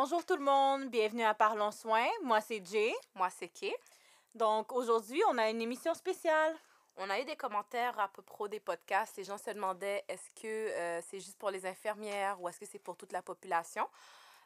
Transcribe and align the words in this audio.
bonjour 0.00 0.24
tout 0.24 0.36
le 0.36 0.44
monde, 0.44 0.90
bienvenue 0.90 1.24
à 1.24 1.34
Parlons 1.34 1.72
Soins. 1.72 2.06
Moi, 2.22 2.40
c'est 2.40 2.64
Jay. 2.64 2.94
Moi, 3.16 3.30
c'est 3.30 3.48
Kay. 3.48 3.74
Donc, 4.32 4.72
aujourd'hui, 4.72 5.20
on 5.28 5.36
a 5.38 5.50
une 5.50 5.60
émission 5.60 5.92
spéciale. 5.92 6.54
On 6.98 7.10
a 7.10 7.18
eu 7.18 7.24
des 7.24 7.34
commentaires 7.34 7.98
à 7.98 8.06
propos 8.06 8.46
des 8.46 8.60
podcasts. 8.60 9.16
Les 9.16 9.24
gens 9.24 9.38
se 9.38 9.50
demandaient 9.50 10.04
est-ce 10.06 10.30
que 10.40 10.46
euh, 10.46 11.00
c'est 11.02 11.18
juste 11.18 11.36
pour 11.36 11.50
les 11.50 11.66
infirmières 11.66 12.40
ou 12.40 12.48
est-ce 12.48 12.60
que 12.60 12.66
c'est 12.66 12.78
pour 12.78 12.96
toute 12.96 13.10
la 13.10 13.22
population? 13.22 13.88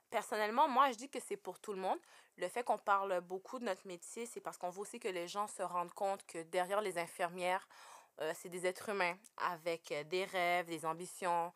Personnellement, 0.09 0.69
moi, 0.69 0.91
je 0.91 0.97
dis 0.97 1.11
que 1.11 1.21
c'est 1.21 1.37
pour 1.37 1.59
tout 1.59 1.75
le 1.75 1.81
monde. 1.81 1.99
Le 2.39 2.49
fait 2.49 2.65
qu'on 2.65 2.79
parle 2.79 3.21
beaucoup 3.21 3.59
de 3.59 3.67
notre 3.67 3.87
métier, 3.87 4.25
c'est 4.25 4.41
parce 4.41 4.57
qu'on 4.57 4.71
veut 4.71 4.81
aussi 4.81 5.01
que 5.01 5.09
les 5.09 5.29
gens 5.29 5.49
se 5.49 5.63
rendent 5.63 5.93
compte 5.93 6.25
que 6.25 6.45
derrière 6.45 6.81
les 6.81 6.97
infirmières, 6.97 7.69
euh, 8.23 8.33
c'est 8.41 8.49
des 8.49 8.65
êtres 8.65 8.89
humains 8.89 9.17
avec 9.37 9.93
euh, 9.93 10.03
des 10.05 10.25
rêves, 10.25 10.69
des 10.69 10.87
ambitions, 10.87 11.53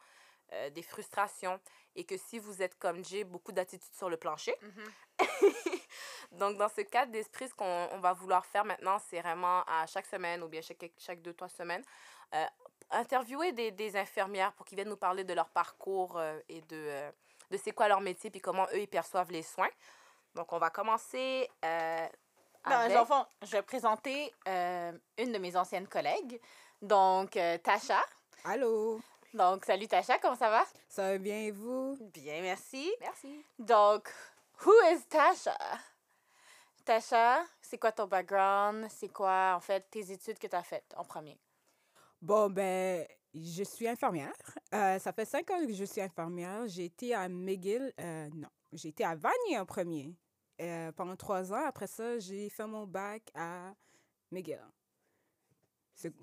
euh, 0.53 0.71
des 0.71 0.83
frustrations. 0.83 1.59
Et 1.97 2.05
que 2.05 2.17
si 2.17 2.39
vous 2.39 2.63
êtes 2.63 2.79
comme 2.79 3.05
Jay, 3.05 3.25
beaucoup 3.25 3.53
d'attitudes 3.53 3.95
sur 3.95 4.09
le 4.09 4.17
plancher. 4.17 4.55
Donc, 6.33 6.57
dans 6.59 6.69
ce 6.69 6.83
cadre 6.83 7.11
d'esprit, 7.11 7.49
ce 7.49 7.55
qu'on 7.55 7.89
on 7.93 7.99
va 7.99 8.13
vouloir 8.13 8.45
faire 8.45 8.65
maintenant, 8.65 8.99
c'est 9.09 9.21
vraiment 9.21 9.63
à 9.67 9.87
chaque 9.87 10.07
semaine 10.07 10.43
ou 10.43 10.49
bien 10.49 10.61
chaque, 10.61 10.93
chaque 10.99 11.23
deux, 11.23 11.33
trois 11.33 11.49
semaines, 11.49 11.83
euh, 12.35 12.45
interviewer 12.91 13.53
des, 13.53 13.71
des 13.71 13.97
infirmières 13.97 14.53
pour 14.53 14.67
qu'ils 14.67 14.77
viennent 14.77 14.89
nous 14.89 14.97
parler 14.97 15.25
de 15.25 15.33
leur 15.33 15.49
parcours 15.49 16.19
euh, 16.19 16.39
et 16.49 16.61
de, 16.63 16.77
euh, 16.77 17.11
de 17.51 17.57
c'est 17.57 17.73
quoi 17.73 17.89
leur 17.89 18.01
métier 18.01 18.31
puis 18.31 18.41
comment 18.41 18.67
eux, 18.75 18.81
ils 18.81 18.89
perçoivent 18.89 19.33
les 19.33 19.43
soins. 19.43 19.71
Donc, 20.35 20.53
on 20.53 20.59
va 20.59 20.69
commencer 20.71 21.49
euh, 21.65 22.07
Dans 22.67 22.73
avec... 22.73 22.99
le 22.99 23.05
fond, 23.07 23.25
je 23.43 23.53
vais 23.53 23.63
présenter 23.63 24.33
euh, 24.47 24.93
une 25.17 25.33
de 25.33 25.39
mes 25.39 25.57
anciennes 25.57 25.89
collègues. 25.89 26.39
Donc, 26.83 27.37
euh, 27.37 27.57
Tasha. 27.59 28.01
Allô, 28.45 29.01
Donc, 29.35 29.65
salut 29.65 29.87
Tasha, 29.89 30.19
comment 30.19 30.37
ça 30.37 30.51
va? 30.51 30.65
ça 30.89 31.13
va 31.13 31.19
bien 31.19 31.39
et 31.39 31.51
vous? 31.51 31.97
Bien, 32.13 32.41
merci. 32.43 32.91
Merci. 33.01 33.45
Donc, 33.59 34.09
who 34.65 34.73
is 34.93 35.05
Tasha? 35.09 35.57
Tasha, 36.85 37.45
c'est 37.61 37.79
quoi 37.79 37.93
ton 37.93 38.07
background? 38.07 38.87
C'est 38.91 39.09
quoi, 39.09 39.55
en 39.57 39.61
fait, 39.61 39.85
tes 39.91 40.11
études 40.13 40.39
que 40.39 40.47
tu 40.47 40.57
as 40.57 40.63
faites 40.63 40.95
en 40.97 41.05
premier? 41.05 41.39
Bon, 42.23 42.49
ben, 42.49 43.07
je 43.35 43.63
suis 43.63 43.87
infirmière. 43.87 44.33
Euh, 44.73 44.99
ça 44.99 45.13
fait 45.13 45.25
cinq 45.25 45.51
ans 45.51 45.59
que 45.67 45.73
je 45.73 45.85
suis 45.85 46.01
infirmière. 46.01 46.67
J'ai 46.67 46.87
été 46.87 47.15
à 47.15 47.29
McGill, 47.29 47.93
euh, 48.01 48.29
non, 48.35 48.49
j'ai 48.73 48.89
été 48.89 49.05
à 49.05 49.15
Vanier 49.15 49.59
en 49.59 49.67
premier. 49.67 50.17
Euh, 50.59 50.91
pendant 50.93 51.17
trois 51.17 51.53
ans. 51.53 51.67
Après 51.67 51.87
ça, 51.87 52.19
j'ai 52.19 52.49
fait 52.49 52.67
mon 52.67 52.87
bac 52.87 53.23
à 53.35 53.75
McGill. 54.31 54.63
C'est- 55.95 56.15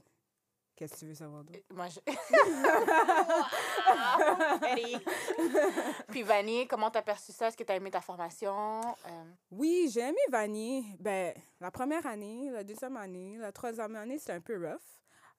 Qu'est-ce 0.75 0.93
que 0.93 0.99
tu 0.99 1.05
veux 1.05 1.13
savoir 1.13 1.43
d'autre? 1.43 1.59
Moi, 1.71 1.87
je... 1.87 1.99
Puis, 6.09 6.23
Vanier, 6.23 6.67
comment 6.67 6.89
t'as 6.89 7.03
perçu 7.03 7.31
ça? 7.31 7.47
Est-ce 7.47 7.57
que 7.57 7.63
t'as 7.63 7.75
aimé 7.75 7.91
ta 7.91 8.01
formation? 8.01 8.81
Euh, 8.81 9.23
Oui, 9.51 9.89
j'ai 9.93 10.01
aimé 10.01 10.17
Vanier. 10.31 10.83
Ben, 10.99 11.33
la 11.59 11.69
première 11.69 12.05
année, 12.07 12.49
la 12.49 12.63
deuxième 12.63 12.97
année, 12.97 13.37
la 13.37 13.51
troisième 13.51 13.95
année, 13.95 14.17
c'était 14.17 14.33
un 14.33 14.41
peu 14.41 14.57
rough. 14.57 14.81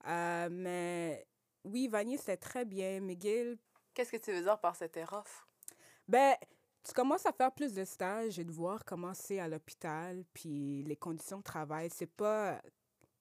Euh, 0.06 0.48
mais 0.50 1.26
oui, 1.64 1.88
Vanier, 1.88 2.16
c'était 2.16 2.36
très 2.36 2.64
bien. 2.64 3.00
McGill, 3.00 3.58
Qu'est-ce 3.94 4.10
que 4.10 4.16
tu 4.16 4.32
veux 4.32 4.42
dire 4.42 4.58
par 4.58 4.74
cette 4.74 4.98
rough? 5.08 5.46
Ben, 6.08 6.34
tu 6.84 6.92
commences 6.92 7.24
à 7.26 7.32
faire 7.32 7.52
plus 7.52 7.72
de 7.74 7.84
stages 7.84 8.38
et 8.40 8.44
de 8.44 8.50
voir 8.52 8.84
comment 8.84 9.14
c'est 9.14 9.38
à 9.38 9.46
l'hôpital, 9.48 10.24
puis 10.34 10.82
les 10.82 10.96
conditions 10.96 11.38
de 11.38 11.44
travail, 11.44 11.88
c'est 11.94 12.10
pas 12.10 12.60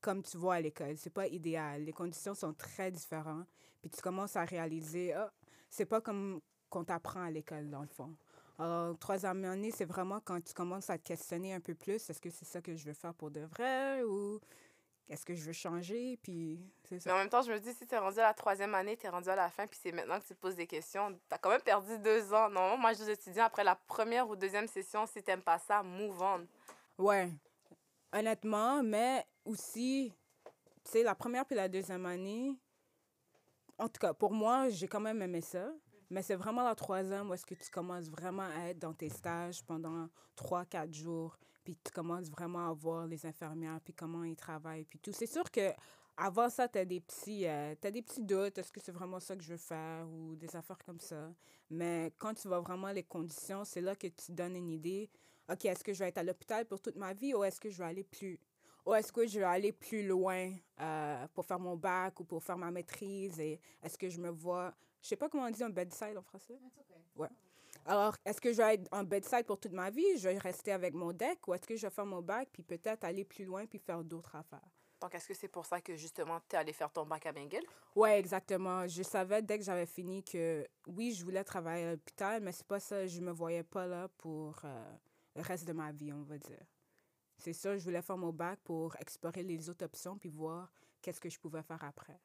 comme 0.03 0.21
tu 0.21 0.37
vois 0.37 0.55
à 0.55 0.61
l'école, 0.61 0.97
c'est 0.97 1.09
pas 1.09 1.27
idéal. 1.27 1.83
Les 1.83 1.93
conditions 1.93 2.35
sont 2.35 2.53
très 2.53 2.91
différentes, 2.91 3.47
puis 3.81 3.89
tu 3.89 4.01
commences 4.01 4.35
à 4.35 4.43
réaliser, 4.43 5.13
ah, 5.13 5.31
c'est 5.69 5.85
pas 5.85 6.01
comme 6.01 6.41
qu'on 6.69 6.83
t'apprend 6.83 7.23
à 7.23 7.31
l'école, 7.31 7.69
dans 7.69 7.81
le 7.81 7.87
fond. 7.87 8.13
Alors, 8.59 8.97
troisième 8.99 9.43
année, 9.45 9.71
c'est 9.71 9.85
vraiment 9.85 10.19
quand 10.19 10.43
tu 10.43 10.53
commences 10.53 10.89
à 10.89 10.97
te 10.97 11.03
questionner 11.03 11.53
un 11.53 11.61
peu 11.61 11.73
plus, 11.73 12.09
est-ce 12.09 12.19
que 12.19 12.29
c'est 12.29 12.45
ça 12.45 12.61
que 12.61 12.75
je 12.75 12.85
veux 12.85 12.93
faire 12.93 13.13
pour 13.13 13.31
de 13.31 13.41
vrai, 13.41 14.03
ou 14.03 14.39
est-ce 15.09 15.25
que 15.25 15.35
je 15.35 15.43
veux 15.43 15.53
changer, 15.53 16.19
puis 16.21 16.59
c'est 16.83 16.99
ça. 16.99 17.09
Mais 17.09 17.15
en 17.15 17.19
même 17.19 17.29
temps, 17.29 17.41
je 17.41 17.51
me 17.51 17.59
dis, 17.59 17.73
si 17.73 17.87
tu 17.87 17.95
es 17.95 17.97
rendu 17.97 18.19
à 18.19 18.23
la 18.23 18.33
troisième 18.33 18.75
année, 18.75 18.97
tu 18.97 19.05
es 19.05 19.09
rendu 19.09 19.29
à 19.29 19.35
la 19.35 19.49
fin, 19.49 19.65
puis 19.67 19.79
c'est 19.81 19.91
maintenant 19.93 20.19
que 20.19 20.25
tu 20.25 20.35
te 20.35 20.39
poses 20.39 20.55
des 20.55 20.67
questions, 20.67 21.13
tu 21.13 21.19
as 21.33 21.37
quand 21.37 21.49
même 21.49 21.61
perdu 21.61 21.97
deux 21.99 22.33
ans. 22.33 22.49
Non, 22.49 22.77
moi, 22.77 22.91
je 22.91 22.97
dis 22.97 23.03
aux 23.03 23.13
étudiants, 23.13 23.45
après 23.45 23.63
la 23.63 23.75
première 23.75 24.27
ou 24.27 24.35
deuxième 24.35 24.67
session, 24.67 25.05
si 25.05 25.23
tu 25.23 25.37
pas 25.37 25.59
ça, 25.59 25.81
move 25.81 26.21
on. 26.21 26.47
Ouais, 26.97 27.31
honnêtement, 28.11 28.83
mais 28.83 29.25
aussi, 29.45 30.13
sais, 30.83 31.03
la 31.03 31.15
première 31.15 31.45
puis 31.45 31.55
la 31.55 31.67
deuxième 31.67 32.05
année, 32.05 32.57
en 33.77 33.87
tout 33.87 33.99
cas, 33.99 34.13
pour 34.13 34.33
moi, 34.33 34.69
j'ai 34.69 34.87
quand 34.87 34.99
même 34.99 35.21
aimé 35.21 35.41
ça. 35.41 35.71
Mais 36.09 36.21
c'est 36.21 36.35
vraiment 36.35 36.63
la 36.63 36.75
troisième 36.75 37.29
où 37.29 37.33
est-ce 37.33 37.45
que 37.45 37.55
tu 37.55 37.69
commences 37.71 38.07
vraiment 38.07 38.43
à 38.43 38.69
être 38.69 38.77
dans 38.77 38.93
tes 38.93 39.09
stages 39.09 39.63
pendant 39.63 40.07
trois, 40.35 40.63
quatre 40.63 40.93
jours, 40.93 41.35
puis 41.63 41.75
tu 41.75 41.91
commences 41.91 42.29
vraiment 42.29 42.69
à 42.69 42.73
voir 42.73 43.07
les 43.07 43.25
infirmières, 43.25 43.79
puis 43.83 43.95
comment 43.95 44.23
ils 44.23 44.35
travaillent, 44.35 44.85
puis 44.85 44.99
tout. 44.99 45.11
C'est 45.11 45.25
sûr 45.25 45.49
que 45.49 45.71
avant 46.15 46.49
ça, 46.49 46.67
tu 46.67 46.77
as 46.77 46.85
des 46.85 46.99
petits 46.99 47.47
euh, 47.47 47.73
des 47.81 48.03
petits 48.03 48.21
doutes, 48.21 48.59
est-ce 48.59 48.71
que 48.71 48.79
c'est 48.79 48.91
vraiment 48.91 49.19
ça 49.19 49.35
que 49.35 49.41
je 49.41 49.53
veux 49.53 49.57
faire, 49.57 50.07
ou 50.07 50.35
des 50.35 50.55
affaires 50.55 50.77
comme 50.85 50.99
ça. 50.99 51.33
Mais 51.71 52.13
quand 52.19 52.35
tu 52.35 52.47
vois 52.47 52.59
vraiment 52.59 52.91
les 52.91 53.03
conditions, 53.03 53.65
c'est 53.65 53.81
là 53.81 53.95
que 53.95 54.07
tu 54.07 54.33
donnes 54.33 54.55
une 54.55 54.69
idée. 54.69 55.09
OK, 55.51 55.65
est-ce 55.65 55.83
que 55.83 55.93
je 55.93 55.99
vais 55.99 56.09
être 56.09 56.19
à 56.19 56.23
l'hôpital 56.23 56.65
pour 56.67 56.79
toute 56.79 56.95
ma 56.95 57.13
vie 57.13 57.33
ou 57.33 57.43
est-ce 57.43 57.59
que 57.59 57.71
je 57.71 57.77
vais 57.79 57.85
aller 57.85 58.03
plus 58.03 58.39
ou 58.85 58.93
est-ce 58.93 59.11
que 59.11 59.25
je 59.25 59.39
vais 59.39 59.45
aller 59.45 59.71
plus 59.71 60.05
loin 60.05 60.51
euh, 60.79 61.27
pour 61.33 61.45
faire 61.45 61.59
mon 61.59 61.75
bac 61.75 62.19
ou 62.19 62.23
pour 62.23 62.43
faire 62.43 62.57
ma 62.57 62.71
maîtrise 62.71 63.39
et 63.39 63.59
est-ce 63.81 63.97
que 63.97 64.09
je 64.09 64.19
me 64.19 64.29
vois 64.29 64.73
je 65.03 65.09
sais 65.09 65.17
pas 65.17 65.27
comment 65.27 65.43
on 65.43 65.51
dit 65.51 65.61
un 65.61 65.69
bedside 65.69 66.17
en 66.17 66.21
français. 66.21 66.57
Ouais. 67.17 67.27
Alors, 67.85 68.15
est-ce 68.23 68.39
que 68.39 68.53
je 68.53 68.57
vais 68.57 68.75
être 68.75 68.87
en 68.93 69.03
bedside 69.03 69.45
pour 69.45 69.59
toute 69.59 69.73
ma 69.73 69.89
vie, 69.89 70.17
je 70.17 70.29
vais 70.29 70.37
rester 70.37 70.71
avec 70.71 70.93
mon 70.93 71.11
deck 71.11 71.45
ou 71.45 71.53
est-ce 71.53 71.67
que 71.67 71.75
je 71.75 71.85
vais 71.85 71.91
faire 71.91 72.05
mon 72.05 72.21
bac 72.21 72.47
puis 72.53 72.63
peut-être 72.63 73.03
aller 73.03 73.25
plus 73.25 73.43
loin 73.43 73.65
puis 73.65 73.79
faire 73.79 74.01
d'autres 74.01 74.33
affaires? 74.33 74.61
Donc, 75.01 75.13
est-ce 75.13 75.27
que 75.27 75.33
c'est 75.33 75.49
pour 75.49 75.65
ça 75.65 75.81
que 75.81 75.97
justement, 75.97 76.39
tu 76.47 76.55
es 76.55 76.59
allé 76.59 76.71
faire 76.71 76.89
ton 76.89 77.05
bac 77.05 77.25
à 77.25 77.33
McGill? 77.33 77.65
Ouais, 77.93 78.17
exactement. 78.17 78.87
Je 78.87 79.03
savais 79.03 79.41
dès 79.41 79.57
que 79.57 79.65
j'avais 79.65 79.85
fini 79.85 80.23
que 80.23 80.65
oui, 80.87 81.11
je 81.11 81.25
voulais 81.25 81.43
travailler 81.43 81.87
à 81.87 81.91
l'hôpital, 81.91 82.41
mais 82.41 82.53
c'est 82.53 82.65
pas 82.65 82.79
ça, 82.79 83.05
je 83.05 83.19
me 83.19 83.33
voyais 83.33 83.63
pas 83.63 83.85
là 83.85 84.07
pour 84.17 84.61
euh, 84.63 84.93
le 85.35 85.41
reste 85.41 85.67
de 85.67 85.73
ma 85.73 85.91
vie, 85.91 86.13
on 86.13 86.23
va 86.23 86.37
dire. 86.37 86.65
C'est 87.43 87.51
ça, 87.51 87.77
je 87.77 87.83
voulais 87.83 88.01
faire 88.01 88.17
mon 88.17 88.31
bac 88.31 88.57
pour 88.63 88.95
explorer 88.95 89.43
les 89.43 89.69
autres 89.69 89.83
options 89.83 90.17
puis 90.17 90.29
voir 90.29 90.71
qu'est-ce 91.01 91.19
que 91.19 91.29
je 91.29 91.37
pouvais 91.37 91.61
faire 91.61 91.83
après. 91.83 92.17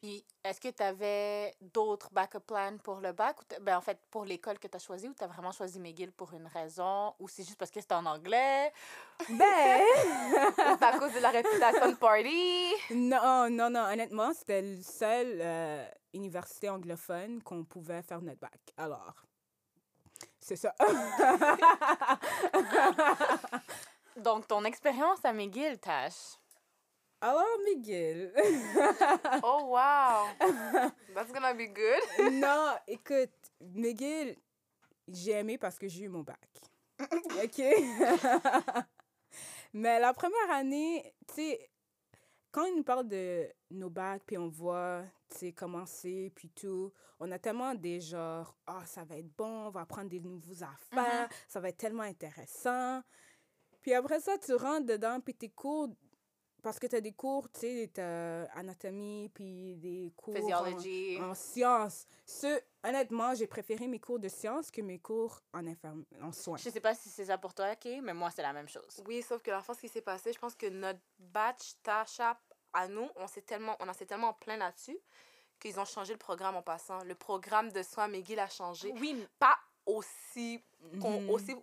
Puis, 0.00 0.24
est-ce 0.42 0.58
que 0.58 0.68
tu 0.68 0.82
avais 0.82 1.54
d'autres 1.60 2.08
backup 2.12 2.40
plans 2.46 2.78
pour 2.82 3.00
le 3.00 3.12
bac? 3.12 3.36
Ou 3.42 3.62
ben, 3.62 3.76
en 3.76 3.82
fait, 3.82 4.00
pour 4.10 4.24
l'école 4.24 4.58
que 4.58 4.66
tu 4.66 4.74
as 4.74 4.78
choisie, 4.78 5.06
ou 5.06 5.12
tu 5.12 5.22
as 5.22 5.26
vraiment 5.26 5.52
choisi 5.52 5.78
McGill 5.78 6.12
pour 6.12 6.32
une 6.32 6.46
raison? 6.46 7.12
Ou 7.18 7.28
c'est 7.28 7.42
juste 7.42 7.58
parce 7.58 7.70
que 7.70 7.78
c'était 7.78 7.96
en 7.96 8.06
anglais? 8.06 8.72
Ben! 9.28 9.82
c'est 10.56 10.82
à 10.82 10.98
cause 10.98 11.12
de 11.12 11.20
la 11.20 11.28
réputation 11.28 11.90
de 11.90 11.96
party? 11.96 12.72
non, 12.94 13.50
non, 13.50 13.68
non. 13.68 13.84
Honnêtement, 13.92 14.32
c'était 14.32 14.62
le 14.62 14.80
seul 14.80 15.40
euh, 15.42 15.84
université 16.14 16.70
anglophone 16.70 17.42
qu'on 17.42 17.64
pouvait 17.64 18.02
faire 18.02 18.22
notre 18.22 18.40
bac. 18.40 18.60
Alors, 18.78 19.14
c'est 20.40 20.56
ça. 20.56 20.74
Donc, 24.18 24.48
ton 24.48 24.64
expérience 24.64 25.24
à 25.24 25.32
McGill, 25.32 25.78
Tash? 25.78 26.38
Alors, 27.20 27.44
Miguel. 27.64 28.32
Oh, 29.42 29.70
wow! 29.70 30.26
That's 31.14 31.32
gonna 31.32 31.54
be 31.54 31.68
good. 31.68 32.32
non, 32.32 32.74
écoute, 32.86 33.30
McGill, 33.60 34.36
j'ai 35.08 35.32
aimé 35.32 35.58
parce 35.58 35.78
que 35.78 35.88
j'ai 35.88 36.04
eu 36.04 36.08
mon 36.08 36.22
bac. 36.22 36.38
OK? 37.00 37.62
Mais 39.72 40.00
la 40.00 40.12
première 40.12 40.50
année, 40.50 41.14
tu 41.28 41.34
sais, 41.34 41.70
quand 42.50 42.64
ils 42.64 42.76
nous 42.76 42.84
parlent 42.84 43.08
de 43.08 43.48
nos 43.70 43.90
bacs, 43.90 44.22
puis 44.26 44.38
on 44.38 44.48
voit, 44.48 45.04
tu 45.30 45.38
sais, 45.38 45.52
comment 45.52 45.86
c'est, 45.86 46.32
puis 46.34 46.50
tout, 46.50 46.92
on 47.20 47.30
a 47.30 47.38
tellement 47.38 47.74
des 47.74 48.00
genres, 48.00 48.56
ah, 48.66 48.84
ça 48.86 49.04
va 49.04 49.16
être 49.16 49.36
bon, 49.36 49.66
on 49.66 49.70
va 49.70 49.82
apprendre 49.82 50.08
des 50.08 50.20
nouveaux 50.20 50.62
affaires, 50.62 51.28
ça 51.46 51.60
va 51.60 51.68
être 51.68 51.76
tellement 51.76 52.04
intéressant. 52.04 53.02
Puis 53.88 53.94
après 53.94 54.20
ça, 54.20 54.36
tu 54.36 54.52
rentres 54.52 54.84
dedans, 54.84 55.18
puis 55.18 55.32
tes 55.34 55.48
cours, 55.48 55.88
parce 56.62 56.78
que 56.78 56.86
tu 56.86 56.94
as 56.96 57.00
des 57.00 57.12
cours, 57.12 57.50
tu 57.50 57.60
sais, 57.60 57.90
t'as 57.94 58.42
anatomie, 58.52 59.30
puis 59.32 59.76
des 59.76 60.12
cours 60.14 60.36
en- 60.36 60.40
Physiology. 60.40 61.18
en, 61.22 61.34
sciences. 61.34 62.04
Ce, 62.26 62.60
honnêtement, 62.84 63.34
j'ai 63.34 63.46
préféré 63.46 63.86
mes 63.86 63.98
cours 63.98 64.18
de 64.18 64.28
sciences 64.28 64.70
que 64.70 64.82
mes 64.82 64.98
cours 64.98 65.40
en, 65.54 65.64
infirm- 65.64 66.04
en 66.20 66.32
soins. 66.32 66.58
Je 66.58 66.68
sais 66.68 66.80
pas 66.80 66.94
si 66.94 67.08
c'est 67.08 67.24
ça 67.24 67.38
pour 67.38 67.54
toi, 67.54 67.70
OK? 67.72 67.88
Mais 68.02 68.12
moi, 68.12 68.30
c'est 68.30 68.42
la 68.42 68.52
même 68.52 68.68
chose. 68.68 69.02
Oui, 69.06 69.22
sauf 69.22 69.40
que 69.40 69.50
la 69.50 69.62
fois, 69.62 69.74
ce 69.74 69.80
qui 69.80 69.88
s'est 69.88 70.02
passé, 70.02 70.34
je 70.34 70.38
pense 70.38 70.54
que 70.54 70.66
notre 70.66 71.00
batch 71.18 71.76
Tasha, 71.82 72.38
à 72.74 72.88
nous, 72.88 73.08
on 73.16 73.26
s'est 73.26 73.40
tellement, 73.40 73.74
on 73.80 73.88
en 73.88 73.94
s'est 73.94 74.04
tellement 74.04 74.34
plein 74.34 74.58
là-dessus 74.58 74.98
qu'ils 75.58 75.80
ont 75.80 75.86
changé 75.86 76.12
le 76.12 76.18
programme 76.18 76.56
en 76.56 76.62
passant. 76.62 77.02
Le 77.04 77.14
programme 77.14 77.72
de 77.72 77.82
soins 77.82 78.06
McGill 78.08 78.38
a 78.38 78.50
changé. 78.50 78.92
Oui, 79.00 79.26
Pas 79.38 79.56
aussi, 79.86 80.62
qu'on, 81.00 81.26
aussi 81.30 81.56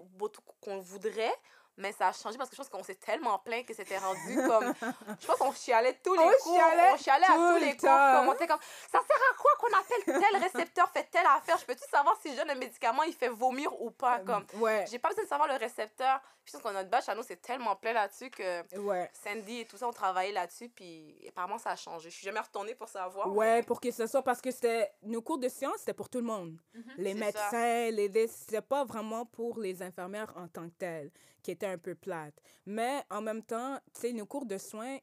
qu'on 0.60 0.80
voudrait, 0.80 1.32
mais 1.78 1.92
ça 1.92 2.08
a 2.08 2.14
changé 2.14 2.38
parce 2.38 2.50
que 2.50 2.56
je 2.56 2.62
pense 2.62 2.70
qu'on 2.70 2.84
s'est 2.84 2.96
tellement 2.96 3.40
plaint 3.40 3.66
que 3.66 3.74
c'était 3.74 3.98
rendu 3.98 4.36
comme. 4.48 4.74
Je 5.20 5.28
pense 5.28 5.38
qu'on 5.38 5.52
chialait 5.54 6.00
tous 6.04 6.14
les 6.14 6.20
On 6.20 6.32
cours. 6.44 6.56
chialait 6.56 6.92
on 6.94 6.98
chialait 6.98 7.26
à 7.26 7.34
tous 7.36 7.60
le 7.60 7.66
les 7.66 7.78
cours. 7.78 7.90
temps. 7.90 8.14
Comme 8.20 8.30
on 8.30 8.48
comme. 8.48 8.60
Ça 8.92 9.00
sert 9.00 9.22
à 9.32 9.36
quoi 9.42 9.52
qu'on 9.60 9.78
appelle 9.78 10.22
tel 10.22 10.42
récepteur 10.42 10.90
fait 10.92 11.04
telle 11.12 11.26
affaire? 11.26 11.58
Je 11.58 11.66
peux-tu 11.66 11.84
savoir 11.90 12.18
si 12.22 12.32
je 12.32 12.38
donne 12.38 12.50
un 12.52 12.56
médicament, 12.56 13.04
il 13.04 13.14
fait 13.14 13.30
vomir 13.30 13.72
ou 13.82 13.92
pas? 13.92 14.20
Comme? 14.20 14.46
Ouais, 14.56 14.86
J'ai 14.90 15.00
pas 15.00 15.10
besoin 15.10 15.24
de 15.24 15.30
savoir 15.30 15.48
le 15.50 15.56
récepteur. 15.56 16.22
Je 16.46 16.52
pense 16.52 16.62
qu'on 16.62 16.74
notre 16.74 16.90
batch 16.92 17.10
à 17.10 17.16
nous, 17.16 17.24
c'est 17.24 17.42
tellement 17.42 17.76
plein 17.76 17.94
là-dessus 17.94 18.30
que 18.30 18.78
ouais. 18.78 19.10
Sandy 19.14 19.62
et 19.62 19.66
tout 19.66 19.78
ça 19.78 19.88
ont 19.88 19.92
travaillé 19.94 20.32
là-dessus. 20.32 20.70
Puis 20.70 21.26
apparemment, 21.28 21.58
ça 21.58 21.72
a 21.72 21.76
changé. 21.76 22.10
Je 22.12 22.16
suis 22.16 22.26
jamais 22.26 22.40
retournée 22.40 22.76
pour 22.76 22.88
savoir. 22.88 23.28
Ouais, 23.36 23.64
pour 23.64 23.82
que 23.82 23.90
ce 23.90 24.06
soit 24.06 24.22
parce 24.22 24.42
que 24.42 24.52
c'était 24.52 24.92
nos 25.02 25.22
cours 25.24 25.40
de 25.40 25.50
sciences, 25.50 25.78
c'était 25.80 25.94
pour 25.96 26.08
tout 26.08 26.20
le 26.20 26.26
monde. 26.26 26.56
Les 26.98 27.14
C'est 27.14 27.20
médecins, 27.20 27.90
les 27.92 28.12
this, 28.12 28.32
c'était 28.32 28.62
pas 28.62 28.84
vraiment 28.86 29.26
pour 29.26 29.60
les 29.60 29.82
infirmières 29.82 30.32
en 30.38 30.48
tant 30.48 30.68
que 30.70 30.74
telles, 30.78 31.12
qui 31.46 31.52
étaient 31.52 31.68
un 31.68 31.78
peu 31.78 31.94
plates. 31.94 32.42
Mais 32.66 33.04
en 33.12 33.22
même 33.22 33.44
temps, 33.44 33.80
tu 33.94 34.02
sais, 34.02 34.14
nos 34.14 34.26
cours 34.26 34.48
de 34.48 34.58
soins 34.58 34.98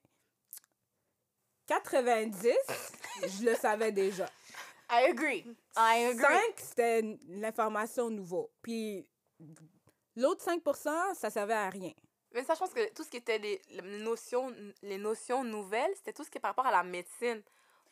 90, 1.69 2.49
je 3.23 3.45
le 3.45 3.55
savais 3.55 3.93
déjà. 3.93 4.29
I 4.91 5.07
agree. 5.09 5.47
I 5.77 6.07
agree. 6.11 6.21
5, 6.21 6.41
c'était 6.57 7.19
l'information 7.29 8.11
nouveau. 8.11 8.51
Puis 8.61 9.07
l'autre 10.17 10.43
5 10.43 10.61
ça 11.15 11.31
servait 11.31 11.55
à 11.55 11.71
rien. 11.71 11.93
Mais 12.35 12.43
ça, 12.43 12.55
je 12.55 12.59
pense 12.59 12.75
que 12.75 12.93
tout 12.93 13.05
ce 13.05 13.09
qui 13.11 13.19
était 13.19 13.39
les, 13.39 13.63
les 13.71 13.99
notions, 14.01 14.53
les 14.83 14.99
notions 14.99 15.45
nouvelles, 15.45 15.93
c'était 15.95 16.13
tout 16.13 16.25
ce 16.25 16.31
qui 16.31 16.39
est 16.39 16.41
par 16.41 16.51
rapport 16.51 16.67
à 16.67 16.73
la 16.73 16.83
médecine. 16.83 17.41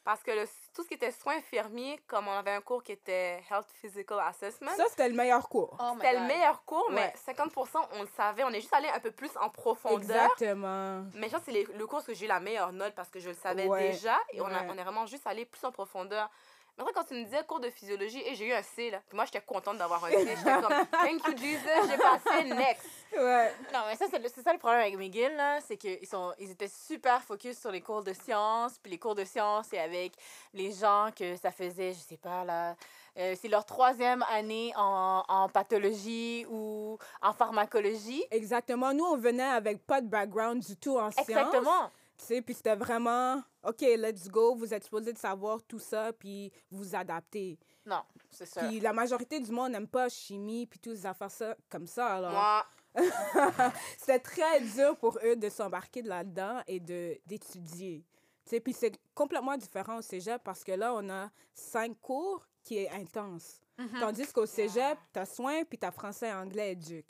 Parce 0.02 0.23
que 0.23 0.31
le- 0.31 0.47
tout 0.75 0.82
ce 0.82 0.88
qui 0.88 0.94
était 0.94 1.12
soins 1.12 1.37
infirmiers, 1.37 2.00
comme 2.06 2.26
on 2.26 2.32
avait 2.32 2.52
un 2.52 2.62
cours 2.62 2.82
qui 2.82 2.93
était 2.93 3.43
Health 3.50 3.67
Physical 3.81 4.19
Assessment, 4.20 4.70
Ça, 4.76 4.87
c'était 4.88 5.08
le 5.08 5.14
meilleur 5.14 5.47
cours. 5.49 5.76
Oh 5.79 5.93
c'était 5.97 6.14
le 6.19 6.26
meilleur 6.26 6.64
cours, 6.64 6.88
mais 6.91 7.02
Ouais. 7.02 7.14
50%, 7.35 7.79
on 7.93 8.02
le 8.02 8.08
savait. 8.17 8.43
On 8.44 8.49
est 8.49 8.61
juste 8.62 8.73
allé 8.73 8.88
un 8.88 8.99
peu 9.00 9.11
plus 9.11 9.31
en 9.38 9.50
profondeur. 9.50 9.99
Exactement. 10.00 11.05
Mais 11.14 11.29
je 11.29 11.37
pense 11.37 11.44
que 11.44 11.52
c'est 11.52 11.73
le 11.75 11.87
cours 11.87 12.02
que 12.05 12.14
j'ai 12.14 12.25
eu 12.25 12.29
la 12.29 12.41
meilleure 12.41 12.73
note 12.73 12.94
parce 12.94 13.11
que 13.11 13.20
je 13.20 13.29
le 13.29 13.35
savais 13.35 13.67
Ouais, 13.67 13.91
déjà 13.91 14.19
et 14.32 14.41
on, 14.41 14.47
a- 14.47 14.64
on 14.69 14.79
est 14.79 14.82
vraiment 14.82 15.05
juste 15.06 15.26
allé 15.26 15.44
plus 15.44 15.62
en 15.64 15.70
profondeur. 15.73 16.31
Mais 16.80 16.88
après, 16.88 16.92
quand 16.94 17.04
tu 17.04 17.14
me 17.14 17.24
disais 17.24 17.44
cours 17.46 17.60
de 17.60 17.68
physiologie, 17.68 18.22
et 18.24 18.34
j'ai 18.34 18.46
eu 18.46 18.52
un 18.52 18.62
C, 18.62 18.90
là. 18.90 19.00
Puis 19.06 19.14
moi, 19.14 19.26
j'étais 19.26 19.42
contente 19.42 19.76
d'avoir 19.76 20.02
un 20.02 20.10
C. 20.10 20.26
J'étais 20.34 20.60
comme, 20.62 20.86
thank 20.92 21.26
you, 21.26 21.36
Jesus, 21.36 21.90
j'ai 21.90 21.98
passé, 21.98 22.44
next. 22.44 22.86
Ouais. 23.14 23.52
Non, 23.72 23.80
mais 23.86 23.96
ça, 23.96 24.06
c'est 24.10 24.42
ça 24.42 24.52
le 24.52 24.58
problème 24.58 24.80
avec 24.80 24.96
McGill, 24.96 25.34
là. 25.36 25.60
C'est 25.60 25.76
qu'ils 25.76 25.98
ils 26.38 26.50
étaient 26.50 26.68
super 26.68 27.20
focus 27.22 27.58
sur 27.58 27.70
les 27.70 27.82
cours 27.82 28.02
de 28.02 28.14
sciences. 28.14 28.78
Puis 28.82 28.92
les 28.92 28.98
cours 28.98 29.14
de 29.14 29.24
sciences, 29.24 29.66
c'est 29.68 29.78
avec 29.78 30.12
les 30.54 30.72
gens 30.72 31.10
que 31.14 31.36
ça 31.36 31.50
faisait, 31.50 31.92
je 31.92 31.98
sais 31.98 32.16
pas, 32.16 32.44
là. 32.44 32.74
euh, 33.18 33.34
c'est 33.38 33.48
leur 33.48 33.66
troisième 33.66 34.24
année 34.30 34.72
en, 34.76 35.22
en 35.28 35.48
pathologie 35.48 36.46
ou 36.48 36.96
en 37.20 37.32
pharmacologie. 37.34 38.24
Exactement. 38.30 38.94
Nous, 38.94 39.04
on 39.04 39.16
venait 39.16 39.42
avec 39.42 39.84
pas 39.86 40.00
de 40.00 40.06
background 40.06 40.62
du 40.64 40.76
tout 40.76 40.98
en 40.98 41.10
sciences. 41.10 41.28
Exactement. 41.28 41.90
Tu 42.20 42.26
sais, 42.26 42.43
puis 42.43 42.55
c'était 42.55 42.76
vraiment, 42.76 43.43
OK, 43.62 43.81
let's 43.81 44.28
go, 44.28 44.55
vous 44.55 44.75
êtes 44.75 44.84
supposé 44.84 45.12
de 45.12 45.19
savoir 45.19 45.62
tout 45.62 45.78
ça, 45.78 46.12
puis 46.12 46.52
vous 46.70 46.94
adapter. 46.94 47.58
Non, 47.87 48.02
c'est 48.31 48.44
ça. 48.44 48.69
Puis 48.69 48.78
la 48.78 48.93
majorité 48.93 49.40
du 49.40 49.50
monde 49.50 49.72
n'aime 49.72 49.88
pas 49.88 50.08
chimie, 50.11 50.67
puis 50.67 50.78
tous 50.78 50.94
ces 50.96 51.06
affaires 51.06 51.31
ça, 51.31 51.56
comme 51.70 51.87
ça. 51.87 52.17
Alors, 52.17 52.32
Moi, 52.32 52.67
c'était 53.99 54.19
très 54.19 54.61
dur 54.61 54.96
pour 54.99 55.19
eux 55.25 55.34
de 55.34 55.49
s'embarquer 55.49 56.02
de 56.02 56.08
là-dedans 56.08 56.61
et 56.67 56.78
de 56.78 57.19
d'étudier. 57.25 58.05
Tu 58.44 58.50
sais, 58.50 58.61
puis 58.61 58.75
c'est 58.75 58.93
complètement 59.14 59.56
différent 59.56 59.99
au 59.99 60.02
cégep 60.02 60.43
parce 60.44 60.62
que 60.62 60.73
là, 60.73 60.93
on 60.94 61.08
a 61.08 61.31
cinq 61.55 61.99
cours 62.02 62.46
qui 62.62 62.78
est 62.78 62.90
intense. 62.90 63.61
Mhm. 63.78 64.00
Tandis 64.00 64.32
qu'au 64.32 64.44
cégep, 64.44 64.99
t'as 65.12 65.25
soins, 65.25 65.64
puis 65.64 65.78
t'as 65.78 65.90
français, 65.90 66.32
anglais, 66.32 66.73
éduc. 66.73 67.06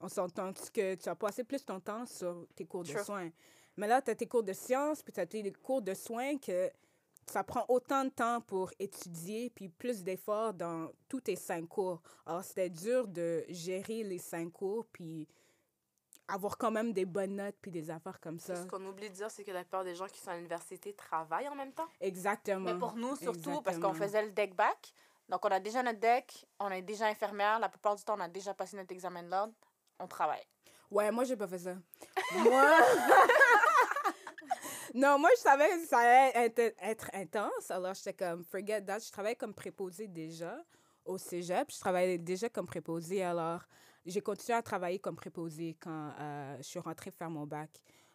On 0.00 0.08
s'entend 0.08 0.52
que 0.52 0.94
tu 0.94 1.08
as 1.08 1.16
passé 1.16 1.42
plus 1.42 1.64
ton 1.64 1.80
temps 1.80 2.06
sur 2.06 2.46
tes 2.54 2.66
cours 2.66 2.84
de 2.84 2.96
soins? 2.98 3.30
Mais 3.76 3.86
là, 3.86 4.00
tu 4.00 4.10
as 4.10 4.14
tes 4.14 4.26
cours 4.26 4.42
de 4.42 4.52
sciences, 4.52 5.02
puis 5.02 5.12
tu 5.12 5.20
as 5.20 5.26
tes 5.26 5.52
cours 5.52 5.82
de 5.82 5.94
soins 5.94 6.38
que 6.38 6.70
ça 7.26 7.42
prend 7.42 7.64
autant 7.68 8.04
de 8.04 8.10
temps 8.10 8.40
pour 8.40 8.70
étudier, 8.78 9.50
puis 9.50 9.68
plus 9.68 10.02
d'efforts 10.02 10.54
dans 10.54 10.90
tous 11.08 11.20
tes 11.20 11.36
cinq 11.36 11.68
cours. 11.68 12.00
Alors, 12.24 12.44
c'était 12.44 12.70
dur 12.70 13.08
de 13.08 13.44
gérer 13.48 14.04
les 14.04 14.18
cinq 14.18 14.52
cours, 14.52 14.86
puis 14.86 15.26
avoir 16.28 16.56
quand 16.58 16.70
même 16.70 16.92
des 16.92 17.04
bonnes 17.04 17.36
notes, 17.36 17.56
puis 17.60 17.70
des 17.70 17.90
affaires 17.90 18.20
comme 18.20 18.38
ça. 18.38 18.56
ce 18.56 18.66
qu'on 18.66 18.84
oublie 18.86 19.10
de 19.10 19.14
dire, 19.14 19.30
c'est 19.30 19.44
que 19.44 19.50
la 19.50 19.62
plupart 19.62 19.84
des 19.84 19.94
gens 19.94 20.06
qui 20.06 20.20
sont 20.20 20.30
à 20.30 20.36
l'université 20.36 20.92
travaillent 20.92 21.48
en 21.48 21.54
même 21.54 21.72
temps. 21.72 21.86
Exactement. 22.00 22.72
Mais 22.72 22.78
pour 22.78 22.94
nous, 22.94 23.16
surtout, 23.16 23.60
parce 23.62 23.78
qu'on 23.78 23.94
faisait 23.94 24.24
le 24.24 24.32
deck 24.32 24.54
back. 24.54 24.92
Donc, 25.28 25.44
on 25.44 25.48
a 25.48 25.58
déjà 25.58 25.82
notre 25.82 25.98
deck, 25.98 26.46
on 26.60 26.70
est 26.70 26.82
déjà 26.82 27.06
infirmière. 27.06 27.58
La 27.58 27.68
plupart 27.68 27.96
du 27.96 28.04
temps, 28.04 28.14
on 28.16 28.20
a 28.20 28.28
déjà 28.28 28.54
passé 28.54 28.76
notre 28.76 28.92
examen 28.92 29.24
de 29.24 29.30
l'ordre. 29.30 29.54
On 29.98 30.06
travaille. 30.06 30.46
Ouais, 30.90 31.10
moi, 31.10 31.24
j'ai 31.24 31.36
pas 31.36 31.48
fait 31.48 31.58
ça. 31.58 31.76
moi? 32.34 32.78
non, 34.94 35.18
moi, 35.18 35.30
je 35.36 35.40
savais 35.40 35.68
que 35.68 35.86
ça 35.86 35.98
allait 35.98 36.72
être, 36.80 37.10
intense. 37.12 37.70
Alors, 37.70 37.94
j'étais 37.94 38.14
comme, 38.14 38.44
forget 38.44 38.82
that. 38.82 39.00
Je 39.00 39.10
travaillais 39.10 39.36
comme 39.36 39.54
préposée 39.54 40.06
déjà 40.06 40.58
au 41.04 41.18
cégep. 41.18 41.70
Je 41.70 41.78
travaillais 41.78 42.18
déjà 42.18 42.48
comme 42.48 42.66
préposée. 42.66 43.22
Alors, 43.22 43.62
j'ai 44.04 44.20
continué 44.20 44.56
à 44.56 44.62
travailler 44.62 44.98
comme 44.98 45.16
préposée 45.16 45.76
quand 45.80 46.12
euh, 46.18 46.56
je 46.58 46.62
suis 46.62 46.78
rentrée 46.78 47.10
faire 47.10 47.30
mon 47.30 47.46
bac. 47.46 47.70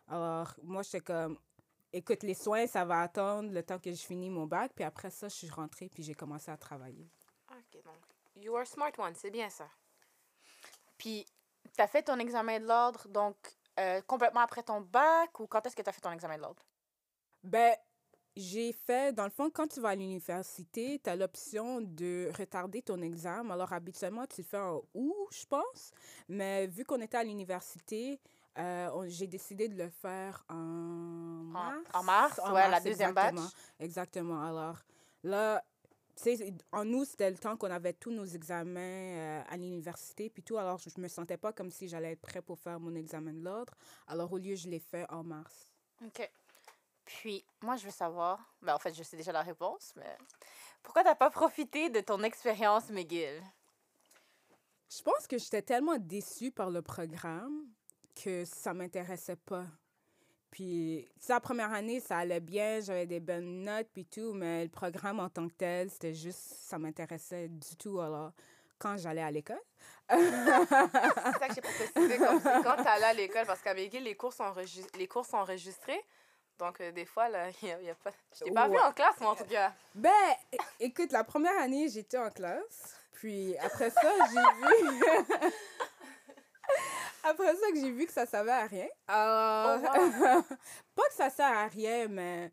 Alors, 0.08 0.54
moi, 0.64 0.84
j'étais 0.84 1.02
comme, 1.02 1.38
écoute, 1.92 2.24
les 2.24 2.34
soins, 2.34 2.68
ça 2.68 2.86
va 2.86 3.02
attendre 3.02 3.52
le 3.52 3.64
temps 3.64 3.80
que 3.80 3.92
je 3.92 4.02
finis 4.02 4.30
mon 4.30 4.46
bac. 4.46 4.72
Puis 4.74 4.86
après 4.86 5.10
ça, 5.10 5.28
je 5.28 5.36
suis 5.36 5.50
rentrée, 5.50 5.90
puis 5.94 6.04
j'ai 6.04 6.14
commencé 6.14 6.52
à 6.52 6.58
travailler. 6.58 7.10
OK, 7.50 7.84
donc, 7.84 7.96
you 8.36 8.56
are 8.56 8.62
a 8.62 8.66
smart 8.66 8.94
one, 8.98 9.14
c'est 9.16 9.32
bien 9.32 9.50
ça. 9.50 9.68
Puis, 10.98 11.26
tu 11.76 11.82
as 11.82 11.88
fait 11.88 12.04
ton 12.04 12.20
examen 12.20 12.60
de 12.60 12.66
l'ordre, 12.66 13.08
donc 13.08 13.36
euh, 13.80 14.02
complètement 14.02 14.42
après 14.42 14.64
ton 14.64 14.82
bac, 14.82 15.40
ou 15.40 15.48
quand 15.48 15.66
est-ce 15.66 15.76
que 15.76 15.82
tu 15.82 15.90
as 15.90 15.94
fait 15.94 16.02
ton 16.02 16.12
examen 16.12 16.38
de 16.38 16.42
l'ordre? 16.42 16.64
Ben, 17.44 17.76
j'ai 18.36 18.72
fait, 18.72 19.14
dans 19.14 19.26
le 19.26 19.30
fond, 19.30 19.50
quand 19.50 19.68
tu 19.68 19.82
vas 19.82 19.90
à 19.90 19.96
l'université, 19.96 21.00
tu 21.04 21.10
as 21.10 21.16
l'option 21.16 21.82
de 21.82 22.32
retarder 22.38 22.82
ton 22.82 23.02
examen. 23.02 23.54
Alors, 23.54 23.74
habituellement, 23.74 24.26
tu 24.26 24.42
le 24.42 24.48
fais 24.48 24.58
en 24.58 24.82
août, 24.94 25.28
je 25.32 25.46
pense. 25.46 25.92
Mais 26.30 26.68
vu 26.68 26.86
qu'on 26.86 27.02
était 27.02 27.18
à 27.18 27.24
l'université, 27.24 28.22
euh, 28.58 29.06
j'ai 29.08 29.28
décidé 29.28 29.68
de 29.68 29.82
le 29.82 29.90
faire 29.90 30.46
en 30.50 30.56
mars. 30.56 31.90
en 31.94 32.04
mars, 32.04 32.40
ouais, 32.52 32.70
la 32.70 32.80
deuxième 32.80 33.14
batch. 33.14 33.34
exactement. 33.34 33.50
Exactement. 33.80 34.44
Alors, 34.44 34.78
là, 35.24 35.64
sais, 36.22 36.54
en 36.72 36.88
août, 36.94 37.06
c'était 37.10 37.30
le 37.30 37.38
temps 37.38 37.58
qu'on 37.58 37.72
avait 37.72 37.94
tous 37.94 38.12
nos 38.12 38.26
examens 38.26 38.80
euh, 38.80 39.44
à 39.50 39.58
l'université, 39.58 40.30
puis 40.30 40.44
tout. 40.44 40.58
Alors, 40.58 40.78
je 40.78 40.90
me 41.00 41.08
sentais 41.08 41.38
pas 41.38 41.54
comme 41.54 41.70
si 41.70 41.88
j'allais 41.88 42.14
être 42.14 42.22
prêt 42.22 42.42
pour 42.42 42.60
faire 42.60 42.80
mon 42.80 42.96
examen 42.96 43.34
de 43.34 43.44
l'ordre. 43.44 43.74
Alors, 44.08 44.32
au 44.32 44.38
lieu, 44.38 44.56
je 44.56 44.70
l'ai 44.70 44.80
fait 44.80 45.06
en 45.10 45.24
mars. 45.24 45.72
OK. 46.06 46.30
Puis, 47.06 47.44
moi, 47.62 47.76
je 47.76 47.86
veux 47.86 47.92
savoir, 47.92 48.40
ben, 48.62 48.76
en 48.76 48.80
fait, 48.80 48.94
je 48.94 49.04
sais 49.04 49.18
déjà 49.18 49.32
la 49.32 49.42
réponse, 49.42 49.94
mais 49.96 50.18
pourquoi 50.84 51.04
t'as 51.04 51.16
pas 51.16 51.30
profité 51.30 51.90
de 51.90 52.00
ton 52.00 52.24
expérience 52.24 52.90
McGill? 52.90 53.42
Je 54.90 55.02
pense 55.02 55.28
que 55.28 55.38
j'étais 55.38 55.62
tellement 55.62 55.98
déçue 55.98 56.52
par 56.52 56.70
le 56.70 56.82
programme 56.82 57.68
que 58.16 58.44
ça 58.46 58.74
m'intéressait 58.74 59.38
pas. 59.38 59.66
Puis, 60.52 61.08
la 61.30 61.40
première 61.40 61.72
année, 61.72 62.02
ça 62.02 62.18
allait 62.18 62.42
bien, 62.42 62.82
j'avais 62.82 63.08
des 63.08 63.22
bonnes 63.22 63.64
notes, 63.64 63.88
puis 63.94 64.06
tout, 64.06 64.34
mais 64.34 64.64
le 64.64 64.70
programme 64.70 65.20
en 65.22 65.30
tant 65.30 65.48
que 65.48 65.54
tel, 65.54 65.90
c'était 65.90 66.14
juste, 66.14 66.40
ça 66.40 66.78
m'intéressait 66.78 67.48
du 67.48 67.76
tout. 67.78 68.02
Alors, 68.02 68.34
quand 68.78 68.98
j'allais 68.98 69.22
à 69.24 69.32
l'école, 69.32 69.62
C'est 70.10 70.18
ça 70.20 71.48
que 71.48 71.54
j'ai 71.56 71.62
pas 71.62 71.70
précisé 71.70 72.18
comme 72.18 72.42
c'est 72.42 72.64
quand 72.64 72.84
t'allais 72.84 73.06
à 73.06 73.14
l'école, 73.14 73.46
parce 73.48 73.62
qu'à 73.62 73.74
McGill, 73.74 74.04
les 74.04 74.16
cours 74.16 74.34
sont, 74.34 74.54
les 74.98 75.08
cours 75.08 75.26
sont 75.26 75.38
enregistrés. 75.38 76.04
Donc, 76.60 76.82
euh, 76.82 76.92
des 76.92 77.06
fois, 77.06 77.30
là, 77.30 77.48
il 77.64 77.70
y 77.86 77.90
a, 77.90 77.96
pas... 77.96 78.12
Je 78.38 78.44
t'ai 78.44 78.52
pas 78.52 78.68
vu 78.68 78.76
Ouais. 78.76 78.82
en 78.82 78.92
classe, 78.92 79.20
moi, 79.22 79.32
en 79.32 79.36
tout 79.36 79.46
cas. 79.46 79.74
Ben, 79.96 80.12
écoute, 80.80 81.12
la 81.14 81.24
première 81.24 81.58
année, 81.60 81.88
j'étais 81.90 82.18
en 82.18 82.30
classe. 82.30 82.98
Puis 83.14 83.58
après 83.58 83.90
ça, 83.90 84.12
j'ai 84.32 84.90
vu. 84.90 85.04
après 87.24 87.56
ça, 87.56 87.72
que 87.72 87.80
j'ai 87.80 87.92
vu 87.92 88.06
que 88.06 88.14
ça 88.14 88.26
servait 88.26 88.52
à 88.52 88.66
rien. 88.66 88.88
Alors, 89.08 89.80
Oh, 89.84 90.42
pas 90.96 91.08
que 91.08 91.14
ça 91.14 91.30
sert 91.30 91.58
à 91.58 91.68
rien, 91.68 92.08
mais 92.08 92.52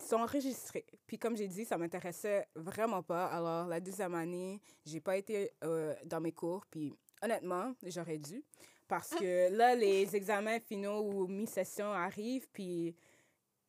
ils 0.00 0.04
sont 0.04 0.16
enregistrés. 0.16 0.86
Puis 1.06 1.18
comme 1.18 1.36
j'ai 1.36 1.48
dit, 1.48 1.64
ça 1.64 1.78
m'intéressait 1.78 2.46
vraiment 2.54 3.02
pas. 3.02 3.26
Alors, 3.26 3.66
la 3.66 3.80
deuxième 3.80 4.14
année, 4.14 4.60
j'ai 4.84 5.00
pas 5.00 5.16
été 5.16 5.52
euh, 5.62 5.94
dans 6.04 6.20
mes 6.20 6.32
cours. 6.32 6.66
Puis 6.70 6.94
honnêtement, 7.22 7.74
j'aurais 7.84 8.18
dû. 8.18 8.44
Parce 8.86 9.10
que 9.10 9.50
là, 9.56 9.74
les 9.74 10.14
examens 10.14 10.60
finaux 10.60 11.00
ou 11.00 11.26
mi-session 11.26 11.92
arrivent. 11.92 12.48
Puis 12.52 12.94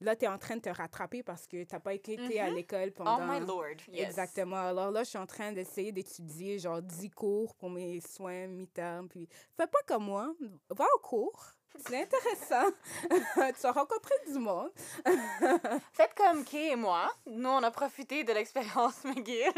là, 0.01 0.15
tu 0.15 0.25
es 0.25 0.27
en 0.27 0.37
train 0.37 0.55
de 0.57 0.61
te 0.61 0.69
rattraper 0.69 1.23
parce 1.23 1.47
que 1.47 1.63
tu 1.63 1.79
pas 1.79 1.93
été 1.93 2.39
à 2.39 2.47
Mhm. 2.49 2.55
l'école 2.55 2.89
Oh 2.99 3.03
pendant. 3.03 3.25
my 3.27 3.39
lord. 3.45 3.65
Yes. 3.91 4.05
Exactement. 4.07 4.67
Alors 4.67 4.91
là, 4.91 5.03
je 5.03 5.09
suis 5.09 5.17
en 5.17 5.25
train 5.25 5.51
d'essayer 5.51 5.91
d'étudier 5.91 6.59
genre 6.59 6.81
10 6.81 7.09
cours 7.11 7.55
pour 7.55 7.69
mes 7.69 8.01
soins 8.01 8.47
mi-terme. 8.47 9.07
Puis 9.09 9.27
fais 9.57 9.67
pas 9.67 9.79
comme 9.87 10.05
moi. 10.05 10.33
Va 10.69 10.85
au 10.95 10.99
cours. 10.99 11.43
C'est 11.87 12.03
intéressant. 12.03 12.71
tu 13.09 13.61
vas 13.61 13.71
rencontrer 13.73 14.15
du 14.27 14.39
monde. 14.39 14.71
Faites 15.93 16.13
comme 16.15 16.45
Kay 16.45 16.71
et 16.71 16.75
moi. 16.77 17.11
Nous, 17.25 17.49
on 17.49 17.61
a 17.63 17.71
profité 17.71 18.23
de 18.23 18.31
l'expérience 18.31 19.03
McGill, 19.03 19.51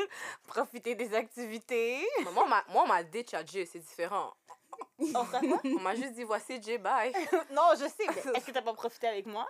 profité 0.48 0.96
des 0.96 1.14
activités. 1.14 2.00
Moi, 2.34 2.44
on 2.44 2.48
m'a- 2.48 2.66
moi, 2.70 2.84
on 2.84 2.88
m'a 2.88 3.04
ditch 3.04 3.34
à 3.36 3.44
Dieu, 3.44 3.66
c'est 3.72 3.80
différent. 3.80 4.34
On 5.00 5.12
quoi? 5.26 5.42
On 5.64 5.80
m'a 5.82 5.94
juste 5.96 6.14
dit 6.14 6.24
voici 6.24 6.60
J, 6.62 6.78
bye. 6.80 7.12
non, 7.52 7.70
je 7.74 7.86
sais, 7.88 8.06
est-ce 8.36 8.46
que 8.46 8.52
t'as 8.52 8.62
pas 8.64 8.74
profité 8.74 9.08
avec 9.08 9.26
moi? 9.28 9.48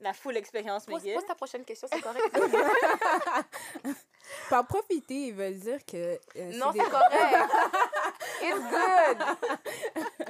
La 0.00 0.12
full 0.14 0.36
expérience, 0.36 0.86
Pose, 0.86 1.02
pose 1.02 1.26
ta 1.26 1.34
prochaine 1.34 1.64
question, 1.64 1.86
c'est 1.92 2.00
correct. 2.00 2.24
Par 4.48 4.66
profiter, 4.66 5.26
il 5.28 5.34
veut 5.34 5.50
dire 5.52 5.84
que. 5.84 6.18
euh, 6.36 6.52
non, 6.54 6.72
c'est 6.72 6.78
des- 6.78 6.84
correct. 6.90 7.52
It's 8.42 8.60
good. 8.70 9.66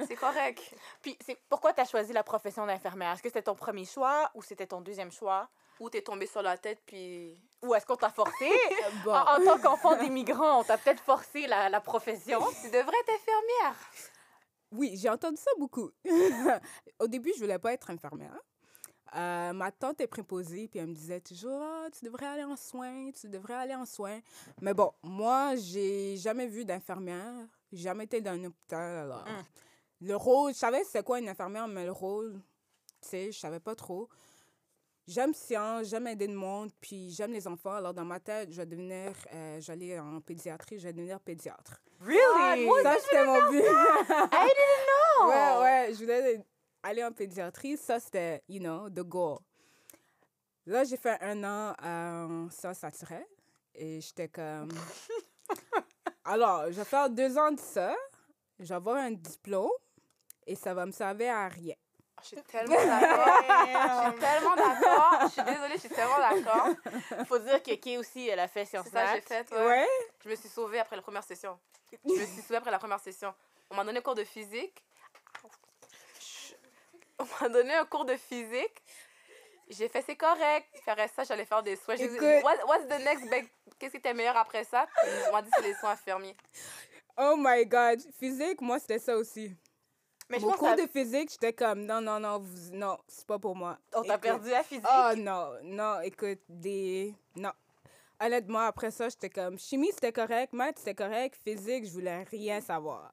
C'est 0.07 0.15
correct. 0.15 0.59
Puis, 1.01 1.17
c'est 1.25 1.37
pourquoi 1.47 1.71
t'as 1.73 1.85
choisi 1.85 2.11
la 2.11 2.23
profession 2.23 2.65
d'infirmière? 2.65 3.13
Est-ce 3.13 3.21
que 3.21 3.29
c'était 3.29 3.43
ton 3.43 3.55
premier 3.55 3.85
choix 3.85 4.29
ou 4.33 4.41
c'était 4.41 4.65
ton 4.67 4.81
deuxième 4.81 5.11
choix? 5.11 5.47
Ou 5.79 5.89
t'es 5.89 6.01
tombé 6.01 6.25
sur 6.25 6.41
la 6.41 6.57
tête, 6.57 6.81
puis. 6.85 7.39
Ou 7.61 7.73
est-ce 7.75 7.85
qu'on 7.85 7.95
t'a 7.95 8.09
forcé? 8.09 8.49
Bon. 9.05 9.13
en, 9.13 9.35
en 9.41 9.45
tant 9.45 9.57
qu'enfant 9.59 9.95
d'immigrants, 9.95 10.59
on 10.59 10.63
t'a 10.63 10.77
peut-être 10.77 11.01
forcé 11.01 11.45
la, 11.47 11.69
la 11.69 11.79
profession. 11.79 12.39
Tu 12.61 12.67
devrais 12.71 12.97
être 12.97 13.13
infirmière. 13.13 13.75
Oui, 14.71 14.97
j'ai 14.97 15.09
entendu 15.09 15.37
ça 15.37 15.51
beaucoup. 15.57 15.91
Au 16.99 17.07
début, 17.07 17.31
je 17.35 17.41
voulais 17.41 17.59
pas 17.59 17.73
être 17.73 17.89
infirmière. 17.91 18.37
Euh, 19.15 19.51
ma 19.53 19.71
tante 19.71 19.99
est 20.01 20.07
préposée, 20.07 20.67
puis 20.69 20.79
elle 20.79 20.87
me 20.87 20.93
disait 20.93 21.19
toujours 21.19 21.61
Ah, 21.61 21.87
Tu 21.97 22.05
devrais 22.05 22.27
aller 22.27 22.43
en 22.45 22.55
soins, 22.55 23.11
tu 23.11 23.27
devrais 23.27 23.55
aller 23.55 23.75
en 23.75 23.85
soins. 23.85 24.19
Mais 24.61 24.73
bon, 24.73 24.91
moi, 25.03 25.55
j'ai 25.57 26.15
jamais 26.17 26.47
vu 26.47 26.63
d'infirmière, 26.63 27.33
jamais 27.73 28.05
été 28.05 28.21
dans 28.21 28.31
un 28.31 28.43
hôpital. 28.45 28.97
Alors, 29.03 29.25
Mm. 29.25 29.43
le 30.07 30.15
rôle, 30.15 30.53
je 30.53 30.57
savais 30.59 30.83
c'était 30.85 31.03
quoi 31.03 31.19
une 31.19 31.27
infirmière, 31.29 31.67
mais 31.67 31.83
le 31.85 31.91
rôle, 31.91 32.39
tu 33.01 33.09
sais, 33.09 33.31
je 33.31 33.37
savais 33.39 33.59
pas 33.59 33.75
trop. 33.75 34.07
J'aime 35.07 35.33
science, 35.33 35.87
j'aime 35.87 36.07
aider 36.07 36.27
le 36.27 36.35
monde, 36.35 36.71
puis 36.79 37.09
j'aime 37.09 37.33
les 37.33 37.45
enfants. 37.47 37.73
Alors, 37.73 37.93
dans 37.93 38.05
ma 38.05 38.19
tête, 38.19 38.49
je 38.51 38.57
vais 38.57 38.65
devenir, 38.65 39.11
euh, 39.33 39.59
j'allais 39.59 39.99
en 39.99 40.21
pédiatrie, 40.21 40.77
je 40.79 40.83
vais 40.83 40.93
devenir 40.93 41.19
pédiatre. 41.19 41.81
Really? 41.99 42.69
Ça, 42.83 42.95
c'était 42.99 43.25
mon 43.25 43.49
but. 43.49 43.57
I 43.59 44.47
didn't 44.47 44.85
know! 44.87 44.97
Ouais, 45.27 45.59
ouais, 45.61 45.93
je 45.93 45.99
voulais 45.99 46.43
aller 46.83 47.03
en 47.03 47.11
pédiatrie. 47.11 47.77
Ça, 47.77 47.99
c'était, 47.99 48.43
you 48.47 48.59
know, 48.59 48.89
the 48.89 49.01
goal. 49.03 49.39
Là, 50.65 50.83
j'ai 50.83 50.97
fait 50.97 51.17
un 51.21 51.43
an 51.43 51.75
en 51.81 52.49
sciences 52.49 52.83
naturelles 52.83 53.25
et 53.73 53.99
j'étais 54.01 54.27
comme. 54.27 54.69
Alors, 56.23 56.65
je 56.67 56.73
vais 56.77 56.85
faire 56.85 57.09
deux 57.09 57.37
ans 57.37 57.51
de 57.51 57.59
ça, 57.59 57.95
je 58.59 58.65
vais 58.65 58.75
avoir 58.75 58.97
un 58.97 59.11
diplôme 59.11 59.71
et 60.45 60.55
ça 60.55 60.73
va 60.73 60.85
me 60.85 60.91
servir 60.91 61.33
à 61.35 61.47
rien. 61.47 61.73
Je 62.21 62.27
suis 62.27 62.43
tellement 62.43 62.75
d'accord. 62.75 63.25
Je 63.65 64.11
suis 64.11 64.19
tellement 64.19 64.55
d'accord. 64.55 65.19
Je 65.23 65.27
suis 65.29 65.43
désolée, 65.43 65.73
je 65.73 65.79
suis 65.79 65.89
tellement 65.89 66.19
d'accord. 66.19 67.25
Faut 67.25 67.39
dire 67.39 67.63
que 67.63 67.73
Kay 67.73 67.97
aussi, 67.97 68.27
elle 68.27 68.39
a 68.39 68.47
fait 68.47 68.65
C'est 68.65 68.77
Sciences 68.77 68.89
ça 68.89 69.15
j'ai 69.15 69.21
fait. 69.21 69.51
ouais. 69.51 69.65
Ouais? 69.65 69.87
Je 70.23 70.29
me 70.29 70.35
suis 70.35 70.49
sauvée 70.49 70.79
après 70.79 70.95
la 70.95 71.01
première 71.01 71.23
session. 71.23 71.57
Je 72.05 72.11
me 72.11 72.25
suis 72.25 72.41
sauvée 72.43 72.57
après 72.57 72.69
la 72.69 72.77
première 72.77 72.99
session. 72.99 73.33
On 73.71 73.75
m'a 73.75 73.83
donné 73.83 74.01
cours 74.01 74.13
de 74.13 74.23
physique. 74.23 74.83
On 77.21 77.25
m'a 77.41 77.49
donné 77.49 77.73
un 77.73 77.85
cours 77.85 78.05
de 78.05 78.15
physique. 78.15 78.81
J'ai 79.69 79.87
fait 79.87 80.01
c'est 80.05 80.15
correct. 80.15 80.67
Après 80.85 81.07
ça, 81.07 81.23
j'allais 81.23 81.45
faire 81.45 81.63
des 81.63 81.75
soins. 81.77 81.95
J'ai 81.95 82.07
dit. 82.09 82.17
What- 82.19 82.65
what's 82.67 82.85
the 82.87 82.99
next 83.03 83.29
big... 83.29 83.47
Qu'est-ce 83.79 83.91
qui 83.91 83.97
était 83.97 84.13
meilleur 84.13 84.35
après 84.37 84.63
ça? 84.65 84.85
On 85.29 85.31
m'a 85.33 85.41
dit 85.41 85.49
c'est 85.55 85.61
les 85.61 85.73
soins 85.75 85.91
infirmiers. 85.91 86.35
Oh 87.17 87.35
my 87.37 87.65
God. 87.65 88.01
Physique, 88.19 88.59
moi, 88.61 88.79
c'était 88.79 88.99
ça 88.99 89.15
aussi. 89.15 89.55
Mais 90.29 90.39
je 90.39 90.45
Mon 90.45 90.51
pense 90.51 90.59
cours 90.59 90.75
de 90.75 90.87
physique, 90.91 91.29
j'étais 91.31 91.51
comme, 91.53 91.85
non, 91.85 91.99
non, 92.01 92.19
non, 92.19 92.39
vous- 92.39 92.71
non, 92.73 92.97
c'est 93.07 93.25
pas 93.27 93.37
pour 93.39 93.55
moi. 93.55 93.77
on 93.93 94.01
t'a 94.03 94.17
perdu 94.17 94.49
la 94.49 94.63
physique? 94.63 94.85
Oh 94.89 95.11
non, 95.17 95.51
non, 95.63 95.99
écoute, 96.01 96.39
des. 96.47 97.13
Non. 97.35 97.51
Honnêtement, 98.19 98.59
après 98.59 98.91
ça, 98.91 99.09
j'étais 99.09 99.29
comme. 99.29 99.57
Chimie, 99.59 99.91
c'était 99.93 100.13
correct. 100.13 100.53
Maths, 100.53 100.79
c'était 100.79 100.95
correct. 100.95 101.35
Physique, 101.43 101.85
je 101.85 101.91
voulais 101.91 102.23
rien 102.23 102.61
savoir. 102.61 103.11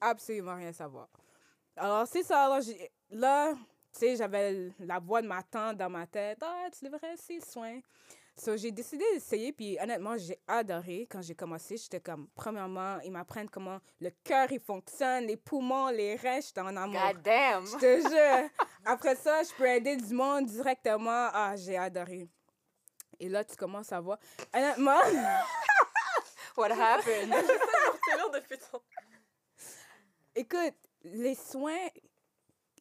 Absolument 0.00 0.54
rien 0.56 0.72
savoir. 0.72 1.08
Alors, 1.76 2.06
c'est 2.06 2.22
ça. 2.22 2.44
Alors, 2.44 2.60
j'ai- 2.60 2.90
là, 3.12 3.52
tu 3.92 4.00
sais, 4.00 4.16
j'avais 4.16 4.70
la 4.80 4.98
voix 4.98 5.22
de 5.22 5.26
ma 5.26 5.42
tante 5.42 5.76
dans 5.76 5.90
ma 5.90 6.06
tête. 6.06 6.38
Ah, 6.42 6.68
tu 6.76 6.84
devrais 6.84 7.14
essayer 7.14 7.38
le 7.38 7.44
soin. 7.44 7.80
So, 8.34 8.56
j'ai 8.56 8.72
décidé 8.72 9.04
d'essayer, 9.12 9.52
puis 9.52 9.78
honnêtement, 9.80 10.16
j'ai 10.16 10.38
adoré. 10.48 11.06
Quand 11.10 11.20
j'ai 11.20 11.34
commencé, 11.34 11.76
j'étais 11.76 12.00
comme, 12.00 12.28
premièrement, 12.34 12.98
ils 13.04 13.12
m'apprennent 13.12 13.48
comment 13.50 13.78
le 14.00 14.10
cœur, 14.24 14.50
il 14.50 14.60
fonctionne, 14.60 15.26
les 15.26 15.36
poumons, 15.36 15.88
les 15.88 16.16
reins, 16.16 16.40
j'étais 16.40 16.62
en 16.62 16.74
amour. 16.74 17.00
God 17.12 17.22
damn! 17.22 17.66
Je 17.66 17.76
te 17.76 18.08
jure. 18.08 18.48
Après 18.86 19.16
ça, 19.16 19.42
je 19.42 19.52
peux 19.54 19.66
aider 19.66 19.96
du 19.96 20.14
monde 20.14 20.46
directement. 20.46 21.28
Ah, 21.32 21.54
j'ai 21.56 21.76
adoré. 21.76 22.26
Et 23.20 23.28
là, 23.28 23.44
tu 23.44 23.54
commences 23.54 23.92
à 23.92 24.00
voir. 24.00 24.18
Honnêtement, 24.54 24.98
What 26.56 26.70
happened? 26.72 27.32
Écoute, 30.34 30.74
les 31.04 31.34
soins 31.34 31.88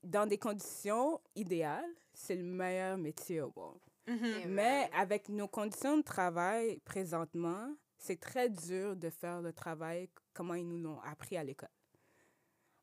dans 0.04 0.26
des 0.28 0.38
conditions 0.38 1.20
idéales, 1.36 1.90
c'est 2.14 2.36
le 2.36 2.44
meilleur 2.44 2.98
métier 2.98 3.42
au 3.42 3.52
monde. 3.56 3.80
Et 4.08 4.46
Mais 4.46 4.90
avec 4.94 5.30
nos 5.30 5.48
conditions 5.48 5.98
de 5.98 6.02
travail 6.02 6.80
présentement, 6.80 7.74
c'est 7.98 8.20
très 8.20 8.50
dur 8.50 8.96
de 8.96 9.10
faire 9.10 9.42
le 9.42 9.54
travail 9.54 10.10
comment 10.34 10.56
ils 10.56 10.68
nous 10.68 10.80
l'ont 10.80 11.00
appris 11.02 11.38
à 11.38 11.44
l'école. 11.44 11.70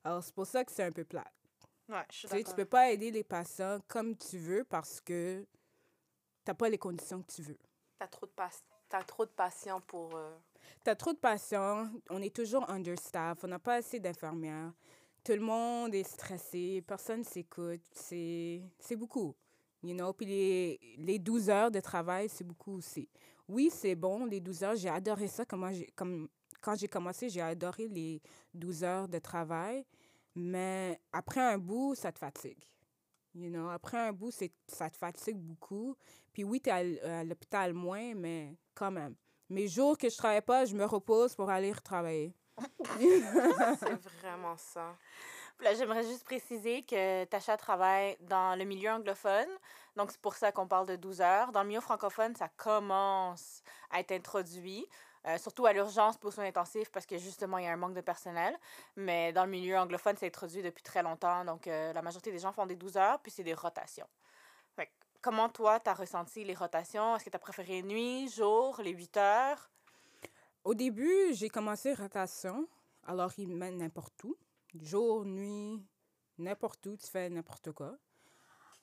Alors, 0.03 0.23
c'est 0.23 0.33
pour 0.33 0.47
ça 0.47 0.63
que 0.63 0.71
c'est 0.71 0.83
un 0.83 0.91
peu 0.91 1.03
plate. 1.03 1.31
Ouais, 1.89 2.03
je 2.11 2.15
suis 2.19 2.27
Tu 2.29 2.35
sais, 2.37 2.43
tu 2.43 2.53
peux 2.55 2.65
pas 2.65 2.89
aider 2.91 3.11
les 3.11 3.23
patients 3.23 3.79
comme 3.87 4.15
tu 4.15 4.37
veux 4.37 4.63
parce 4.63 5.01
que 5.01 5.45
t'as 6.45 6.53
pas 6.53 6.69
les 6.69 6.77
conditions 6.77 7.21
que 7.21 7.31
tu 7.31 7.41
veux. 7.41 7.57
T'as 7.97 8.07
trop 8.07 8.25
de 8.25 8.31
pas- 8.31 8.49
T'as 8.87 9.03
trop 9.03 9.25
de 9.25 9.29
patients 9.31 9.81
pour. 9.81 10.15
euh, 10.15 10.35
T'as 10.83 10.95
trop 10.95 11.13
de 11.13 11.17
patients, 11.19 11.89
on 12.09 12.21
est 12.21 12.33
toujours 12.35 12.67
understaff, 12.69 13.43
on 13.43 13.47
n'a 13.47 13.59
pas 13.59 13.75
assez 13.75 13.99
d'infirmières. 13.99 14.71
Tout 15.23 15.33
le 15.33 15.41
monde 15.41 15.93
est 15.93 16.03
stressé, 16.03 16.83
personne 16.87 17.23
s'écoute, 17.23 17.81
c'est 17.93 18.95
beaucoup. 18.97 19.35
You 19.83 19.93
know, 19.95 20.11
puis 20.13 20.25
les, 20.25 20.79
les 20.97 21.19
12 21.19 21.49
heures 21.49 21.71
de 21.71 21.79
travail, 21.79 22.27
c'est 22.29 22.43
beaucoup 22.43 22.77
aussi. 22.77 23.07
Oui, 23.47 23.69
c'est 23.73 23.95
bon, 23.95 24.25
les 24.25 24.39
12 24.39 24.63
heures, 24.63 24.75
j'ai 24.75 24.89
adoré 24.89 25.27
ça. 25.27 25.45
Comment 25.45 25.71
comme, 25.95 26.27
quand 26.61 26.75
j'ai 26.75 26.87
commencé, 26.87 27.29
j'ai 27.29 27.41
adoré 27.41 27.87
les 27.87 28.21
12 28.53 28.83
heures 28.83 29.07
de 29.07 29.19
travail, 29.19 29.85
mais 30.35 30.99
après 31.11 31.41
un 31.41 31.57
bout, 31.57 31.95
ça 31.95 32.11
te 32.11 32.19
fatigue. 32.19 32.63
You 33.33 33.49
know, 33.49 33.69
après 33.69 33.97
un 33.97 34.11
bout, 34.11 34.31
ça 34.67 34.89
te 34.89 34.97
fatigue 34.97 35.37
beaucoup. 35.37 35.95
Puis 36.33 36.43
oui, 36.43 36.59
tu 36.59 36.69
es 36.69 37.01
à, 37.01 37.23
l'hôpital 37.23 37.73
moins, 37.73 38.13
mais 38.15 38.55
quand 38.73 38.91
même. 38.91 39.15
Mes 39.49 39.67
jours 39.67 39.97
que 39.97 40.09
je 40.09 40.17
travaille 40.17 40.41
pas, 40.41 40.65
je 40.65 40.75
me 40.75 40.85
repose 40.85 41.35
pour 41.35 41.49
aller 41.49 41.71
retravailler. 41.71 42.33
C'est 43.79 44.01
vraiment 44.21 44.57
ça. 44.57 44.95
Là, 45.61 45.73
j'aimerais 45.73 46.03
juste 46.03 46.23
préciser 46.23 46.83
que 46.83 47.25
Tasha 47.25 47.57
travaille 47.57 48.15
dans 48.21 48.57
le 48.57 48.63
milieu 48.63 48.91
anglophone. 48.91 49.49
Donc, 49.97 50.11
c'est 50.11 50.21
pour 50.21 50.35
ça 50.35 50.53
qu'on 50.53 50.67
parle 50.67 50.87
de 50.87 50.95
12 50.95 51.19
heures. 51.19 51.51
Dans 51.51 51.63
le 51.63 51.67
milieu 51.67 51.81
francophone, 51.81 52.33
ça 52.35 52.47
commence 52.55 53.61
à 53.89 53.99
être 53.99 54.13
introduit, 54.13 54.87
euh, 55.27 55.37
surtout 55.37 55.65
à 55.65 55.73
l'urgence 55.73 56.17
pour 56.17 56.31
soins 56.31 56.45
intensifs 56.45 56.89
parce 56.91 57.05
que 57.05 57.17
justement, 57.17 57.57
il 57.57 57.65
y 57.65 57.67
a 57.67 57.73
un 57.73 57.77
manque 57.77 57.93
de 57.93 58.01
personnel. 58.01 58.57
Mais 58.95 59.33
dans 59.33 59.43
le 59.43 59.51
milieu 59.51 59.77
anglophone, 59.77 60.15
c'est 60.17 60.27
introduit 60.27 60.61
depuis 60.61 60.83
très 60.83 61.03
longtemps. 61.03 61.43
Donc, 61.43 61.67
euh, 61.67 61.91
la 61.91 62.01
majorité 62.01 62.31
des 62.31 62.39
gens 62.39 62.53
font 62.53 62.65
des 62.65 62.77
12 62.77 62.95
heures, 62.95 63.19
puis 63.19 63.29
c'est 63.29 63.43
des 63.43 63.53
rotations. 63.53 64.07
Fait 64.77 64.89
comment 65.21 65.49
toi, 65.49 65.81
tu 65.81 65.89
as 65.89 65.93
ressenti 65.93 66.45
les 66.45 66.55
rotations? 66.55 67.17
Est-ce 67.17 67.25
que 67.25 67.29
tu 67.29 67.35
as 67.35 67.39
préféré 67.39 67.81
nuit, 67.81 68.29
jour, 68.29 68.79
les 68.81 68.91
8 68.91 69.17
heures? 69.17 69.69
Au 70.69 70.75
début, 70.75 71.33
j'ai 71.33 71.49
commencé 71.49 71.95
rotation. 71.95 72.67
Alors, 73.07 73.31
ils 73.39 73.47
mènent 73.47 73.79
n'importe 73.79 74.23
où. 74.23 74.37
Jour, 74.79 75.25
nuit, 75.25 75.83
n'importe 76.37 76.85
où, 76.85 76.95
tu 76.95 77.07
fais 77.07 77.27
n'importe 77.27 77.71
quoi. 77.71 77.97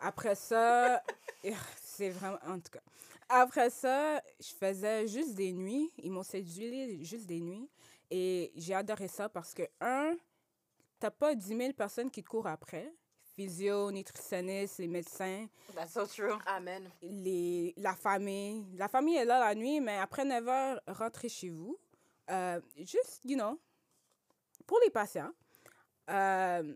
Après 0.01 0.35
ça, 0.35 1.01
c'est 1.81 2.11
vraiment... 2.11 2.39
En 2.45 2.59
tout 2.59 2.73
cas. 2.73 2.81
Après 3.29 3.71
ça, 3.71 4.21
je 4.41 4.53
faisais 4.53 5.07
juste 5.07 5.37
des 5.37 5.53
nuits. 5.53 5.93
Ils 5.99 6.11
m'ont 6.11 6.25
séduit 6.25 7.05
juste 7.05 7.27
des 7.27 7.41
nuits. 7.41 7.71
Et 8.11 8.51
j'ai 8.57 8.75
adoré 8.75 9.07
ça 9.07 9.29
parce 9.29 9.55
que, 9.55 9.63
un, 9.81 10.17
t'as 10.99 11.13
pas 11.13 11.37
10 11.37 11.57
000 11.57 11.73
personnes 11.73 12.11
qui 12.11 12.25
te 12.25 12.29
courent 12.29 12.49
après. 12.49 12.93
Physio, 13.37 13.93
nutritionniste, 13.93 14.79
les 14.79 14.89
médecins. 14.89 15.47
That's 15.75 15.93
so 15.93 16.07
true. 16.07 16.39
Amen. 16.47 16.89
les, 17.03 17.75
la 17.77 17.95
famille. 17.95 18.65
La 18.77 18.89
famille 18.89 19.17
est 19.17 19.27
là 19.27 19.39
la 19.39 19.55
nuit, 19.55 19.79
mais 19.79 19.99
après 19.99 20.25
9 20.25 20.49
heures, 20.49 20.81
rentrez 20.89 21.29
chez 21.29 21.51
vous. 21.51 21.79
Euh, 22.31 22.59
juste, 22.79 23.21
you 23.25 23.37
know, 23.37 23.61
pour 24.67 24.79
les 24.83 24.91
patients. 24.91 25.31
Euh, 26.09 26.75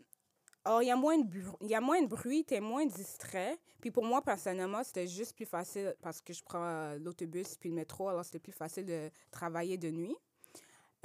or, 0.66 0.82
il 0.82 0.88
y 0.88 0.90
a 0.90 0.96
moins 0.96 1.18
de 1.18 1.24
bruit, 1.24 1.44
il 1.62 1.68
y 1.68 1.74
a 1.74 1.80
moins 1.80 2.02
de 2.02 2.08
bruit, 2.08 2.44
t'es 2.44 2.60
moins 2.60 2.84
distrait. 2.84 3.58
Puis 3.80 3.90
pour 3.90 4.04
moi, 4.04 4.20
personnellement, 4.20 4.84
c'était 4.84 5.06
juste 5.06 5.34
plus 5.34 5.46
facile 5.46 5.94
parce 6.02 6.20
que 6.20 6.34
je 6.34 6.42
prends 6.44 6.64
euh, 6.64 6.98
l'autobus 6.98 7.56
puis 7.56 7.70
le 7.70 7.74
métro, 7.74 8.08
alors 8.08 8.24
c'était 8.24 8.38
plus 8.38 8.52
facile 8.52 8.84
de 8.84 9.10
travailler 9.30 9.78
de 9.78 9.90
nuit. 9.90 10.16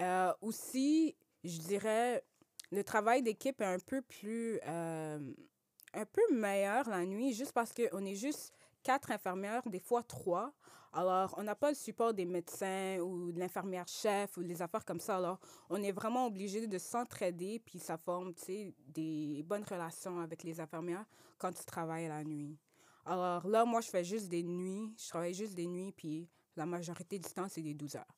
Euh, 0.01 0.33
aussi, 0.41 1.15
je 1.45 1.57
dirais, 1.59 2.23
le 2.71 2.83
travail 2.83 3.21
d'équipe 3.21 3.61
est 3.61 3.65
un 3.65 3.79
peu 3.79 4.01
plus, 4.01 4.59
euh, 4.67 5.19
un 5.93 6.05
peu 6.05 6.21
meilleur 6.33 6.89
la 6.89 7.05
nuit, 7.05 7.33
juste 7.33 7.53
parce 7.53 7.73
qu'on 7.73 8.05
est 8.05 8.15
juste 8.15 8.53
quatre 8.83 9.11
infirmières, 9.11 9.61
des 9.67 9.79
fois 9.79 10.03
trois. 10.03 10.53
Alors, 10.93 11.33
on 11.37 11.43
n'a 11.43 11.55
pas 11.55 11.69
le 11.69 11.75
support 11.75 12.13
des 12.13 12.25
médecins 12.25 12.99
ou 12.99 13.31
de 13.31 13.39
l'infirmière 13.39 13.87
chef 13.87 14.37
ou 14.37 14.43
des 14.43 14.61
affaires 14.61 14.85
comme 14.85 15.01
ça. 15.01 15.17
Alors, 15.17 15.39
on 15.69 15.83
est 15.83 15.91
vraiment 15.91 16.25
obligé 16.25 16.67
de 16.67 16.77
s'entraider, 16.77 17.59
puis 17.65 17.79
ça 17.79 17.97
forme, 17.97 18.33
tu 18.33 18.43
sais, 18.43 18.73
des 18.87 19.43
bonnes 19.45 19.65
relations 19.69 20.21
avec 20.21 20.43
les 20.43 20.59
infirmières 20.61 21.05
quand 21.37 21.51
tu 21.51 21.65
travailles 21.65 22.07
la 22.07 22.23
nuit. 22.23 22.57
Alors 23.05 23.45
là, 23.45 23.65
moi, 23.65 23.81
je 23.81 23.89
fais 23.89 24.03
juste 24.03 24.29
des 24.29 24.43
nuits. 24.43 24.93
Je 24.97 25.09
travaille 25.09 25.33
juste 25.33 25.53
des 25.53 25.67
nuits, 25.67 25.91
puis 25.91 26.29
la 26.55 26.65
majorité 26.65 27.19
du 27.19 27.29
temps, 27.29 27.47
c'est 27.49 27.61
des 27.61 27.73
12 27.73 27.97
heures. 27.97 28.15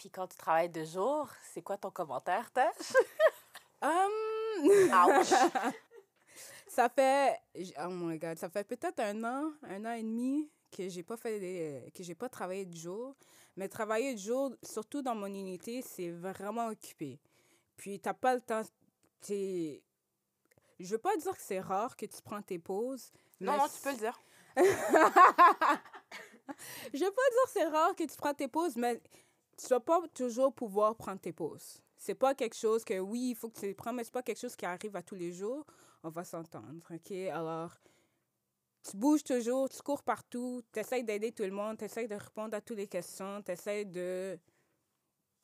Puis 0.00 0.08
quand 0.08 0.26
tu 0.26 0.36
travailles 0.38 0.70
de 0.70 0.82
jour, 0.82 1.28
c'est 1.52 1.60
quoi 1.60 1.76
ton 1.76 1.90
commentaire, 1.90 2.50
Tash? 2.52 2.94
Ouch! 3.82 5.28
ça 6.66 6.88
fait, 6.88 7.38
oh 7.84 7.88
my 7.90 8.18
God, 8.18 8.38
ça 8.38 8.48
fait 8.48 8.64
peut-être 8.64 8.98
un 9.00 9.22
an, 9.24 9.52
un 9.62 9.84
an 9.84 9.92
et 9.92 10.02
demi 10.02 10.50
que 10.74 10.88
j'ai 10.88 11.02
pas 11.02 11.18
fait, 11.18 11.38
des- 11.38 11.92
que 11.94 12.02
j'ai 12.02 12.14
pas 12.14 12.30
travaillé 12.30 12.64
de 12.64 12.74
jour. 12.74 13.14
Mais 13.56 13.68
travailler 13.68 14.14
de 14.14 14.18
jour, 14.18 14.56
surtout 14.62 15.02
dans 15.02 15.14
mon 15.14 15.26
unité, 15.26 15.82
c'est 15.82 16.08
vraiment 16.08 16.68
occupé. 16.68 17.20
Puis 17.76 18.00
t'as 18.00 18.14
pas 18.14 18.34
le 18.34 18.40
temps, 18.40 18.62
t'es... 19.20 19.82
Je 20.78 20.92
veux 20.92 20.98
pas 20.98 21.14
dire 21.18 21.36
que 21.36 21.42
c'est 21.42 21.60
rare 21.60 21.94
que 21.94 22.06
tu 22.06 22.22
prends 22.22 22.40
tes 22.40 22.58
pauses. 22.58 23.12
Non, 23.38 23.52
mais 23.52 23.58
non, 23.58 23.68
tu 23.68 23.82
peux 23.82 23.90
le 23.90 23.98
dire. 23.98 24.18
Je 26.94 27.04
veux 27.04 27.12
pas 27.12 27.30
dire 27.30 27.44
que 27.44 27.50
c'est 27.52 27.66
rare 27.66 27.94
que 27.94 28.04
tu 28.04 28.16
prends 28.16 28.32
tes 28.32 28.48
pauses, 28.48 28.76
mais 28.76 29.00
tu 29.60 29.68
vas 29.68 29.80
pas 29.80 30.00
toujours 30.14 30.52
pouvoir 30.52 30.96
prendre 30.96 31.20
tes 31.20 31.32
pauses. 31.32 31.82
C'est 31.96 32.14
pas 32.14 32.34
quelque 32.34 32.56
chose 32.56 32.82
que, 32.84 32.98
oui, 32.98 33.30
il 33.30 33.34
faut 33.34 33.50
que 33.50 33.60
tu 33.60 33.66
les 33.66 33.74
prends, 33.74 33.92
mais 33.92 34.04
c'est 34.04 34.12
pas 34.12 34.22
quelque 34.22 34.40
chose 34.40 34.56
qui 34.56 34.64
arrive 34.64 34.96
à 34.96 35.02
tous 35.02 35.14
les 35.14 35.32
jours. 35.32 35.66
On 36.02 36.08
va 36.08 36.24
s'entendre, 36.24 36.82
OK? 36.90 37.12
Alors, 37.30 37.76
tu 38.82 38.96
bouges 38.96 39.22
toujours, 39.22 39.68
tu 39.68 39.82
cours 39.82 40.02
partout, 40.02 40.62
tu 40.72 40.80
essaies 40.80 41.02
d'aider 41.02 41.32
tout 41.32 41.42
le 41.42 41.50
monde, 41.50 41.76
tu 41.76 41.84
essaies 41.84 42.08
de 42.08 42.14
répondre 42.14 42.56
à 42.56 42.60
toutes 42.62 42.78
les 42.78 42.86
questions, 42.86 43.42
tu 43.42 43.52
essaies 43.52 43.84
de... 43.84 44.38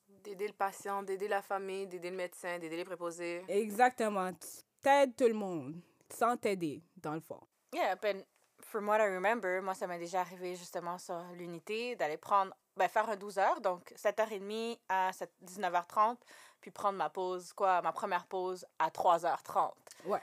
D'aider 0.09 0.47
le 0.47 0.55
patient, 0.55 1.03
d'aider 1.03 1.29
la 1.29 1.43
famille, 1.43 1.87
d'aider 1.87 2.11
le 2.11 2.17
médecin, 2.17 2.59
d'aider 2.59 2.77
les 2.77 2.85
préposés. 2.85 3.45
Exactement, 3.49 4.33
tu 4.33 4.49
t'aides 4.81 5.15
tout 5.15 5.29
le 5.29 5.35
monde 5.35 5.79
sans 6.09 6.37
t'aider, 6.37 6.83
dans 6.97 7.15
le 7.15 7.21
fond. 7.21 7.41
Yeah, 7.75 7.97
ben, 7.97 8.25
from 8.61 8.89
what 8.89 8.99
I 8.99 9.15
remember, 9.15 9.61
moi, 9.61 9.75
ça 9.75 9.87
m'est 9.87 9.99
déjà 9.99 10.23
arrivé 10.23 10.57
justement 10.57 10.97
sur 10.97 11.21
l'unité 11.35 11.97
d'aller 11.97 12.17
prendre, 12.17 12.57
ben, 12.77 12.89
faire 12.89 13.09
un 13.09 13.17
12 13.17 13.39
heures, 13.39 13.61
donc 13.61 13.93
7h30 13.97 14.79
à 14.89 15.13
7 15.13 15.31
19h30, 15.45 16.17
puis 16.61 16.71
prendre 16.71 16.99
ma 16.99 17.11
pause, 17.11 17.53
quoi, 17.53 17.81
ma 17.83 17.93
première 17.93 18.27
pause 18.27 18.67
à 18.79 18.89
3h30. 18.89 19.73
Ouais. 20.07 20.23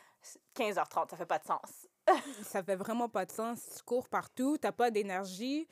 15h30, 0.55 1.09
ça 1.09 1.17
fait 1.17 1.25
pas 1.25 1.39
de 1.39 1.45
sens. 1.45 1.87
ça 2.43 2.63
fait 2.63 2.75
vraiment 2.75 3.09
pas 3.09 3.25
de 3.25 3.31
sens. 3.31 3.59
Tu 3.77 3.83
cours 3.83 4.07
partout, 4.07 4.57
t'as 4.57 4.71
pas 4.71 4.91
d'énergie, 4.91 5.67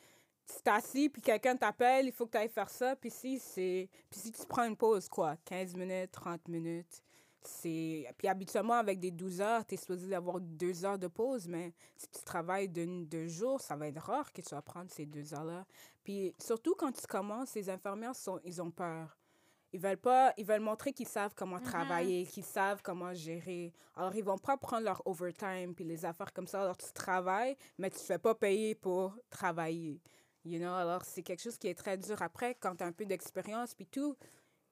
tu 0.47 0.61
t'assis, 0.61 1.09
puis 1.09 1.21
quelqu'un 1.21 1.55
t'appelle, 1.55 2.07
il 2.07 2.11
faut 2.11 2.25
que 2.25 2.31
tu 2.31 2.37
ailles 2.37 2.49
faire 2.49 2.69
ça. 2.69 2.95
Puis 2.95 3.11
si, 3.11 3.39
c'est... 3.39 3.89
puis 4.09 4.19
si 4.19 4.31
tu 4.31 4.45
prends 4.45 4.63
une 4.63 4.77
pause, 4.77 5.07
quoi, 5.07 5.35
15 5.45 5.75
minutes, 5.75 6.11
30 6.11 6.47
minutes, 6.47 7.03
c'est... 7.43 8.07
Puis 8.17 8.27
habituellement, 8.27 8.75
avec 8.75 8.99
des 8.99 9.11
12 9.11 9.41
heures, 9.41 9.65
tu 9.65 9.75
es 9.75 9.77
supposé 9.77 10.13
avoir 10.13 10.39
deux 10.39 10.85
heures 10.85 10.99
de 10.99 11.07
pause, 11.07 11.47
mais 11.47 11.73
si 11.97 12.07
tu 12.09 12.23
travailles 12.23 12.69
de, 12.69 13.05
de 13.05 13.27
jour, 13.27 13.59
ça 13.61 13.75
va 13.75 13.87
être 13.87 14.01
rare 14.01 14.31
que 14.31 14.41
tu 14.41 14.53
vas 14.55 14.61
prendre 14.61 14.89
ces 14.91 15.05
deux 15.05 15.33
heures-là. 15.33 15.65
Puis 16.03 16.33
surtout 16.39 16.75
quand 16.75 16.91
tu 16.91 17.05
commences, 17.07 17.53
les 17.55 17.69
infirmières, 17.69 18.15
sont, 18.15 18.39
ils 18.43 18.61
ont 18.61 18.71
peur. 18.71 19.17
Ils 19.73 19.79
veulent 19.79 19.97
pas, 19.97 20.33
ils 20.37 20.45
veulent 20.45 20.59
montrer 20.59 20.91
qu'ils 20.91 21.07
savent 21.07 21.33
comment 21.33 21.59
travailler, 21.59 22.25
qu'ils 22.25 22.43
savent 22.43 22.81
comment 22.83 23.13
gérer. 23.13 23.73
Alors, 23.95 24.13
ils 24.13 24.23
vont 24.23 24.37
pas 24.37 24.57
prendre 24.57 24.83
leur 24.83 25.01
overtime 25.05 25.73
puis 25.73 25.85
les 25.85 26.03
affaires 26.03 26.33
comme 26.33 26.47
ça. 26.47 26.61
Alors, 26.61 26.75
tu 26.75 26.91
travailles, 26.91 27.55
mais 27.77 27.89
tu 27.89 27.97
te 27.97 28.03
fais 28.03 28.17
pas 28.19 28.35
payer 28.35 28.75
pour 28.75 29.15
travailler. 29.29 30.01
You 30.43 30.59
know? 30.59 30.73
Alors, 30.73 31.05
c'est 31.05 31.21
quelque 31.21 31.41
chose 31.41 31.57
qui 31.57 31.67
est 31.67 31.75
très 31.75 31.97
dur 31.97 32.21
après 32.21 32.55
quand 32.55 32.75
tu 32.75 32.83
as 32.83 32.87
un 32.87 32.91
peu 32.91 33.05
d'expérience 33.05 33.73
puis 33.73 33.85
tout. 33.85 34.17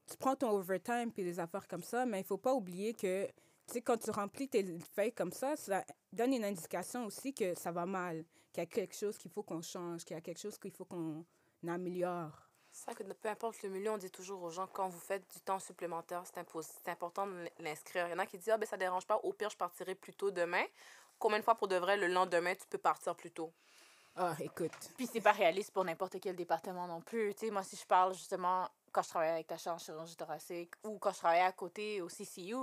Tu 0.10 0.18
prends 0.18 0.36
ton 0.36 0.50
overtime 0.52 1.12
puis 1.12 1.24
les 1.24 1.40
affaires 1.40 1.68
comme 1.68 1.84
ça, 1.84 2.06
mais 2.06 2.22
il 2.22 2.26
faut 2.26 2.38
pas 2.38 2.54
oublier 2.54 2.94
que, 2.94 3.28
tu 3.28 3.34
sais, 3.74 3.82
quand 3.82 3.98
tu 3.98 4.10
remplis 4.10 4.50
tes 4.50 4.66
feuilles 4.96 5.14
comme 5.14 5.32
ça, 5.32 5.56
ça 5.56 5.86
donne 6.12 6.34
une 6.34 6.46
indication 6.46 7.06
aussi 7.06 7.34
que 7.34 7.54
ça 7.54 7.72
va 7.72 7.86
mal, 7.86 8.26
qu'il 8.52 8.64
y 8.64 8.66
a 8.66 8.66
quelque 8.66 8.96
chose 8.96 9.18
qu'il 9.18 9.30
faut 9.30 9.44
qu'on 9.44 9.62
change, 9.62 10.04
qu'il 10.04 10.16
y 10.16 10.18
a 10.18 10.22
quelque 10.22 10.40
chose 10.40 10.58
qu'il 10.58 10.72
faut 10.72 10.86
qu'on 10.86 11.24
améliore. 11.68 12.50
C'est 12.72 12.86
ça 12.86 12.94
que 12.94 13.04
peu 13.04 13.30
importe 13.30 13.62
le 13.64 13.70
milieu, 13.70 13.92
on 13.92 13.98
dit 13.98 14.12
toujours 14.12 14.42
aux 14.44 14.50
gens, 14.50 14.68
quand 14.68 14.90
vous 14.90 15.00
faites 15.00 15.30
du 15.34 15.42
temps 15.42 15.60
supplémentaire, 15.60 16.24
c'est 16.26 16.40
impos- 16.40 16.62
c'est 16.62 16.90
important 16.90 17.28
de 17.28 17.48
l'inscrire. 17.60 18.08
Il 18.08 18.12
y 18.12 18.14
en 18.14 18.20
a 18.20 18.26
qui 18.26 18.38
disent, 18.38 18.50
ah 18.50 18.58
ben 18.58 18.66
ça 18.66 18.78
dérange 18.78 19.06
pas, 19.06 19.18
au 19.18 19.34
pire, 19.34 19.50
je 19.50 19.58
partirai 19.58 19.96
plus 19.96 20.14
tôt 20.14 20.32
demain. 20.32 20.64
Combien 21.18 21.40
de 21.40 21.44
fois 21.44 21.56
pour 21.56 21.68
de 21.68 21.76
vrai, 21.76 21.98
le 21.98 22.08
lendemain, 22.08 22.56
tu 22.56 22.66
peux 22.68 22.78
partir 22.78 23.16
plus 23.16 23.32
tôt? 23.32 23.52
Ah, 24.16 24.36
écoute. 24.40 24.72
Puis 24.98 25.08
c'est 25.08 25.22
pas 25.22 25.32
réaliste 25.32 25.72
pour 25.72 25.84
n'importe 25.84 26.20
quel 26.20 26.36
département 26.36 26.88
non 26.88 27.02
plus. 27.02 27.34
Tu 27.36 27.46
sais, 27.46 27.52
moi, 27.52 27.64
si 27.64 27.76
je 27.76 27.86
parle 27.86 28.14
justement 28.14 28.68
quand 28.92 29.02
je 29.02 29.10
travaillais 29.10 29.34
avec 29.34 29.48
ta 29.48 29.56
en 29.72 29.78
chirurgie 29.78 30.16
thoracique 30.16 30.74
ou 30.84 30.98
quand 31.00 31.12
je 31.12 31.18
travaillais 31.18 31.44
à 31.44 31.52
côté 31.52 32.02
au 32.02 32.08
CCU, 32.08 32.56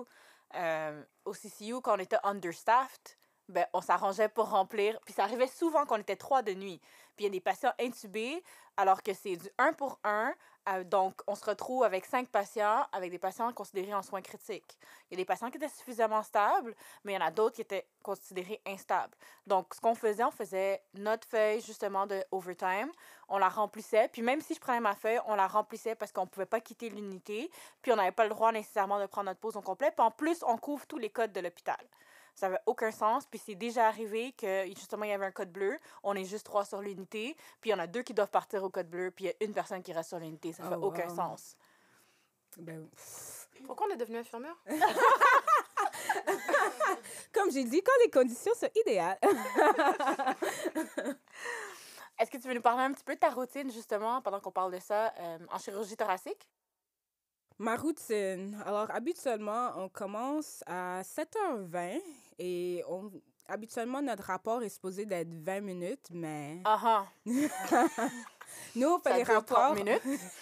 euh, 0.54 1.04
au 1.24 1.32
CCU, 1.32 1.80
quand 1.80 1.96
on 1.96 2.00
était 2.00 2.18
understaffed, 2.22 3.16
ben, 3.48 3.66
on 3.72 3.80
s'arrangeait 3.80 4.28
pour 4.28 4.50
remplir. 4.50 4.98
Puis 5.04 5.14
ça 5.14 5.24
arrivait 5.24 5.46
souvent 5.46 5.84
qu'on 5.86 5.98
était 5.98 6.16
trois 6.16 6.42
de 6.42 6.52
nuit. 6.54 6.80
Puis 7.16 7.24
il 7.24 7.28
y 7.28 7.28
a 7.28 7.30
des 7.30 7.40
patients 7.40 7.72
intubés, 7.80 8.42
alors 8.76 9.02
que 9.02 9.14
c'est 9.14 9.36
du 9.36 9.48
un 9.58 9.72
pour 9.72 9.98
un. 10.04 10.34
euh, 10.68 10.84
donc, 10.84 11.22
on 11.26 11.34
se 11.34 11.44
retrouve 11.44 11.84
avec 11.84 12.04
cinq 12.04 12.28
patients, 12.28 12.84
avec 12.92 13.10
des 13.10 13.18
patients 13.18 13.52
considérés 13.52 13.94
en 13.94 14.02
soins 14.02 14.20
critiques. 14.20 14.76
Il 15.08 15.14
y 15.14 15.16
a 15.16 15.22
des 15.22 15.24
patients 15.24 15.50
qui 15.50 15.56
étaient 15.56 15.68
suffisamment 15.68 16.22
stables, 16.22 16.74
mais 17.04 17.12
il 17.12 17.14
y 17.14 17.18
en 17.18 17.24
a 17.26 17.30
d'autres 17.30 17.54
qui 17.54 17.62
étaient 17.62 17.86
considérés 18.02 18.60
instables. 18.66 19.14
Donc, 19.46 19.72
ce 19.74 19.80
qu'on 19.80 19.94
faisait, 19.94 20.24
on 20.24 20.30
faisait 20.30 20.82
notre 20.94 21.26
feuille, 21.28 21.60
justement, 21.62 22.06
de 22.06 22.22
overtime. 22.32 22.90
On 23.28 23.38
la 23.38 23.48
remplissait. 23.48 24.08
Puis 24.08 24.22
même 24.22 24.40
si 24.40 24.54
je 24.54 24.60
prenais 24.60 24.80
ma 24.80 24.94
feuille, 24.94 25.20
on 25.26 25.36
la 25.36 25.46
remplissait 25.46 25.94
parce 25.94 26.12
qu'on 26.12 26.22
ne 26.22 26.26
pouvait 26.26 26.46
pas 26.46 26.60
quitter 26.60 26.90
l'unité. 26.90 27.50
Puis 27.80 27.92
on 27.92 27.96
n'avait 27.96 28.12
pas 28.12 28.24
le 28.24 28.30
droit 28.30 28.52
nécessairement 28.52 29.00
de 29.00 29.06
prendre 29.06 29.26
notre 29.26 29.40
pause 29.40 29.56
au 29.56 29.62
complet. 29.62 29.90
Puis 29.90 30.04
en 30.04 30.10
plus, 30.10 30.42
on 30.46 30.58
couvre 30.58 30.86
tous 30.86 30.98
les 30.98 31.10
codes 31.10 31.32
de 31.32 31.40
l'hôpital. 31.40 31.78
Ça 32.36 32.46
n'avait 32.48 32.60
aucun 32.66 32.92
sens. 32.92 33.26
Puis 33.26 33.40
c'est 33.44 33.54
déjà 33.56 33.88
arrivé 33.88 34.30
que, 34.32 34.66
justement, 34.68 35.04
il 35.04 35.10
y 35.10 35.14
avait 35.14 35.26
un 35.26 35.32
code 35.32 35.50
bleu. 35.50 35.76
On 36.04 36.14
est 36.14 36.24
juste 36.26 36.46
trois 36.46 36.64
sur 36.64 36.80
l'unité. 36.82 37.34
Puis 37.60 37.70
il 37.70 37.72
y 37.72 37.74
en 37.74 37.78
a 37.80 37.86
deux 37.88 38.02
qui 38.02 38.14
doivent 38.14 38.30
partir 38.30 38.62
au 38.62 38.70
code 38.70 38.88
bleu. 38.88 39.10
Puis 39.10 39.24
il 39.24 39.28
y 39.28 39.30
a 39.30 39.34
une 39.44 39.54
personne 39.54 39.82
qui 39.82 39.92
reste 39.92 40.10
sur 40.10 40.18
l'unité. 40.20 40.52
Ça 40.52 40.62
Oh, 40.66 40.68
fait 40.68 40.76
aucun 40.76 41.08
wow. 41.08 41.16
sens. 41.16 41.56
Ben, 42.58 42.88
Pourquoi 43.66 43.86
on 43.88 43.94
est 43.94 43.96
devenu 43.96 44.18
infirmière? 44.18 44.54
comme 47.32 47.50
j'ai 47.50 47.64
dit, 47.64 47.82
quand 47.82 47.92
les 48.04 48.10
conditions 48.10 48.52
sont 48.54 48.68
idéales. 48.84 49.18
Est-ce 52.18 52.30
que 52.30 52.38
tu 52.38 52.48
veux 52.48 52.54
nous 52.54 52.62
parler 52.62 52.82
un 52.84 52.92
petit 52.92 53.04
peu 53.04 53.14
de 53.14 53.20
ta 53.20 53.28
routine, 53.30 53.70
justement, 53.70 54.22
pendant 54.22 54.40
qu'on 54.40 54.50
parle 54.50 54.72
de 54.72 54.78
ça, 54.78 55.12
euh, 55.20 55.38
en 55.50 55.58
chirurgie 55.58 55.96
thoracique? 55.96 56.48
Ma 57.58 57.76
routine. 57.76 58.58
Alors, 58.66 58.90
habituellement, 58.90 59.72
on 59.76 59.88
commence 59.90 60.62
à 60.66 61.02
7h20 61.02 62.00
et 62.38 62.82
on, 62.88 63.10
habituellement, 63.48 64.02
notre 64.02 64.24
rapport 64.24 64.62
est 64.62 64.68
supposé 64.68 65.06
d'être 65.06 65.32
20 65.32 65.60
minutes, 65.60 66.08
mais 66.10 66.60
Ah 66.64 66.80
ah. 66.82 67.06
nous, 68.76 68.88
on 68.88 68.98
fait 68.98 69.10
Ça 69.10 69.16
des 69.16 69.24
dure 69.24 69.44
30 69.44 69.50
rapports. 69.50 69.74
minutes. 69.74 70.02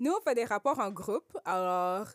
Nous, 0.00 0.12
on 0.12 0.20
fait 0.20 0.34
des 0.34 0.44
rapports 0.44 0.80
en 0.80 0.90
groupe. 0.90 1.38
Alors, 1.44 2.08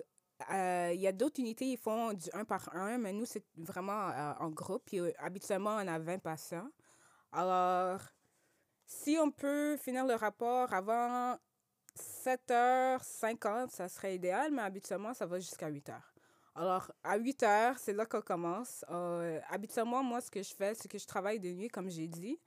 euh, 0.51 0.91
il 0.93 0.99
y 0.99 1.07
a 1.07 1.13
d'autres 1.13 1.39
unités, 1.39 1.65
ils 1.65 1.77
font 1.77 2.11
du 2.11 2.29
1 2.33 2.43
par 2.43 2.69
1, 2.75 2.97
mais 2.97 3.13
nous, 3.13 3.25
c'est 3.25 3.43
vraiment 3.55 4.09
euh, 4.09 4.33
en 4.39 4.49
groupe. 4.49 4.83
Puis, 4.85 4.99
euh, 4.99 5.11
habituellement, 5.17 5.75
on 5.77 5.87
a 5.87 5.97
20 5.97 6.19
patients. 6.19 6.69
Alors, 7.31 8.01
si 8.85 9.17
on 9.17 9.31
peut 9.31 9.77
finir 9.77 10.05
le 10.05 10.15
rapport 10.15 10.73
avant 10.73 11.37
7h50, 11.97 13.69
ça 13.69 13.87
serait 13.87 14.15
idéal, 14.15 14.51
mais 14.51 14.61
habituellement, 14.61 15.13
ça 15.13 15.25
va 15.25 15.39
jusqu'à 15.39 15.69
8h. 15.69 15.93
Alors, 16.59 16.91
à 17.05 17.15
8 17.15 17.43
h, 17.43 17.75
c'est 17.77 17.93
là 17.93 18.05
qu'on 18.05 18.19
commence. 18.19 18.83
Euh, 18.91 19.39
habituellement, 19.49 20.03
moi, 20.03 20.19
ce 20.19 20.29
que 20.29 20.43
je 20.43 20.53
fais, 20.53 20.75
c'est 20.75 20.89
que 20.89 20.97
je 20.97 21.07
travaille 21.07 21.39
de 21.39 21.47
nuit, 21.47 21.69
comme 21.69 21.89
j'ai 21.89 22.07
dit. 22.07 22.37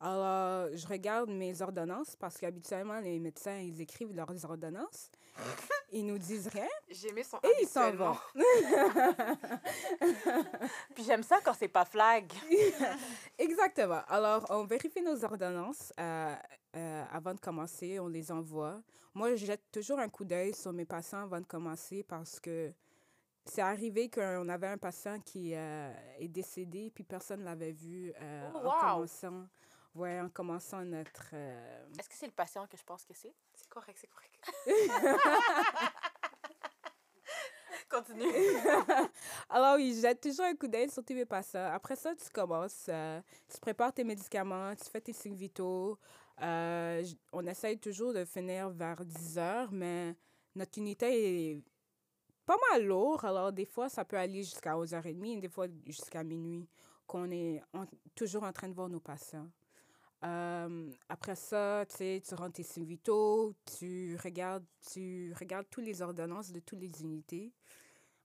Alors, 0.00 0.68
je 0.74 0.84
regarde 0.88 1.30
mes 1.30 1.62
ordonnances 1.62 2.16
parce 2.16 2.36
qu'habituellement, 2.36 2.98
les 2.98 3.20
médecins, 3.20 3.58
ils 3.58 3.80
écrivent 3.80 4.12
leurs 4.12 4.44
ordonnances. 4.44 5.08
Ils 5.92 6.04
nous 6.04 6.18
disent 6.18 6.48
rien 6.48 6.68
J'ai 6.88 7.08
aimé 7.08 7.24
son 7.24 7.38
et 7.38 7.62
ils 7.62 7.66
s'en 7.66 7.90
vont. 7.92 8.16
Puis 10.94 11.02
j'aime 11.02 11.24
ça 11.24 11.38
quand 11.44 11.52
c'est 11.52 11.68
pas 11.68 11.84
flag. 11.84 12.32
Exactement. 13.38 14.00
Alors, 14.06 14.46
on 14.50 14.64
vérifie 14.64 15.02
nos 15.02 15.24
ordonnances 15.24 15.92
euh, 15.98 16.34
euh, 16.76 17.04
avant 17.10 17.34
de 17.34 17.40
commencer. 17.40 17.98
On 17.98 18.06
les 18.06 18.30
envoie. 18.30 18.80
Moi, 19.14 19.34
je 19.34 19.46
jette 19.46 19.64
toujours 19.72 19.98
un 19.98 20.08
coup 20.08 20.24
d'œil 20.24 20.54
sur 20.54 20.72
mes 20.72 20.84
patients 20.84 21.22
avant 21.22 21.40
de 21.40 21.46
commencer 21.46 22.04
parce 22.04 22.38
que 22.38 22.72
c'est 23.44 23.62
arrivé 23.62 24.08
qu'on 24.10 24.48
avait 24.48 24.68
un 24.68 24.78
patient 24.78 25.18
qui 25.20 25.54
euh, 25.54 25.92
est 26.18 26.28
décédé 26.28 26.90
puis 26.94 27.04
personne 27.04 27.40
ne 27.40 27.44
l'avait 27.44 27.72
vu 27.72 28.12
euh, 28.20 28.50
Oh, 28.54 28.68
en, 28.68 28.80
commençant, 28.80 29.48
ouais, 29.94 30.20
en 30.20 30.28
commençant 30.28 30.84
notre... 30.84 31.30
euh, 31.32 31.84
Est-ce 31.98 32.08
que 32.08 32.14
c'est 32.14 32.26
le 32.26 32.32
patient 32.32 32.66
que 32.66 32.76
je 32.76 32.84
pense 32.84 33.04
que 33.04 33.14
c'est? 33.14 33.34
C'est 33.54 33.68
correct, 33.68 33.98
c'est 34.00 34.08
correct. 34.08 34.38
Continue. 37.90 38.22
Alors, 39.50 39.74
oui, 39.76 39.92
je 39.96 40.02
jette 40.02 40.20
toujours 40.20 40.44
un 40.44 40.54
coup 40.54 40.68
d'œil 40.68 40.88
sur 40.88 41.04
tes 41.04 41.26
patients. 41.26 41.70
Après 41.72 41.96
ça, 41.96 42.14
tu 42.14 42.30
commences, 42.30 42.86
euh, 42.88 43.20
tu 43.52 43.58
prépares 43.58 43.92
tes 43.92 44.04
médicaments, 44.04 44.72
tu 44.76 44.88
fais 44.88 45.00
tes 45.00 45.12
signes 45.12 45.34
vitaux. 45.34 45.98
Euh, 46.40 47.04
on 47.32 47.44
essaye 47.46 47.78
toujours 47.78 48.14
de 48.14 48.24
finir 48.24 48.70
vers 48.70 49.04
10 49.04 49.38
heures, 49.38 49.72
mais 49.72 50.14
notre 50.54 50.78
unité 50.78 51.50
est 51.54 51.62
pas 52.50 52.58
mal 52.72 52.84
lourd. 52.84 53.24
Alors, 53.24 53.52
des 53.52 53.64
fois, 53.64 53.88
ça 53.88 54.04
peut 54.04 54.16
aller 54.16 54.42
jusqu'à 54.42 54.74
11h30, 54.74 55.38
des 55.38 55.48
fois 55.48 55.68
jusqu'à 55.86 56.24
minuit, 56.24 56.68
qu'on 57.06 57.30
est 57.30 57.62
toujours 58.16 58.42
en 58.42 58.52
train 58.52 58.68
de 58.68 58.74
voir 58.74 58.88
nos 58.88 58.98
patients. 58.98 59.48
Euh, 60.24 60.90
après 61.08 61.36
ça, 61.36 61.84
tu 61.88 61.96
sais, 61.96 62.22
tu 62.26 62.34
rends 62.34 62.50
tes 62.50 62.64
vitaux, 62.84 63.54
tu 63.78 64.16
regardes, 64.22 64.66
tu 64.92 65.32
regardes 65.38 65.66
toutes 65.70 65.84
les 65.84 66.02
ordonnances 66.02 66.50
de 66.50 66.58
toutes 66.58 66.80
les 66.80 67.00
unités. 67.00 67.52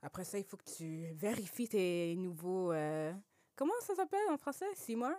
Après 0.01 0.23
ça, 0.23 0.39
il 0.39 0.43
faut 0.43 0.57
que 0.57 0.71
tu 0.75 1.13
vérifies 1.13 1.69
tes 1.69 2.15
nouveaux... 2.15 2.71
euh, 2.71 3.13
comment 3.55 3.73
ça 3.81 3.93
s'appelle 3.93 4.27
en 4.31 4.37
français? 4.37 4.65
Six 4.73 4.95
mois? 4.95 5.15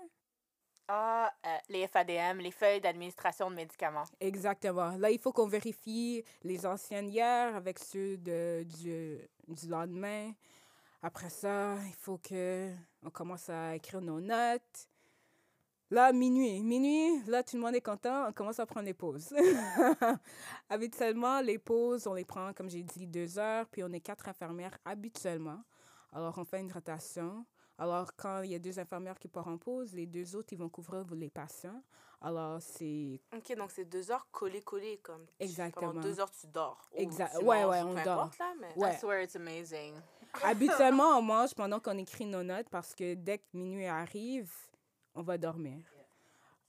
Ah, 0.89 1.33
euh, 1.45 1.57
les 1.69 1.87
FADM, 1.89 2.39
les 2.39 2.53
feuilles 2.53 2.81
d'administration 2.81 3.51
de 3.51 3.57
médicaments. 3.57 4.05
Exactement. 4.21 4.97
Là, 4.97 5.11
il 5.11 5.19
faut 5.19 5.33
qu'on 5.33 5.49
vérifie 5.49 6.25
les 6.45 6.65
anciennes 6.65 7.09
hier 7.09 7.57
avec 7.57 7.79
ceux 7.79 8.17
de, 8.19 8.63
du, 8.63 9.19
du 9.49 9.69
lendemain. 9.69 10.33
Après 11.03 11.31
ça, 11.31 11.75
il 11.87 11.95
faut 11.95 12.19
que 12.19 12.73
on 13.05 13.11
commence 13.11 13.49
à 13.49 13.75
écrire 13.75 14.01
nos 14.01 14.21
notes. 14.21 14.89
Là, 15.91 16.13
minuit. 16.13 16.63
Minuit, 16.63 17.23
là, 17.27 17.45
tout 17.45 17.57
le 17.57 17.63
monde 17.63 17.77
est 17.77 17.81
content. 17.81 18.29
On 18.29 18.33
commence 18.33 18.59
à 18.59 18.67
prendre 18.67 18.87
les 18.87 18.95
pauses. 18.95 19.33
habituellement, 20.69 21.41
les 21.41 21.59
pauses, 21.59 22.09
on 22.09 22.15
les 22.15 22.25
prend, 22.25 22.53
comme 22.53 22.69
j'ai 22.69 22.83
dit, 22.83 23.07
deux 23.07 23.39
heures. 23.39 23.67
Puis 23.69 23.85
on 23.85 23.93
est 23.93 24.01
quatre 24.01 24.29
infirmières 24.29 24.77
habituellement. 24.85 25.63
Alors, 26.13 26.37
on 26.39 26.45
fait 26.45 26.61
une 26.61 26.73
rotation. 26.73 27.45
Alors, 27.79 28.15
quand 28.17 28.43
il 28.43 28.51
y 28.53 28.55
a 28.55 28.59
deux 28.59 28.79
infirmières 28.79 29.19
qui 29.19 29.29
partent 29.29 29.49
en 29.49 29.59
pause, 29.59 29.93
les 29.93 30.07
deux 30.07 30.35
autres, 30.35 30.53
ils 30.53 30.59
vont 30.59 30.69
couvrir 30.71 31.05
les 31.15 31.29
patients. 31.31 31.83
Alors, 32.23 32.61
c'est 32.63 33.21
Ok, 33.37 33.55
donc 33.57 33.71
c'est 33.71 33.85
deux 33.85 34.11
heures 34.11 34.27
collées-collées, 34.31 34.99
comme. 35.03 35.27
tu- 35.27 35.33
Exactement. 35.45 35.89
Pendant 35.89 36.01
deux 36.01 36.19
heures, 36.19 36.31
tu 36.31 36.47
dors. 36.47 36.89
Ou 36.95 36.99
Exact- 37.01 37.39
tu 37.39 37.45
ouais, 37.45 37.63
manges, 37.63 37.71
ouais, 37.71 37.83
ou 37.83 37.87
on 37.89 37.95
peu 37.95 38.03
dort. 38.05 38.19
importe, 38.21 38.39
là, 38.39 38.53
mais... 38.59 38.75
Ouais. 38.83 38.95
I 38.95 38.99
swear 38.99 39.23
it's 39.23 39.37
amazing. 39.37 39.95
Habituellement, 40.43 41.19
on 41.19 41.23
mange 41.23 41.55
pendant 41.55 41.79
qu'on 41.79 41.99
écrit 41.99 42.25
nos 42.27 42.43
notes 42.43 42.69
parce 42.71 42.95
que 42.95 43.15
dès 43.15 43.39
que 43.39 43.45
minuit 43.53 43.87
arrive, 43.87 44.51
on 45.15 45.23
va 45.23 45.37
dormir. 45.39 45.79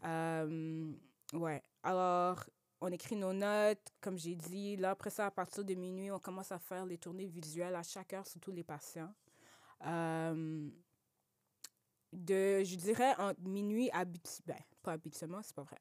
Euh, 0.04 0.91
ouais. 1.34 1.63
Alors, 1.84 2.43
on 2.82 2.91
écrit 2.91 3.15
nos 3.15 3.34
notes, 3.34 3.93
comme 4.02 4.17
j'ai 4.17 4.36
dit. 4.36 4.76
Là, 4.78 4.91
après 4.91 5.10
ça, 5.10 5.26
à 5.28 5.32
partir 5.32 5.63
de 5.63 5.74
minuit, 5.74 6.12
on 6.12 6.20
commence 6.20 6.52
à 6.52 6.60
faire 6.60 6.86
les 6.86 6.98
tournées 6.98 7.26
visuelles 7.26 7.76
à 7.76 7.84
chaque 7.84 8.13
heure 8.13 8.28
sur 8.28 8.39
tous 8.39 8.52
les 8.52 8.63
patients. 8.63 9.13
Euh, 9.86 10.70
de, 12.13 12.63
je 12.63 12.76
dirais, 12.76 13.13
entre 13.17 13.41
minuit, 13.41 13.89
habitu 13.91 14.41
ben, 14.46 14.58
pas 14.82 14.93
habituellement, 14.93 15.41
c'est 15.43 15.56
pas 15.56 15.63
vrai. 15.63 15.78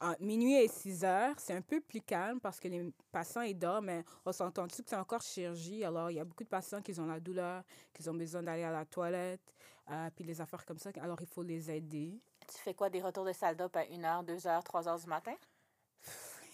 Entre 0.00 0.22
minuit 0.22 0.54
et 0.54 0.68
6 0.68 1.04
heures, 1.04 1.34
c'est 1.38 1.54
un 1.54 1.62
peu 1.62 1.80
plus 1.80 2.00
calme 2.00 2.40
parce 2.40 2.60
que 2.60 2.68
les 2.68 2.92
patients, 3.10 3.42
ils 3.42 3.58
dorment, 3.58 3.86
mais 3.86 4.04
on 4.24 4.32
s'entend-tu 4.32 4.82
que 4.82 4.90
c'est 4.90 4.96
encore 4.96 5.22
chirurgie? 5.22 5.84
Alors, 5.84 6.10
il 6.10 6.16
y 6.16 6.20
a 6.20 6.24
beaucoup 6.24 6.44
de 6.44 6.48
patients 6.48 6.82
qui 6.82 6.98
ont 7.00 7.06
la 7.06 7.20
douleur, 7.20 7.62
qui 7.92 8.08
ont 8.08 8.14
besoin 8.14 8.42
d'aller 8.42 8.64
à 8.64 8.72
la 8.72 8.84
toilette, 8.84 9.54
euh, 9.90 10.10
puis 10.14 10.24
les 10.24 10.40
affaires 10.40 10.64
comme 10.64 10.78
ça. 10.78 10.90
Alors, 11.00 11.20
il 11.20 11.26
faut 11.26 11.42
les 11.42 11.70
aider. 11.70 12.20
Tu 12.46 12.58
fais 12.58 12.74
quoi, 12.74 12.90
des 12.90 13.00
retours 13.00 13.24
de 13.24 13.32
salle 13.32 13.56
d'op 13.56 13.74
à 13.76 13.84
1h, 13.84 14.24
2h, 14.24 14.62
3h 14.62 15.00
du 15.00 15.06
matin? 15.06 15.34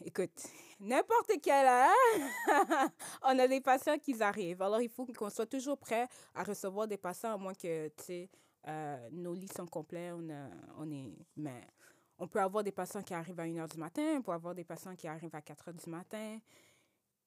Écoute, 0.04 0.46
n'importe 0.78 1.32
quelle 1.42 1.66
heure, 1.66 1.88
on 3.22 3.38
a 3.38 3.48
des 3.48 3.60
patients 3.60 3.98
qui 3.98 4.22
arrivent. 4.22 4.60
Alors, 4.60 4.80
il 4.80 4.90
faut 4.90 5.06
qu'on 5.06 5.30
soit 5.30 5.46
toujours 5.46 5.78
prêt 5.78 6.06
à 6.34 6.42
recevoir 6.42 6.86
des 6.86 6.98
patients, 6.98 7.32
à 7.32 7.36
moins 7.38 7.54
que, 7.54 7.88
tu 7.88 8.04
sais, 8.04 8.30
euh, 8.68 9.08
nos 9.12 9.34
lits 9.34 9.48
sont 9.54 9.66
complets. 9.66 10.12
On, 10.12 10.28
a- 10.30 10.50
on 10.78 10.90
est... 10.90 11.14
Mais 11.36 11.66
on 12.18 12.26
peut 12.28 12.40
avoir 12.40 12.64
des 12.64 12.72
patients 12.72 13.02
qui 13.02 13.14
arrivent 13.14 13.38
à 13.40 13.44
1 13.44 13.46
h 13.48 13.68
du 13.72 13.78
matin, 13.78 14.14
on 14.16 14.22
peut 14.22 14.32
avoir 14.32 14.54
des 14.54 14.64
patients 14.64 14.96
qui 14.96 15.06
arrivent 15.06 15.34
à 15.34 15.42
4 15.42 15.70
h 15.70 15.84
du 15.84 15.90
matin. 15.90 16.38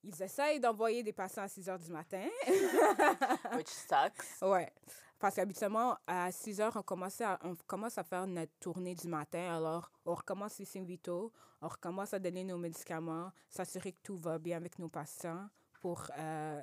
Ils 0.04 0.22
essayent 0.24 0.60
d'envoyer 0.60 1.04
des 1.04 1.14
patients 1.14 1.44
à 1.44 1.48
6 1.48 1.68
h 1.68 1.78
du 1.80 1.92
matin. 1.92 2.26
Which 3.56 3.68
sucks. 3.68 4.42
Ouais. 4.42 4.72
Parce 5.20 5.36
qu'habituellement, 5.36 5.98
à 6.08 6.32
6 6.32 6.62
heures, 6.62 6.76
on 6.78 6.82
commence, 6.82 7.20
à, 7.20 7.38
on 7.44 7.54
commence 7.68 7.98
à 7.98 8.04
faire 8.04 8.26
notre 8.26 8.54
tournée 8.60 8.96
du 8.96 9.08
matin. 9.10 9.54
Alors, 9.58 9.92
on 10.06 10.16
recommence 10.16 10.58
les 10.60 10.66
signes 10.66 10.86
vitaux, 10.86 11.34
on 11.62 11.68
recommence 11.68 12.14
à 12.14 12.20
donner 12.20 12.46
nos 12.46 12.58
médicaments, 12.58 13.30
s'assurer 13.50 13.92
que 13.92 14.00
tout 14.02 14.16
va 14.16 14.40
bien 14.40 14.56
avec 14.56 14.80
nos 14.80 14.88
patients. 14.88 15.50
Pour, 15.82 16.06
euh, 16.18 16.62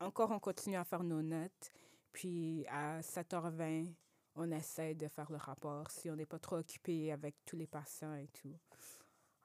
encore, 0.00 0.30
on 0.30 0.38
continue 0.38 0.76
à 0.76 0.84
faire 0.84 1.02
nos 1.02 1.20
notes. 1.20 1.72
Puis, 2.14 2.64
à 2.70 3.00
7h20, 3.00 3.92
on 4.36 4.50
essaie 4.52 4.94
de 4.94 5.08
faire 5.08 5.30
le 5.30 5.36
rapport 5.36 5.90
si 5.90 6.08
on 6.08 6.16
n'est 6.16 6.24
pas 6.24 6.38
trop 6.38 6.56
occupé 6.56 7.12
avec 7.12 7.34
tous 7.44 7.56
les 7.56 7.66
patients 7.66 8.14
et 8.14 8.28
tout. 8.28 8.56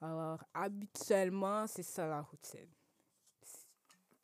Alors, 0.02 0.44
habituellement, 0.54 1.66
c'est 1.66 1.84
ça 1.84 2.08
la 2.08 2.22
routine. 2.22 2.70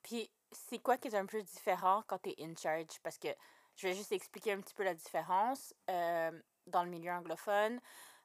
Puis, 0.03 0.31
c'est 0.51 0.77
quoi 0.77 0.97
qui 0.97 1.07
est 1.07 1.15
un 1.15 1.25
peu 1.25 1.41
différent 1.41 2.03
quand 2.07 2.19
tu 2.19 2.29
es 2.29 2.35
in 2.39 2.53
charge? 2.55 2.99
Parce 3.01 3.17
que 3.17 3.29
je 3.75 3.87
vais 3.87 3.95
juste 3.95 4.11
expliquer 4.11 4.53
un 4.53 4.61
petit 4.61 4.75
peu 4.75 4.83
la 4.83 4.93
différence. 4.93 5.73
Euh, 5.89 6.31
dans 6.67 6.83
le 6.83 6.89
milieu 6.89 7.11
anglophone, 7.11 7.79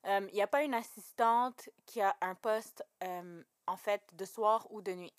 il 0.05 0.31
n'y 0.33 0.43
a 0.43 0.47
pas 0.47 0.63
une 0.63 0.75
assistante 0.75 1.69
qui 1.87 2.01
a 2.03 2.15
un 2.21 2.35
poste, 2.35 2.85
euh, 3.05 3.43
en 3.67 3.77
fait, 3.77 4.03
de 4.15 4.25
soir 4.27 4.67
ou 4.71 4.83
de 4.83 4.93
nuit. 4.93 5.15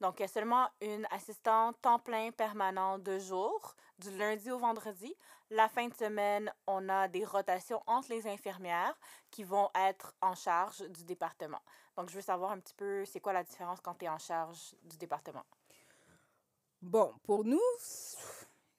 Donc, 0.00 0.18
il 0.18 0.22
y 0.22 0.24
a 0.24 0.28
seulement 0.28 0.68
une 0.80 1.06
assistante 1.10 1.80
temps 1.80 1.98
plein 1.98 2.30
permanent 2.32 2.98
de 2.98 3.18
jour, 3.18 3.76
du 3.98 4.10
lundi 4.16 4.50
au 4.50 4.58
vendredi. 4.58 5.14
La 5.50 5.68
fin 5.68 5.88
de 5.88 5.94
semaine, 5.94 6.52
on 6.66 6.88
a 6.88 7.08
des 7.08 7.24
rotations 7.24 7.82
entre 7.86 8.10
les 8.10 8.26
infirmières 8.26 8.98
qui 9.30 9.44
vont 9.44 9.70
être 9.74 10.14
en 10.20 10.34
charge 10.34 10.80
du 10.88 11.04
département. 11.04 11.60
Donc, 11.96 12.10
je 12.10 12.16
veux 12.16 12.22
savoir 12.22 12.50
un 12.50 12.60
petit 12.60 12.74
peu, 12.74 13.04
c'est 13.04 13.20
quoi 13.20 13.32
la 13.32 13.44
différence 13.44 13.80
quand 13.80 13.94
tu 13.94 14.04
es 14.04 14.08
en 14.08 14.18
charge 14.18 14.74
du 14.82 14.96
département? 14.96 15.44
Bon, 16.82 17.14
pour 17.22 17.44
nous, 17.44 17.60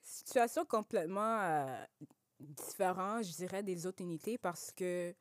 situation 0.01 0.65
complètement 0.65 1.39
euh, 1.41 1.85
différente, 2.39 3.23
je 3.23 3.33
dirais, 3.33 3.63
des 3.63 3.85
autres 3.85 4.01
unités 4.01 4.37
parce 4.37 4.71
que 4.71 5.15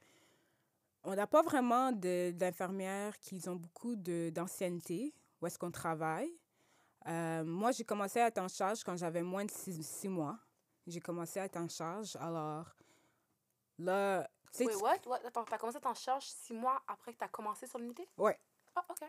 on 1.05 1.15
n'a 1.15 1.27
pas 1.27 1.43
vraiment 1.43 1.93
d'infirmières 1.93 3.17
qui 3.21 3.49
ont 3.49 3.55
beaucoup 3.55 3.95
d'ancienneté 3.97 5.15
où 5.41 5.47
est-ce 5.47 5.59
qu'on 5.59 5.71
travaille. 5.71 6.37
Euh, 7.07 7.45
moi, 7.45 7.73
j'ai 7.73 7.85
commencé 7.85 8.21
à 8.21 8.27
être 8.29 8.39
en 8.39 8.49
charge 8.49 8.83
quand 8.83 8.97
j'avais 8.97 9.23
moins 9.23 9.45
de 9.45 9.51
six, 9.51 9.81
six 9.83 10.09
mois. 10.09 10.39
J'ai 10.87 11.01
commencé 11.01 11.41
à 11.41 11.45
être 11.45 11.57
en 11.57 11.69
charge. 11.69 12.17
Alors, 12.17 12.67
là, 13.79 14.29
Wait, 14.59 14.75
what? 14.77 14.97
what? 15.07 15.21
Attends, 15.25 15.45
t'as 15.45 15.59
commencé 15.59 15.77
à 15.77 15.81
t'en 15.81 15.95
charge 15.95 16.25
six 16.27 16.55
mois 16.55 16.83
après 16.89 17.13
que 17.13 17.19
t'as 17.19 17.29
commencé 17.29 17.67
sur 17.67 17.79
l'unité? 17.79 18.09
Ouais. 18.17 18.39
Ah, 18.75 18.85
OK. 18.89 19.07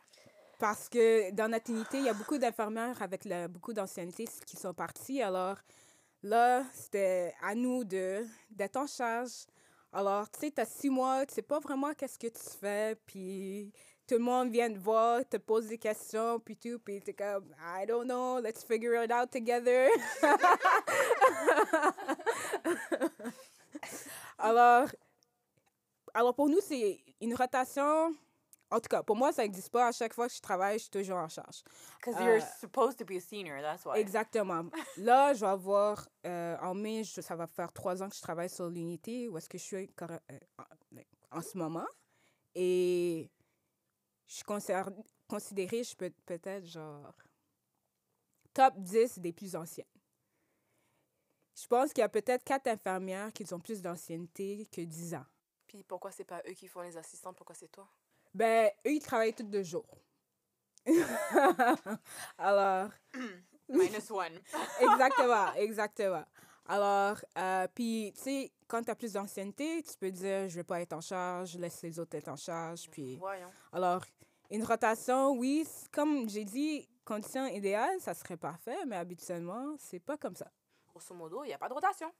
Parce 0.59 0.89
que 0.89 1.31
dans 1.31 1.49
notre 1.49 1.69
unité, 1.69 1.99
il 1.99 2.05
y 2.05 2.09
a 2.09 2.13
beaucoup 2.13 2.37
d'infirmières 2.37 3.01
avec 3.01 3.23
la- 3.25 3.47
beaucoup 3.47 3.73
d'ancienneté 3.73 4.25
qui 4.45 4.57
sont 4.57 4.73
parties. 4.73 5.21
Alors 5.21 5.57
là, 6.23 6.65
c'était 6.73 7.33
à 7.41 7.55
nous 7.55 7.83
d'être 7.83 8.75
en 8.75 8.87
charge. 8.87 9.45
Alors, 9.93 10.29
tu 10.31 10.39
sais, 10.41 10.51
tu 10.51 10.59
as 10.59 10.65
six 10.65 10.89
mois, 10.89 11.25
tu 11.25 11.35
sais 11.35 11.41
pas 11.41 11.59
vraiment 11.59 11.93
qu'est-ce 11.93 12.19
que 12.19 12.27
tu 12.27 12.57
fais, 12.59 12.95
puis 13.05 13.71
tout 14.07 14.15
le 14.15 14.23
monde 14.23 14.49
vient 14.51 14.71
te 14.73 14.79
voir, 14.79 15.21
te 15.27 15.37
pose 15.37 15.67
des 15.67 15.77
questions, 15.77 16.39
puis 16.39 16.55
tout, 16.55 16.79
puis 16.79 17.01
t'es 17.01 17.13
comme, 17.13 17.53
I 17.59 17.85
don't 17.85 18.05
know, 18.05 18.39
let's 18.39 18.63
figure 18.63 19.03
it 19.03 19.11
out 19.11 19.29
together. 19.31 19.89
alors, 24.37 24.87
alors, 26.13 26.33
pour 26.33 26.49
nous, 26.49 26.59
c'est 26.61 26.99
une 27.21 27.35
rotation. 27.35 28.15
En 28.69 28.81
tout 28.81 28.89
cas, 28.89 29.01
pour 29.01 29.15
moi, 29.15 29.31
ça 29.31 29.43
n'existe 29.43 29.69
pas. 29.69 29.87
À 29.87 29.91
chaque 29.93 30.13
fois 30.13 30.27
que 30.27 30.33
je 30.33 30.41
travaille, 30.41 30.77
je 30.77 30.83
suis 30.83 30.89
toujours 30.91 31.17
en 31.19 31.29
charge. 31.29 31.63
Because 31.99 32.19
Euh, 32.19 32.25
you're 32.37 32.45
supposed 32.59 32.97
to 32.97 33.05
be 33.05 33.11
a 33.17 33.21
senior, 33.21 33.61
that's 33.61 33.85
why. 33.85 33.97
Exactement. 33.97 34.65
Là, 34.97 35.33
je 35.33 35.39
vais 35.39 35.45
avoir, 35.51 36.05
euh, 36.25 36.57
en 36.61 36.73
mai, 36.73 37.05
je- 37.05 37.21
ça 37.21 37.35
va 37.37 37.47
faire 37.47 37.71
trois 37.71 38.03
ans 38.03 38.09
que 38.09 38.15
je 38.15 38.21
travaille 38.21 38.49
sur 38.49 38.67
l'unité 38.67 39.29
où 39.29 39.37
est-ce 39.37 39.47
que 39.47 39.57
je 39.57 39.63
suis 39.63 39.89
euh, 40.01 40.17
en, 40.57 41.37
en 41.37 41.41
ce 41.41 41.57
moment. 41.57 41.85
Et 42.55 43.29
je 44.27 44.35
suis 44.35 44.43
considérée, 45.27 45.83
je 45.83 45.95
peux 45.95 46.09
peut-être 46.25 46.65
genre 46.65 47.13
top 48.53 48.73
10 48.77 49.19
des 49.19 49.33
plus 49.33 49.55
anciennes. 49.55 49.85
Je 51.55 51.65
pense 51.67 51.91
qu'il 51.91 52.01
y 52.01 52.03
a 52.03 52.09
peut-être 52.09 52.43
quatre 52.43 52.67
infirmières 52.67 53.33
qui 53.33 53.51
ont 53.53 53.59
plus 53.59 53.81
d'ancienneté 53.81 54.67
que 54.71 54.81
10 54.81 55.15
ans. 55.15 55.25
Puis 55.65 55.83
pourquoi 55.83 56.11
c'est 56.11 56.23
pas 56.23 56.41
eux 56.47 56.53
qui 56.53 56.67
font 56.67 56.81
les 56.81 56.95
assistants? 56.97 57.33
Pourquoi 57.33 57.55
c'est 57.55 57.67
toi? 57.71 57.89
Ben, 58.33 58.69
eux, 58.85 58.93
ils 58.93 58.99
travaillent 58.99 59.33
tous 59.33 59.43
deux 59.43 59.63
jours. 59.63 59.97
Alors, 62.37 62.91
Minus 63.69 64.09
one. 64.11 64.39
exactement, 64.79 65.53
exactement. 65.55 66.25
Alors, 66.67 67.17
euh, 67.37 67.67
puis, 67.73 68.11
tu 68.15 68.21
sais, 68.21 68.51
quand 68.67 68.83
tu 68.83 68.91
as 68.91 68.95
plus 68.95 69.13
d'ancienneté, 69.13 69.83
tu 69.83 69.97
peux 69.97 70.11
dire, 70.11 70.49
je 70.49 70.55
vais 70.55 70.63
pas 70.63 70.81
être 70.81 70.93
en 70.93 71.01
charge, 71.01 71.51
je 71.51 71.59
laisse 71.59 71.81
les 71.81 71.99
autres 71.99 72.15
être 72.17 72.27
en 72.27 72.35
charge. 72.35 72.89
Puis, 72.89 73.17
Voyons. 73.17 73.49
alors, 73.71 74.03
une 74.51 74.63
rotation, 74.63 75.31
oui, 75.31 75.65
comme 75.91 76.29
j'ai 76.29 76.43
dit, 76.43 76.87
conditions 77.05 77.47
idéales, 77.47 77.99
ça 77.99 78.13
serait 78.13 78.37
parfait, 78.37 78.85
mais 78.85 78.97
habituellement, 78.97 79.75
c'est 79.79 79.99
pas 79.99 80.17
comme 80.17 80.35
ça. 80.35 80.51
Grosso 80.89 81.13
modo, 81.13 81.43
il 81.43 81.47
n'y 81.47 81.53
a 81.53 81.57
pas 81.57 81.69
de 81.69 81.73
rotation. 81.73 82.11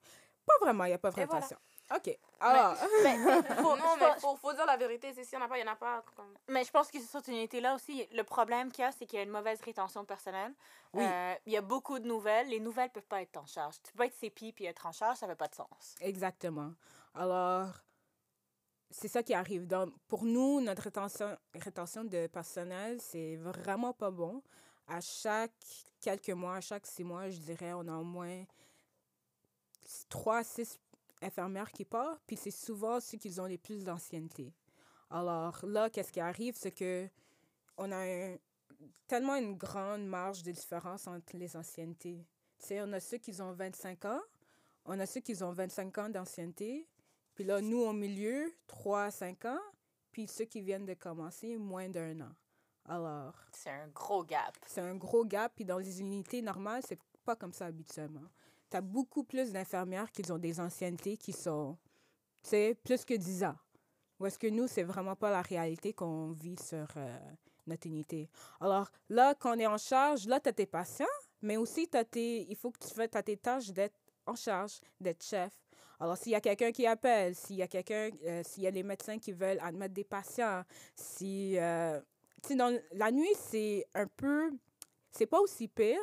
Pas 0.45 0.53
vraiment, 0.61 0.85
il 0.85 0.89
n'y 0.89 0.93
a 0.93 0.97
pas 0.97 1.11
de 1.11 1.19
Et 1.19 1.25
voilà. 1.25 1.47
OK. 1.95 2.17
Alors, 2.39 2.75
Mais, 3.03 3.17
mais, 3.25 3.43
faut- 3.55 3.77
non, 3.77 3.95
mais 3.99 4.19
faut, 4.19 4.35
faut 4.35 4.53
dire 4.53 4.65
la 4.65 4.77
vérité. 4.77 5.13
c'est 5.13 5.23
S'il 5.23 5.37
n'y 5.37 5.43
en 5.43 5.45
a 5.45 5.49
pas, 5.49 5.57
il 5.57 5.63
n'y 5.63 5.69
en 5.69 5.73
a 5.73 5.75
pas. 5.75 6.03
Comme... 6.15 6.33
mais 6.49 6.63
je 6.63 6.71
pense 6.71 6.91
que 6.91 6.99
sur 6.99 7.09
cette 7.09 7.27
unité-là 7.29 7.75
aussi, 7.75 8.07
le 8.11 8.23
problème 8.23 8.71
qu'il 8.71 8.83
y 8.83 8.87
a, 8.87 8.91
c'est 8.91 9.05
qu'il 9.05 9.17
y 9.17 9.21
a 9.21 9.23
une 9.23 9.31
mauvaise 9.31 9.61
rétention 9.61 10.01
de 10.01 10.07
personnel. 10.07 10.53
Oui. 10.93 11.03
Euh, 11.05 11.35
il 11.45 11.53
y 11.53 11.57
a 11.57 11.61
beaucoup 11.61 11.99
de 11.99 12.07
nouvelles. 12.07 12.49
Les 12.49 12.59
nouvelles 12.59 12.89
peuvent 12.89 13.07
pas 13.07 13.21
être 13.21 13.37
en 13.37 13.45
charge. 13.45 13.75
Tu 13.83 13.91
peux 13.93 13.97
pas 13.99 14.05
être 14.05 14.17
CPI 14.19 14.53
puis 14.53 14.65
être 14.65 14.85
en 14.85 14.91
charge, 14.91 15.17
ça 15.17 15.27
fait 15.27 15.35
pas 15.35 15.47
de 15.47 15.55
sens. 15.55 15.95
exactement. 16.01 16.73
Alors, 17.15 17.69
c'est 18.91 19.07
ça 19.07 19.23
qui 19.23 19.33
arrive. 19.33 19.65
Donc, 19.65 19.93
pour 20.07 20.23
nous, 20.23 20.61
notre 20.61 20.83
rétention, 20.83 21.35
rétention 21.55 22.03
de 22.03 22.27
personnel, 22.27 23.01
c'est 23.01 23.35
vraiment 23.37 23.93
pas 23.93 24.11
bon. 24.11 24.43
À 24.87 25.01
chaque 25.01 25.51
quelques 25.99 26.29
mois, 26.29 26.57
à 26.57 26.61
chaque 26.61 26.85
six 26.85 27.03
mois, 27.03 27.29
je 27.29 27.37
dirais, 27.39 27.73
on 27.73 27.87
a 27.87 27.93
au 27.97 28.03
moins 28.03 28.43
trois, 30.09 30.43
six 30.43 30.79
infirmières 31.21 31.71
qui 31.71 31.85
partent, 31.85 32.21
puis 32.27 32.37
c'est 32.37 32.51
souvent 32.51 32.99
ceux 32.99 33.17
qui 33.17 33.39
ont 33.39 33.45
les 33.45 33.57
plus 33.57 33.83
d'ancienneté. 33.83 34.53
Alors 35.09 35.65
là, 35.65 35.89
qu'est-ce 35.89 36.11
qui 36.11 36.19
arrive, 36.19 36.55
c'est 36.57 36.71
que 36.71 37.07
on 37.77 37.91
a 37.91 37.97
un- 37.97 38.37
tellement 39.07 39.35
une 39.35 39.55
grande 39.55 40.05
marge 40.05 40.43
de 40.43 40.51
différence 40.51 41.07
entre 41.07 41.35
les 41.37 41.55
anciennetés. 41.55 42.25
Sais, 42.59 42.81
on 42.81 42.91
a 42.93 42.99
ceux 42.99 43.17
qui 43.17 43.39
ont 43.41 43.53
25 43.53 44.05
ans, 44.05 44.21
on 44.85 44.99
a 44.99 45.05
ceux 45.05 45.21
qui 45.21 45.41
ont 45.43 45.51
25 45.51 45.97
ans 45.99 46.09
d'ancienneté, 46.09 46.87
puis 47.35 47.43
là, 47.43 47.61
nous, 47.61 47.79
au 47.81 47.93
milieu, 47.93 48.51
3 48.67 49.03
à 49.03 49.11
5 49.11 49.45
ans, 49.45 49.59
puis 50.11 50.27
ceux 50.27 50.45
qui 50.45 50.61
viennent 50.61 50.85
de 50.85 50.95
commencer, 50.95 51.55
moins 51.57 51.87
d'un 51.89 52.19
an. 52.21 52.31
Alors, 52.85 53.35
C'est 53.51 53.69
un 53.69 53.87
gros 53.89 54.23
gap. 54.23 54.55
c'est 54.65 54.81
un 54.81 54.95
gros 54.95 55.25
gap, 55.25 55.53
puis 55.55 55.65
dans 55.65 55.77
les 55.77 55.99
unités 55.99 56.41
normales, 56.41 56.81
c'est 56.87 56.99
pas 57.25 57.35
comme 57.35 57.53
ça 57.53 57.65
habituellement. 57.67 58.27
Tu 58.69 58.77
as 58.77 58.81
beaucoup 58.81 59.23
plus 59.23 59.51
d'infirmières 59.51 60.11
qui 60.11 60.29
ont 60.31 60.37
des 60.37 60.59
anciennetés 60.59 61.17
qui 61.17 61.33
sont, 61.33 61.77
tu 62.43 62.49
sais, 62.49 62.77
plus 62.83 63.05
que 63.05 63.13
10 63.13 63.43
ans. 63.43 63.55
Ou 64.19 64.25
est-ce 64.25 64.39
que 64.39 64.47
nous, 64.47 64.67
c'est 64.67 64.83
vraiment 64.83 65.15
pas 65.15 65.29
la 65.29 65.41
réalité 65.41 65.93
qu'on 65.93 66.31
vit 66.31 66.57
sur 66.57 66.87
euh, 66.97 67.17
notre 67.67 67.87
unité? 67.87 68.29
Alors 68.59 68.91
là, 69.09 69.35
quand 69.35 69.55
on 69.55 69.59
est 69.59 69.67
en 69.67 69.77
charge, 69.77 70.25
là, 70.27 70.39
tu 70.39 70.49
as 70.49 70.53
tes 70.53 70.65
patients, 70.65 71.05
mais 71.41 71.57
aussi 71.57 71.87
t'as 71.87 72.03
tes, 72.03 72.49
il 72.49 72.55
faut 72.55 72.71
que 72.71 72.79
tu 72.79 72.93
fasses 72.93 73.23
tes 73.23 73.37
tâches 73.37 73.69
d'être 73.69 73.99
en 74.25 74.35
charge, 74.35 74.79
d'être 74.99 75.23
chef. 75.23 75.51
Alors, 75.99 76.17
s'il 76.17 76.31
y 76.31 76.35
a 76.35 76.41
quelqu'un 76.41 76.71
qui 76.71 76.85
appelle, 76.85 77.33
s'il 77.35 77.55
y 77.55 77.63
a 77.63 77.67
quelqu'un, 77.67 78.09
euh, 78.25 78.43
s'il 78.43 78.63
y 78.63 78.67
a 78.67 78.71
les 78.71 78.83
médecins 78.83 79.17
qui 79.17 79.31
veulent 79.31 79.59
admettre 79.61 79.95
des 79.95 80.03
patients, 80.03 80.63
si, 80.95 81.57
euh, 81.57 81.99
la 82.93 83.11
nuit, 83.11 83.33
c'est 83.35 83.85
un 83.95 84.05
peu, 84.07 84.51
c'est 85.11 85.25
pas 85.25 85.39
aussi 85.39 85.67
pire, 85.67 85.99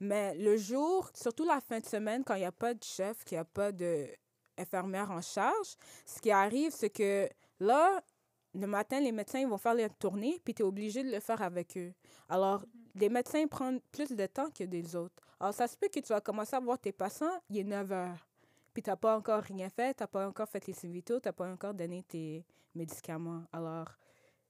mais 0.00 0.34
le 0.34 0.56
jour, 0.56 1.10
surtout 1.14 1.44
la 1.44 1.60
fin 1.60 1.78
de 1.78 1.84
semaine, 1.84 2.24
quand 2.24 2.34
il 2.34 2.40
n'y 2.40 2.46
a 2.46 2.52
pas 2.52 2.72
de 2.72 2.82
chef, 2.82 3.22
qu'il 3.22 3.36
n'y 3.36 3.40
a 3.40 3.44
pas 3.44 3.70
d'infirmière 3.70 5.10
en 5.10 5.20
charge, 5.20 5.76
ce 6.06 6.20
qui 6.20 6.30
arrive, 6.30 6.72
c'est 6.72 6.90
que 6.90 7.28
là, 7.60 8.00
le 8.54 8.66
matin, 8.66 8.98
les 8.98 9.12
médecins 9.12 9.40
ils 9.40 9.46
vont 9.46 9.58
faire 9.58 9.74
les 9.74 9.88
tournées, 9.90 10.40
puis 10.42 10.54
tu 10.54 10.62
es 10.62 10.64
obligé 10.64 11.04
de 11.04 11.10
le 11.10 11.20
faire 11.20 11.42
avec 11.42 11.76
eux. 11.76 11.92
Alors, 12.28 12.64
les 12.94 13.08
médecins 13.08 13.46
prennent 13.46 13.80
plus 13.92 14.10
de 14.10 14.26
temps 14.26 14.50
que 14.50 14.64
des 14.64 14.96
autres. 14.96 15.22
Alors, 15.38 15.54
ça 15.54 15.68
se 15.68 15.76
peut 15.76 15.88
que 15.88 16.00
tu 16.00 16.08
vas 16.08 16.20
commencer 16.20 16.56
à 16.56 16.60
voir 16.60 16.78
tes 16.78 16.92
patients, 16.92 17.40
il 17.50 17.58
est 17.58 17.64
9 17.64 17.92
heures. 17.92 18.26
Puis, 18.72 18.82
tu 18.82 18.90
n'as 18.90 18.96
pas 18.96 19.16
encore 19.16 19.42
rien 19.42 19.68
fait, 19.68 19.94
tu 19.94 20.02
n'as 20.02 20.06
pas 20.06 20.26
encore 20.26 20.48
fait 20.48 20.60
tes 20.60 20.72
vitaux, 20.88 21.20
tu 21.20 21.28
n'as 21.28 21.32
pas 21.32 21.50
encore 21.50 21.74
donné 21.74 22.02
tes 22.02 22.44
médicaments. 22.74 23.44
Alors, 23.52 23.88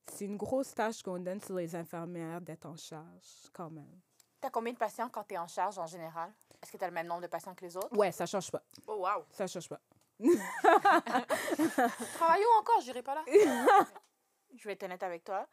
c'est 0.07 0.27
une 0.27 0.37
grosse 0.37 0.75
tâche 0.75 1.03
qu'on 1.03 1.19
donne 1.19 1.41
sur 1.41 1.57
les 1.57 1.75
infirmières 1.75 2.41
d'être 2.41 2.67
en 2.67 2.77
charge, 2.77 3.49
quand 3.53 3.71
même. 3.71 4.01
T'as 4.41 4.51
combien 4.51 4.73
de 4.73 4.79
patients 4.79 5.09
quand 5.09 5.25
tu 5.25 5.35
es 5.35 5.39
en 5.39 5.47
charge 5.47 5.79
en 5.79 5.87
général? 5.87 6.33
Est-ce 6.63 6.73
que 6.73 6.77
tu 6.77 6.85
as 6.85 6.89
le 6.89 6.95
même 6.95 7.07
nombre 7.07 7.23
de 7.23 7.27
patients 7.27 7.55
que 7.55 7.65
les 7.65 7.77
autres? 7.77 7.95
Ouais, 7.97 8.13
ça 8.13 8.27
change 8.27 8.51
pas. 8.51 8.63
Oh, 8.87 8.97
wow. 8.97 9.25
Ça 9.31 9.47
change 9.47 9.69
pas. 9.69 9.81
Travaillons 12.15 12.49
encore, 12.59 12.81
j'irai 12.83 13.03
pas 13.03 13.15
là. 13.15 13.25
Je 14.57 14.65
vais 14.65 14.73
être 14.73 14.83
honnête 14.83 15.03
avec 15.03 15.25
toi. 15.25 15.47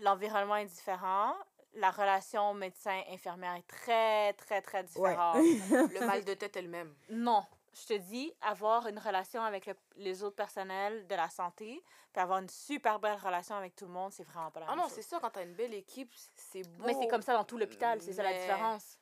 L'environnement 0.00 0.56
est 0.56 0.66
différent. 0.66 1.34
La 1.74 1.90
relation 1.90 2.54
médecin-infirmière 2.54 3.54
est 3.56 3.66
très, 3.66 4.32
très, 4.34 4.62
très 4.62 4.84
différente. 4.84 5.36
Le 5.36 6.06
mal 6.06 6.24
de 6.24 6.34
tête 6.34 6.56
est 6.56 6.62
le 6.62 6.68
même. 6.68 6.94
Non. 7.10 7.44
Je 7.74 7.86
te 7.86 7.92
dis, 7.94 8.32
avoir 8.40 8.86
une 8.86 8.98
relation 8.98 9.42
avec 9.42 9.66
le- 9.66 9.76
les 9.96 10.22
autres 10.22 10.36
personnels 10.36 11.06
de 11.06 11.14
la 11.14 11.28
santé, 11.28 11.82
puis 12.12 12.22
avoir 12.22 12.38
une 12.40 12.48
super 12.48 12.98
belle 12.98 13.18
relation 13.18 13.54
avec 13.56 13.76
tout 13.76 13.84
le 13.86 13.92
monde, 13.92 14.12
c'est 14.12 14.24
vraiment 14.24 14.50
pas 14.50 14.60
la 14.60 14.66
Ah 14.66 14.70
même 14.70 14.78
non, 14.78 14.84
chose. 14.84 14.94
c'est 14.94 15.02
ça, 15.02 15.18
quand 15.20 15.30
t'as 15.30 15.44
une 15.44 15.54
belle 15.54 15.74
équipe, 15.74 16.12
c'est 16.34 16.62
beau. 16.62 16.84
Mais 16.86 16.94
c'est 16.94 17.08
comme 17.08 17.22
ça 17.22 17.34
dans 17.34 17.44
tout 17.44 17.58
l'hôpital, 17.58 18.00
c'est 18.00 18.12
ça 18.12 18.22
la 18.22 18.32
différence. 18.32 18.98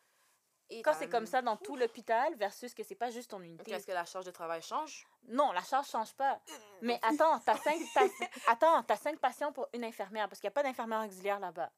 Et 0.69 0.83
Quand 0.83 0.95
c'est 0.95 1.09
comme 1.09 1.27
ça 1.27 1.43
dans 1.43 1.57
tout 1.57 1.77
l'hôpital 1.77 2.35
versus 2.35 2.75
que 2.75 2.83
c'est 2.83 2.97
pas 2.97 3.11
juste 3.11 3.31
ton 3.31 3.41
unité. 3.41 3.71
Est-ce 3.71 3.87
que 3.87 3.93
la 3.93 4.05
charge 4.05 4.25
de 4.25 4.33
travail 4.33 4.61
change? 4.63 5.07
Non, 5.29 5.53
la 5.53 5.63
charge 5.63 5.87
change 5.89 6.13
pas. 6.15 6.41
Mais 6.83 6.99
attends, 7.03 7.39
t'as 7.39 7.57
cinq, 7.57 7.81
attends, 8.49 8.83
t'as 8.83 8.97
cinq 8.97 9.21
patients 9.21 9.53
pour 9.53 9.69
une 9.73 9.85
infirmière 9.85 10.29
parce 10.29 10.41
qu'il 10.41 10.49
n'y 10.49 10.53
a 10.53 10.55
pas 10.55 10.65
d'infirmière 10.65 11.05
auxiliaire 11.05 11.39
là-bas. 11.39 11.71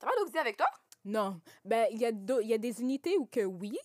T'as 0.00 0.08
pas 0.08 0.16
d'auxiliaire 0.16 0.42
avec 0.42 0.56
toi? 0.56 0.66
Non. 1.04 1.40
Ben, 1.64 1.86
il 1.92 1.98
y, 2.00 2.06
a 2.06 2.10
y 2.42 2.54
a 2.54 2.58
des 2.58 2.80
unités 2.80 3.16
où 3.18 3.26
que 3.26 3.44
oui, 3.44 3.78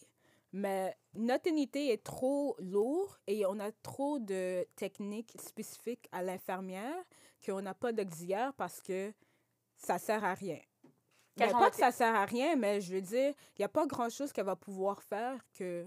mais 0.52 0.98
notre 1.15 1.47
unité 1.49 1.91
est 1.91 2.04
trop 2.04 2.56
lourde 2.60 3.17
et 3.28 3.45
on 3.45 3.60
a 3.60 3.71
trop 3.71 4.19
de 4.19 4.65
techniques 4.76 5.34
spécifiques 5.39 6.08
à 6.12 6.21
l'infirmière 6.21 7.04
qu'on 7.45 7.62
n'a 7.62 7.73
pas 7.73 7.91
d'auxiliaire 7.91 8.54
parce 8.54 8.82
que 8.82 9.13
ça 9.76 9.99
sert 9.99 10.23
à 10.23 10.34
rien. 10.34 10.60
Ben, 11.38 11.52
pas 11.52 11.69
que 11.69 11.76
ça 11.76 11.91
sert 11.91 12.13
à 12.15 12.26
rien, 12.26 12.56
mais 12.56 12.80
je 12.80 12.93
veux 12.93 13.02
dire, 13.02 13.34
il 13.58 13.62
n'y 13.62 13.65
a 13.65 13.69
pas 13.69 13.86
grand-chose 13.86 14.32
qu'elle 14.32 14.45
va 14.45 14.56
pouvoir 14.56 15.02
faire 15.02 15.43
que... 15.54 15.86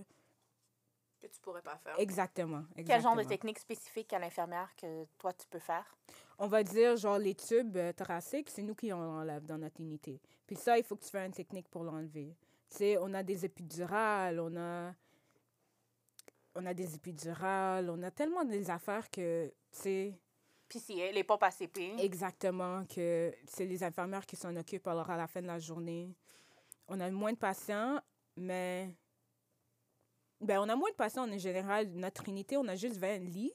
Que 1.20 1.28
tu 1.28 1.40
pourrais 1.40 1.62
pas 1.62 1.76
faire. 1.78 1.98
Exactement. 1.98 2.64
Quel 2.74 3.00
genre 3.00 3.16
de 3.16 3.22
technique 3.22 3.58
spécifique 3.58 4.12
à 4.12 4.18
l'infirmière 4.18 4.74
que 4.76 5.06
toi 5.18 5.32
tu 5.32 5.46
peux 5.48 5.58
faire? 5.58 5.96
On 6.38 6.46
va 6.46 6.62
dire, 6.62 6.96
genre, 6.96 7.18
les 7.18 7.34
tubes 7.34 7.76
euh, 7.76 7.92
thoraciques, 7.92 8.50
c'est 8.50 8.62
nous 8.62 8.74
qui 8.74 8.92
en 8.92 9.00
enlève 9.00 9.46
dans 9.46 9.56
notre 9.56 9.80
unité. 9.80 10.20
Puis 10.46 10.56
ça, 10.56 10.76
il 10.76 10.84
faut 10.84 10.94
que 10.96 11.04
tu 11.04 11.10
fasses 11.10 11.26
une 11.26 11.32
technique 11.32 11.68
pour 11.68 11.84
l'enlever. 11.84 12.36
Tu 12.68 12.76
sais, 12.76 12.98
on 13.00 13.14
a 13.14 13.22
des 13.22 13.44
épidurales, 13.44 14.38
on 14.40 14.54
a... 14.56 14.92
On 16.56 16.64
a 16.66 16.74
des 16.74 16.94
épidurales, 16.94 17.90
on 17.90 18.02
a 18.02 18.10
tellement 18.10 18.44
des 18.44 18.70
affaires 18.70 19.10
que, 19.10 19.48
tu 19.48 19.78
sais, 19.78 20.14
Puis 20.68 20.78
si 20.80 20.94
les 20.94 21.22
pompes 21.22 21.42
à 21.42 21.50
CP. 21.50 21.96
exactement, 21.98 22.84
que 22.86 23.32
c'est 23.46 23.66
les 23.66 23.84
infirmières 23.84 24.24
qui 24.24 24.36
s'en 24.36 24.56
occupent 24.56 24.86
alors 24.88 25.10
à 25.10 25.16
la 25.16 25.26
fin 25.26 25.42
de 25.42 25.46
la 25.46 25.58
journée. 25.58 26.14
On 26.88 26.98
a 27.00 27.10
moins 27.10 27.32
de 27.32 27.38
patients, 27.38 28.00
mais... 28.36 28.88
Ben, 30.40 30.58
on 30.60 30.68
a 30.68 30.76
moins 30.76 30.90
de 30.90 30.96
patients 30.96 31.28
en 31.30 31.38
général. 31.38 31.88
Notre 31.94 32.28
unité, 32.28 32.56
on 32.56 32.66
a 32.68 32.76
juste 32.76 32.96
20 32.98 33.18
lits. 33.18 33.52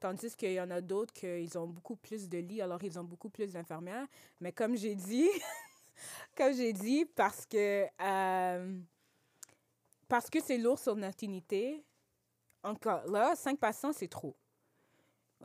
Tandis 0.00 0.36
qu'il 0.36 0.52
y 0.52 0.60
en 0.60 0.70
a 0.70 0.80
d'autres 0.80 1.12
qui 1.12 1.48
ont 1.56 1.66
beaucoup 1.66 1.96
plus 1.96 2.28
de 2.28 2.38
lits, 2.38 2.60
alors 2.60 2.82
ils 2.84 2.98
ont 2.98 3.04
beaucoup 3.04 3.30
plus 3.30 3.52
d'infirmières. 3.52 4.06
Mais 4.40 4.52
comme 4.52 4.76
j'ai 4.76 4.94
dit, 4.94 5.28
comme 6.36 6.52
j'ai 6.52 6.72
dit, 6.72 7.04
parce 7.04 7.46
que 7.46 7.86
euh, 8.02 8.80
parce 10.08 10.28
que 10.28 10.40
c'est 10.42 10.58
lourd 10.58 10.78
sur 10.78 10.94
notre 10.96 11.24
unité, 11.24 11.84
encore 12.64 13.06
là, 13.06 13.34
cinq 13.36 13.58
patients, 13.58 13.92
c'est 13.92 14.08
trop. 14.08 14.34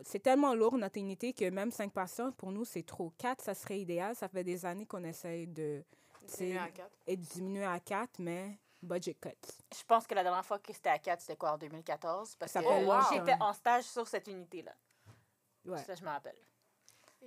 C'est 0.03 0.19
tellement 0.19 0.53
lourd 0.53 0.77
notre 0.77 0.97
unité 0.97 1.34
que 1.34 1.49
même 1.49 1.71
cinq 1.71 1.91
patients, 1.91 2.32
pour 2.32 2.51
nous, 2.51 2.63
c'est 2.65 2.84
trop. 2.84 3.12
Quatre, 3.17 3.41
ça 3.43 3.53
serait 3.53 3.79
idéal. 3.82 4.15
Ça 4.15 4.29
fait 4.29 4.43
des 4.43 4.65
années 4.65 4.86
qu'on 4.86 5.03
essaye 5.03 5.45
de 5.47 5.84
Diminuer 6.38 6.58
à 6.60 6.69
quatre. 6.69 6.91
et 7.08 7.17
de 7.17 7.21
diminuer 7.25 7.65
à 7.65 7.79
quatre, 7.79 8.19
mais 8.19 8.58
budget 8.82 9.15
cuts. 9.15 9.29
Je 9.77 9.84
pense 9.86 10.08
que 10.08 10.15
la 10.15 10.23
dernière 10.23 10.45
fois 10.45 10.60
que 10.60 10.71
c'était 10.71 10.89
à 10.89 10.99
4, 10.99 11.19
c'était 11.21 11.36
quoi, 11.36 11.53
en 11.53 11.58
2014? 11.58 12.36
Parce 12.38 12.51
Ça 12.51 12.62
que 12.62 12.65
longtemps. 12.67 13.01
j'étais 13.12 13.36
en 13.41 13.51
stage 13.51 13.84
sur 13.86 14.08
cette 14.08 14.27
unité-là. 14.27 14.73
Ouais. 15.65 15.84
Ça, 15.84 15.95
je 15.95 16.01
me 16.03 16.08
rappelle. 16.10 16.38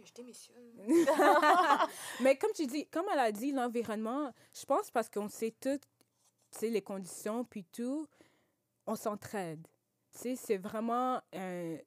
Je 0.03 0.13
démissionne. 0.13 0.57
Mais 2.21 2.37
comme 2.39 2.53
tu 2.55 2.67
dis, 2.67 2.87
comme 2.87 3.05
elle 3.13 3.19
a 3.19 3.31
dit, 3.33 3.53
l'environnement, 3.53 4.33
je 4.55 4.65
pense 4.65 4.91
parce 4.91 5.11
qu'on 5.11 5.29
sait 5.29 5.51
tout, 5.61 5.79
tu 5.79 6.59
sais, 6.59 6.71
les 6.71 6.81
conditions, 6.81 7.45
puis 7.45 7.65
tout, 7.65 8.07
on 8.87 8.95
s'entraide. 8.97 9.67
Sais, 10.13 10.37
c'est 10.37 10.59
vraiment 10.59 11.21
un- 11.33 11.79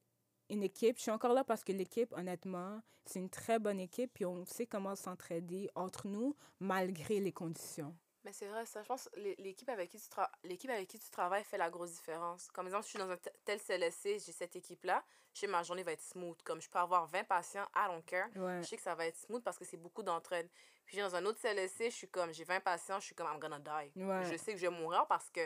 une 0.49 0.63
équipe. 0.63 0.97
Je 0.97 1.03
suis 1.03 1.11
encore 1.11 1.33
là 1.33 1.43
parce 1.43 1.63
que 1.63 1.71
l'équipe, 1.71 2.11
honnêtement, 2.13 2.81
c'est 3.05 3.19
une 3.19 3.29
très 3.29 3.59
bonne 3.59 3.79
équipe, 3.79 4.11
puis 4.13 4.25
on 4.25 4.45
sait 4.45 4.65
comment 4.65 4.95
s'entraider 4.95 5.69
entre 5.75 6.07
nous, 6.07 6.35
malgré 6.59 7.19
les 7.19 7.31
conditions. 7.31 7.95
Mais 8.23 8.33
c'est 8.33 8.47
vrai, 8.47 8.65
ça. 8.65 8.81
Je 8.81 8.87
pense 8.87 9.07
l'équipe 9.37 9.69
avec, 9.69 9.91
qui 9.91 9.99
tu 9.99 10.09
l'équipe 10.43 10.71
avec 10.71 10.87
qui 10.87 10.97
tu 10.97 11.11
travailles 11.11 11.43
fait 11.43 11.59
la 11.59 11.69
grosse 11.69 11.91
différence. 11.93 12.47
Comme 12.51 12.65
exemple, 12.65 12.83
je 12.85 12.89
suis 12.89 12.97
dans 12.97 13.09
un 13.11 13.17
te- 13.17 13.29
tel 13.43 13.59
CLSC, 13.59 14.17
j'ai 14.17 14.31
cette 14.31 14.55
équipe-là, 14.55 15.03
je 15.31 15.41
sais 15.41 15.45
que 15.45 15.51
ma 15.51 15.61
journée 15.61 15.83
va 15.83 15.91
être 15.91 16.01
smooth. 16.01 16.41
Comme 16.41 16.59
je 16.59 16.67
peux 16.67 16.79
avoir 16.79 17.05
20 17.05 17.23
patients, 17.25 17.67
I 17.75 17.85
don't 17.87 18.03
care. 18.03 18.29
Ouais. 18.35 18.63
Je 18.63 18.67
sais 18.67 18.77
que 18.77 18.81
ça 18.81 18.95
va 18.95 19.05
être 19.05 19.17
smooth 19.17 19.43
parce 19.43 19.59
que 19.59 19.65
c'est 19.65 19.77
beaucoup 19.77 20.01
d'entraide. 20.01 20.49
Puis 20.87 20.97
dans 20.97 21.15
un 21.15 21.23
autre 21.25 21.39
CLSC, 21.39 21.91
je 21.91 21.95
suis 21.95 22.09
comme, 22.09 22.33
j'ai 22.33 22.43
20 22.45 22.61
patients, 22.61 22.99
je 22.99 23.05
suis 23.05 23.15
comme, 23.15 23.27
I'm 23.31 23.39
gonna 23.39 23.59
die. 23.59 23.91
Ouais. 24.01 24.25
Je 24.25 24.37
sais 24.37 24.53
que 24.53 24.57
je 24.57 24.65
vais 24.65 24.75
mourir 24.75 25.05
parce 25.07 25.29
que 25.29 25.41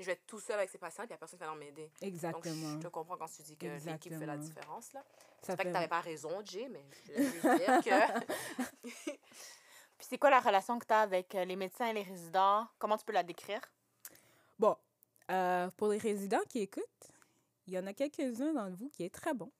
je 0.00 0.04
vais 0.06 0.12
être 0.12 0.26
tout 0.26 0.40
seul 0.40 0.56
avec 0.58 0.70
ces 0.70 0.78
patients 0.78 1.04
et 1.04 1.06
il 1.06 1.10
n'y 1.10 1.14
a 1.14 1.18
personne 1.18 1.38
qui 1.38 1.44
va 1.44 1.54
m'aider. 1.54 1.84
Donc, 2.00 2.02
Exactement. 2.08 2.72
je 2.72 2.78
te 2.78 2.88
comprends 2.88 3.16
quand 3.16 3.28
tu 3.28 3.42
dis 3.42 3.56
que 3.56 3.66
l'équipe 3.66 4.18
fait 4.18 4.26
la 4.26 4.36
différence. 4.36 4.92
Là. 4.92 5.04
Ça 5.42 5.52
C'est 5.52 5.56
pas 5.56 5.56
que 5.56 5.62
fait- 5.62 5.68
tu 5.68 5.72
n'avais 5.74 5.88
pas 5.88 6.00
raison, 6.00 6.40
Jay, 6.44 6.68
mais 6.68 6.84
je 7.06 7.22
juste 7.22 7.42
dire 7.42 7.80
que. 7.84 8.80
Puis 9.98 10.08
c'est 10.08 10.18
quoi 10.18 10.30
la 10.30 10.40
relation 10.40 10.78
que 10.78 10.86
tu 10.86 10.92
as 10.92 11.00
avec 11.00 11.34
euh, 11.34 11.44
les 11.44 11.54
médecins 11.56 11.86
et 11.86 11.92
les 11.92 12.02
résidents? 12.02 12.66
Comment 12.78 12.96
tu 12.96 13.04
peux 13.04 13.12
la 13.12 13.22
décrire? 13.22 13.60
Bon, 14.58 14.76
euh, 15.30 15.70
pour 15.76 15.88
les 15.88 15.98
résidents 15.98 16.42
qui 16.48 16.60
écoutent, 16.60 17.12
il 17.66 17.74
y 17.74 17.78
en 17.78 17.86
a 17.86 17.92
quelques-uns 17.94 18.52
dans 18.52 18.70
vous 18.74 18.88
qui 18.88 19.04
est 19.04 19.14
très 19.14 19.32
bon. 19.34 19.50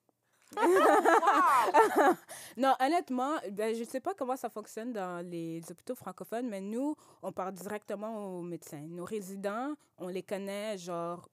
non, 2.57 2.75
honnêtement, 2.81 3.37
ben, 3.51 3.75
je 3.75 3.81
ne 3.81 3.85
sais 3.85 4.01
pas 4.01 4.15
comment 4.15 4.37
ça 4.37 4.49
fonctionne 4.49 4.93
dans 4.93 5.25
les 5.27 5.61
hôpitaux 5.71 5.95
francophones, 5.95 6.49
mais 6.49 6.61
nous, 6.61 6.95
on 7.23 7.33
parle 7.33 7.55
directement 7.55 8.39
aux 8.39 8.43
médecins. 8.43 8.87
Nos 8.89 9.05
résidents, 9.05 9.75
on 9.99 10.09
les 10.09 10.23
connaît 10.23 10.77
genre 10.79 11.29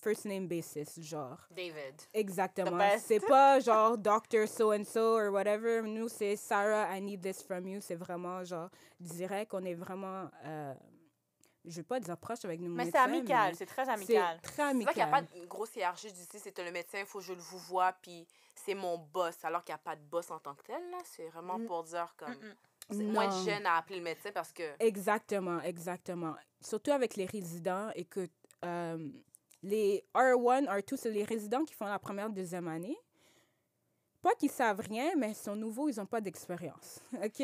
first 0.00 0.24
name 0.24 0.46
basis, 0.46 1.00
genre. 1.00 1.38
David. 1.50 1.94
Exactement. 2.14 2.78
C'est 2.98 3.20
pas 3.20 3.60
genre 3.60 3.98
doctor 3.98 4.46
so 4.46 4.72
and 4.72 4.84
so 4.84 5.16
or 5.16 5.32
whatever. 5.32 5.82
Nous, 5.82 6.08
c'est 6.08 6.36
Sarah, 6.36 6.96
I 6.96 7.00
need 7.00 7.20
this 7.20 7.42
from 7.42 7.66
you. 7.66 7.80
C'est 7.80 7.96
vraiment 7.96 8.44
genre 8.44 8.70
direct. 9.00 9.52
On 9.54 9.64
est 9.64 9.74
vraiment. 9.74 10.30
Euh, 10.44 10.74
je 11.68 11.76
veux 11.76 11.82
pas 11.84 12.00
des 12.00 12.10
approches 12.10 12.44
avec 12.44 12.60
nos 12.60 12.68
Mais 12.70 12.84
c'est 12.84 12.92
médecins. 12.92 13.02
amical, 13.04 13.50
mais 13.50 13.56
c'est 13.56 13.66
très 13.66 13.84
C'est 13.84 13.90
amical. 13.90 14.40
très 14.40 14.52
C'est 14.52 14.62
vrai 14.62 14.70
amical. 14.70 14.94
qu'il 14.94 15.02
n'y 15.04 15.08
a 15.08 15.12
pas 15.12 15.22
de 15.22 15.46
grosse 15.46 15.76
hiérarchie 15.76 16.12
d'ici. 16.12 16.38
C'est 16.38 16.58
le 16.58 16.70
médecin, 16.72 16.98
il 17.00 17.06
faut 17.06 17.18
que 17.18 17.24
je 17.24 17.32
le 17.32 17.40
vous 17.40 17.58
vois, 17.58 17.92
puis 18.02 18.26
c'est 18.54 18.74
mon 18.74 18.98
boss. 18.98 19.36
Alors 19.44 19.62
qu'il 19.64 19.72
n'y 19.74 19.80
a 19.80 19.82
pas 19.82 19.96
de 19.96 20.02
boss 20.02 20.30
en 20.30 20.38
tant 20.38 20.54
que 20.54 20.62
tel, 20.64 20.82
là. 20.90 20.98
C'est 21.04 21.28
vraiment 21.28 21.58
Mm. 21.58 21.66
pour 21.66 21.84
dire 21.84 22.14
comme. 22.16 22.32
Mm-mm. 22.32 22.54
C'est 22.90 23.04
moins 23.04 23.28
de 23.28 23.44
gêne 23.44 23.66
à 23.66 23.76
appeler 23.76 23.98
le 23.98 24.04
médecin 24.04 24.30
parce 24.32 24.50
que. 24.52 24.62
Exactement, 24.80 25.60
exactement. 25.60 26.34
Surtout 26.60 26.90
avec 26.92 27.16
les 27.16 27.26
résidents, 27.26 27.90
écoute, 27.94 28.32
euh, 28.64 29.08
les 29.62 30.04
R1, 30.14 30.64
R2, 30.66 30.96
c'est 30.96 31.10
les 31.10 31.24
résidents 31.24 31.64
qui 31.64 31.74
font 31.74 31.84
la 31.86 31.98
première, 31.98 32.30
deuxième 32.30 32.66
année. 32.68 32.96
Pas 34.28 34.34
qu'ils 34.34 34.50
savent 34.50 34.80
rien, 34.80 35.12
mais 35.16 35.30
ils 35.30 35.34
sont 35.34 35.56
nouveaux, 35.56 35.88
ils 35.88 35.96
n'ont 35.96 36.04
pas 36.04 36.20
d'expérience. 36.20 37.00
OK? 37.14 37.40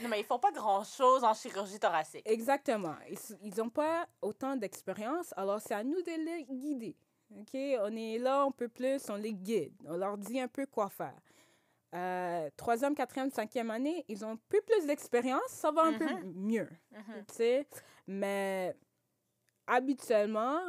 Non, 0.00 0.08
mais 0.08 0.20
ils 0.20 0.24
font 0.24 0.38
pas 0.38 0.52
grand-chose 0.52 1.24
en 1.24 1.34
chirurgie 1.34 1.80
thoracique. 1.80 2.22
Exactement. 2.24 2.94
Ils 3.42 3.56
n'ont 3.56 3.68
pas 3.68 4.06
autant 4.20 4.54
d'expérience, 4.54 5.34
alors 5.36 5.60
c'est 5.60 5.74
à 5.74 5.82
nous 5.82 6.00
de 6.00 6.24
les 6.24 6.44
guider. 6.44 6.96
OK? 7.36 7.58
On 7.80 7.96
est 7.96 8.18
là 8.18 8.42
un 8.42 8.52
peu 8.52 8.68
plus, 8.68 9.10
on 9.10 9.16
les 9.16 9.34
guide. 9.34 9.74
On 9.84 9.96
leur 9.96 10.16
dit 10.16 10.38
un 10.38 10.46
peu 10.46 10.66
quoi 10.66 10.88
faire. 10.88 11.18
Euh, 11.96 12.48
troisième, 12.56 12.94
quatrième, 12.94 13.32
cinquième 13.32 13.72
année, 13.72 14.04
ils 14.06 14.24
ont 14.24 14.30
un 14.30 14.38
peu 14.48 14.60
plus 14.60 14.86
d'expérience, 14.86 15.48
ça 15.48 15.72
va 15.72 15.82
un 15.82 15.98
peu 15.98 16.22
mieux. 16.22 16.68
Mhm. 16.92 17.24
tu 17.26 17.34
sais? 17.34 17.66
Mais 18.06 18.76
habituellement, 19.66 20.60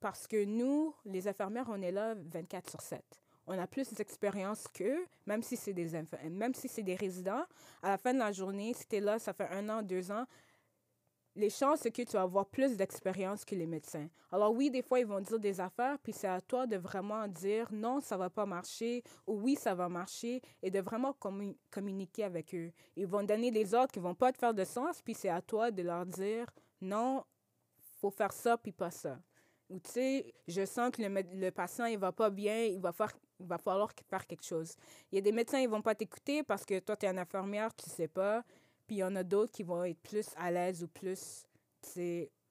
parce 0.00 0.26
que 0.26 0.44
nous, 0.44 0.94
les 1.06 1.26
infirmières, 1.26 1.70
on 1.70 1.80
est 1.80 1.92
là 1.92 2.14
24 2.14 2.68
sur 2.68 2.82
7. 2.82 3.02
On 3.46 3.58
a 3.58 3.66
plus 3.66 3.92
d'expérience 3.92 4.66
qu'eux, 4.68 5.04
même 5.26 5.42
si 5.42 5.56
c'est 5.56 5.72
des 5.72 5.90
même 6.30 6.54
si 6.54 6.68
c'est 6.68 6.82
des 6.82 6.94
résidents. 6.94 7.44
À 7.82 7.90
la 7.90 7.98
fin 7.98 8.14
de 8.14 8.18
la 8.18 8.32
journée, 8.32 8.72
si 8.74 8.86
tu 8.86 8.96
es 8.96 9.00
là, 9.00 9.18
ça 9.18 9.32
fait 9.32 9.48
un 9.48 9.68
an, 9.68 9.82
deux 9.82 10.10
ans, 10.12 10.26
les 11.36 11.50
chances, 11.50 11.80
c'est 11.80 11.90
que 11.90 12.02
tu 12.02 12.12
vas 12.12 12.22
avoir 12.22 12.46
plus 12.46 12.76
d'expérience 12.76 13.44
que 13.44 13.54
les 13.54 13.66
médecins. 13.66 14.08
Alors 14.32 14.52
oui, 14.52 14.70
des 14.70 14.82
fois, 14.82 15.00
ils 15.00 15.06
vont 15.06 15.20
dire 15.20 15.38
des 15.38 15.60
affaires, 15.60 15.98
puis 15.98 16.12
c'est 16.12 16.26
à 16.28 16.40
toi 16.40 16.66
de 16.66 16.76
vraiment 16.76 17.26
dire 17.28 17.68
non, 17.72 18.00
ça 18.00 18.16
va 18.16 18.30
pas 18.30 18.46
marcher, 18.46 19.02
ou 19.26 19.40
oui, 19.40 19.56
ça 19.56 19.74
va 19.74 19.88
marcher, 19.88 20.40
et 20.62 20.70
de 20.70 20.80
vraiment 20.80 21.16
commu- 21.20 21.56
communiquer 21.70 22.24
avec 22.24 22.54
eux. 22.54 22.72
Ils 22.96 23.06
vont 23.06 23.22
donner 23.22 23.50
des 23.50 23.74
ordres 23.74 23.92
qui 23.92 24.00
vont 24.00 24.14
pas 24.14 24.32
te 24.32 24.38
faire 24.38 24.54
de 24.54 24.64
sens, 24.64 25.00
puis 25.02 25.14
c'est 25.14 25.28
à 25.28 25.40
toi 25.40 25.70
de 25.70 25.82
leur 25.82 26.04
dire 26.04 26.46
non, 26.80 27.24
faut 28.00 28.10
faire 28.10 28.32
ça, 28.32 28.56
puis 28.56 28.72
pas 28.72 28.90
ça. 28.90 29.18
Ou 29.68 29.78
tu 29.78 29.90
sais, 29.90 30.34
je 30.48 30.64
sens 30.66 30.90
que 30.90 31.00
le, 31.00 31.08
le 31.08 31.50
patient, 31.50 31.84
il 31.84 31.98
va 31.98 32.10
pas 32.10 32.30
bien, 32.30 32.64
il 32.64 32.80
va, 32.80 32.92
faire, 32.92 33.12
il 33.40 33.46
va 33.46 33.58
falloir 33.58 33.90
fasse 34.08 34.26
quelque 34.26 34.44
chose. 34.44 34.76
Il 35.10 35.16
y 35.16 35.18
a 35.18 35.22
des 35.22 35.32
médecins, 35.32 35.58
ils 35.58 35.68
vont 35.68 35.82
pas 35.82 35.94
t'écouter 35.94 36.42
parce 36.42 36.64
que 36.64 36.78
toi, 36.78 36.96
tu 36.96 37.06
es 37.06 37.08
une 37.08 37.18
infirmière, 37.18 37.74
tu 37.74 37.88
sais 37.88 38.08
pas. 38.08 38.44
Puis 38.86 38.96
il 38.96 38.98
y 38.98 39.04
en 39.04 39.16
a 39.16 39.22
d'autres 39.22 39.52
qui 39.52 39.62
vont 39.62 39.84
être 39.84 40.00
plus 40.00 40.28
à 40.36 40.50
l'aise 40.50 40.82
ou 40.82 40.88
plus, 40.88 41.46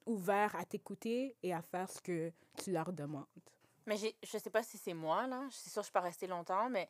ouverts 0.06 0.56
à 0.56 0.64
t'écouter 0.64 1.36
et 1.42 1.54
à 1.54 1.62
faire 1.62 1.88
ce 1.88 2.00
que 2.00 2.32
tu 2.56 2.72
leur 2.72 2.92
demandes. 2.92 3.26
Mais 3.86 3.96
je 3.96 4.38
sais 4.38 4.50
pas 4.50 4.62
si 4.62 4.78
c'est 4.78 4.94
moi, 4.94 5.26
là. 5.26 5.46
Sûre 5.50 5.74
que 5.74 5.80
je 5.80 5.82
suis 5.82 5.92
pas 5.92 6.00
restée 6.00 6.26
longtemps, 6.26 6.68
mais 6.68 6.88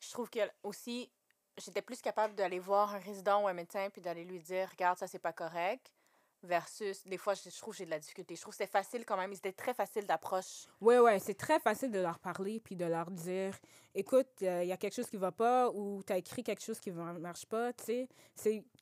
je 0.00 0.10
trouve 0.10 0.30
que 0.30 0.40
aussi, 0.62 1.10
j'étais 1.56 1.82
plus 1.82 2.00
capable 2.00 2.34
d'aller 2.34 2.58
voir 2.58 2.94
un 2.94 2.98
résident 2.98 3.42
ou 3.42 3.48
un 3.48 3.52
médecin 3.52 3.88
puis 3.90 4.00
d'aller 4.00 4.24
lui 4.24 4.40
dire, 4.40 4.68
regarde, 4.70 4.98
ça, 4.98 5.06
c'est 5.06 5.18
pas 5.18 5.32
correct. 5.32 5.92
Versus, 6.42 7.06
des 7.06 7.18
fois, 7.18 7.34
je, 7.34 7.56
trouve 7.60 7.74
j'ai 7.74 7.84
de 7.84 7.90
la 7.90 7.98
difficulté. 7.98 8.34
Je 8.34 8.40
trouve 8.40 8.52
que 8.52 8.58
c'était 8.58 8.70
facile 8.70 9.04
quand 9.04 9.16
même. 9.16 9.32
C'était 9.34 9.52
très 9.52 9.74
facile 9.74 10.06
d'approche. 10.06 10.66
Ouais, 10.80 10.98
ouais, 10.98 11.18
c'est 11.18 11.34
très 11.34 11.60
facile 11.60 11.90
de 11.90 12.00
leur 12.00 12.18
parler 12.18 12.58
puis 12.58 12.74
de 12.74 12.84
leur 12.84 13.10
dire 13.10 13.54
écoute, 13.94 14.28
il 14.40 14.64
y 14.66 14.72
a 14.72 14.76
quelque 14.76 14.94
chose 14.94 15.08
qui 15.08 15.16
va 15.16 15.32
pas 15.32 15.70
ou 15.70 16.02
tu 16.06 16.12
as 16.12 16.16
écrit 16.16 16.42
quelque 16.42 16.62
chose 16.62 16.80
qui 16.80 16.90
ne 16.90 17.18
marche 17.18 17.46
pas. 17.46 17.70
C'est 17.78 18.08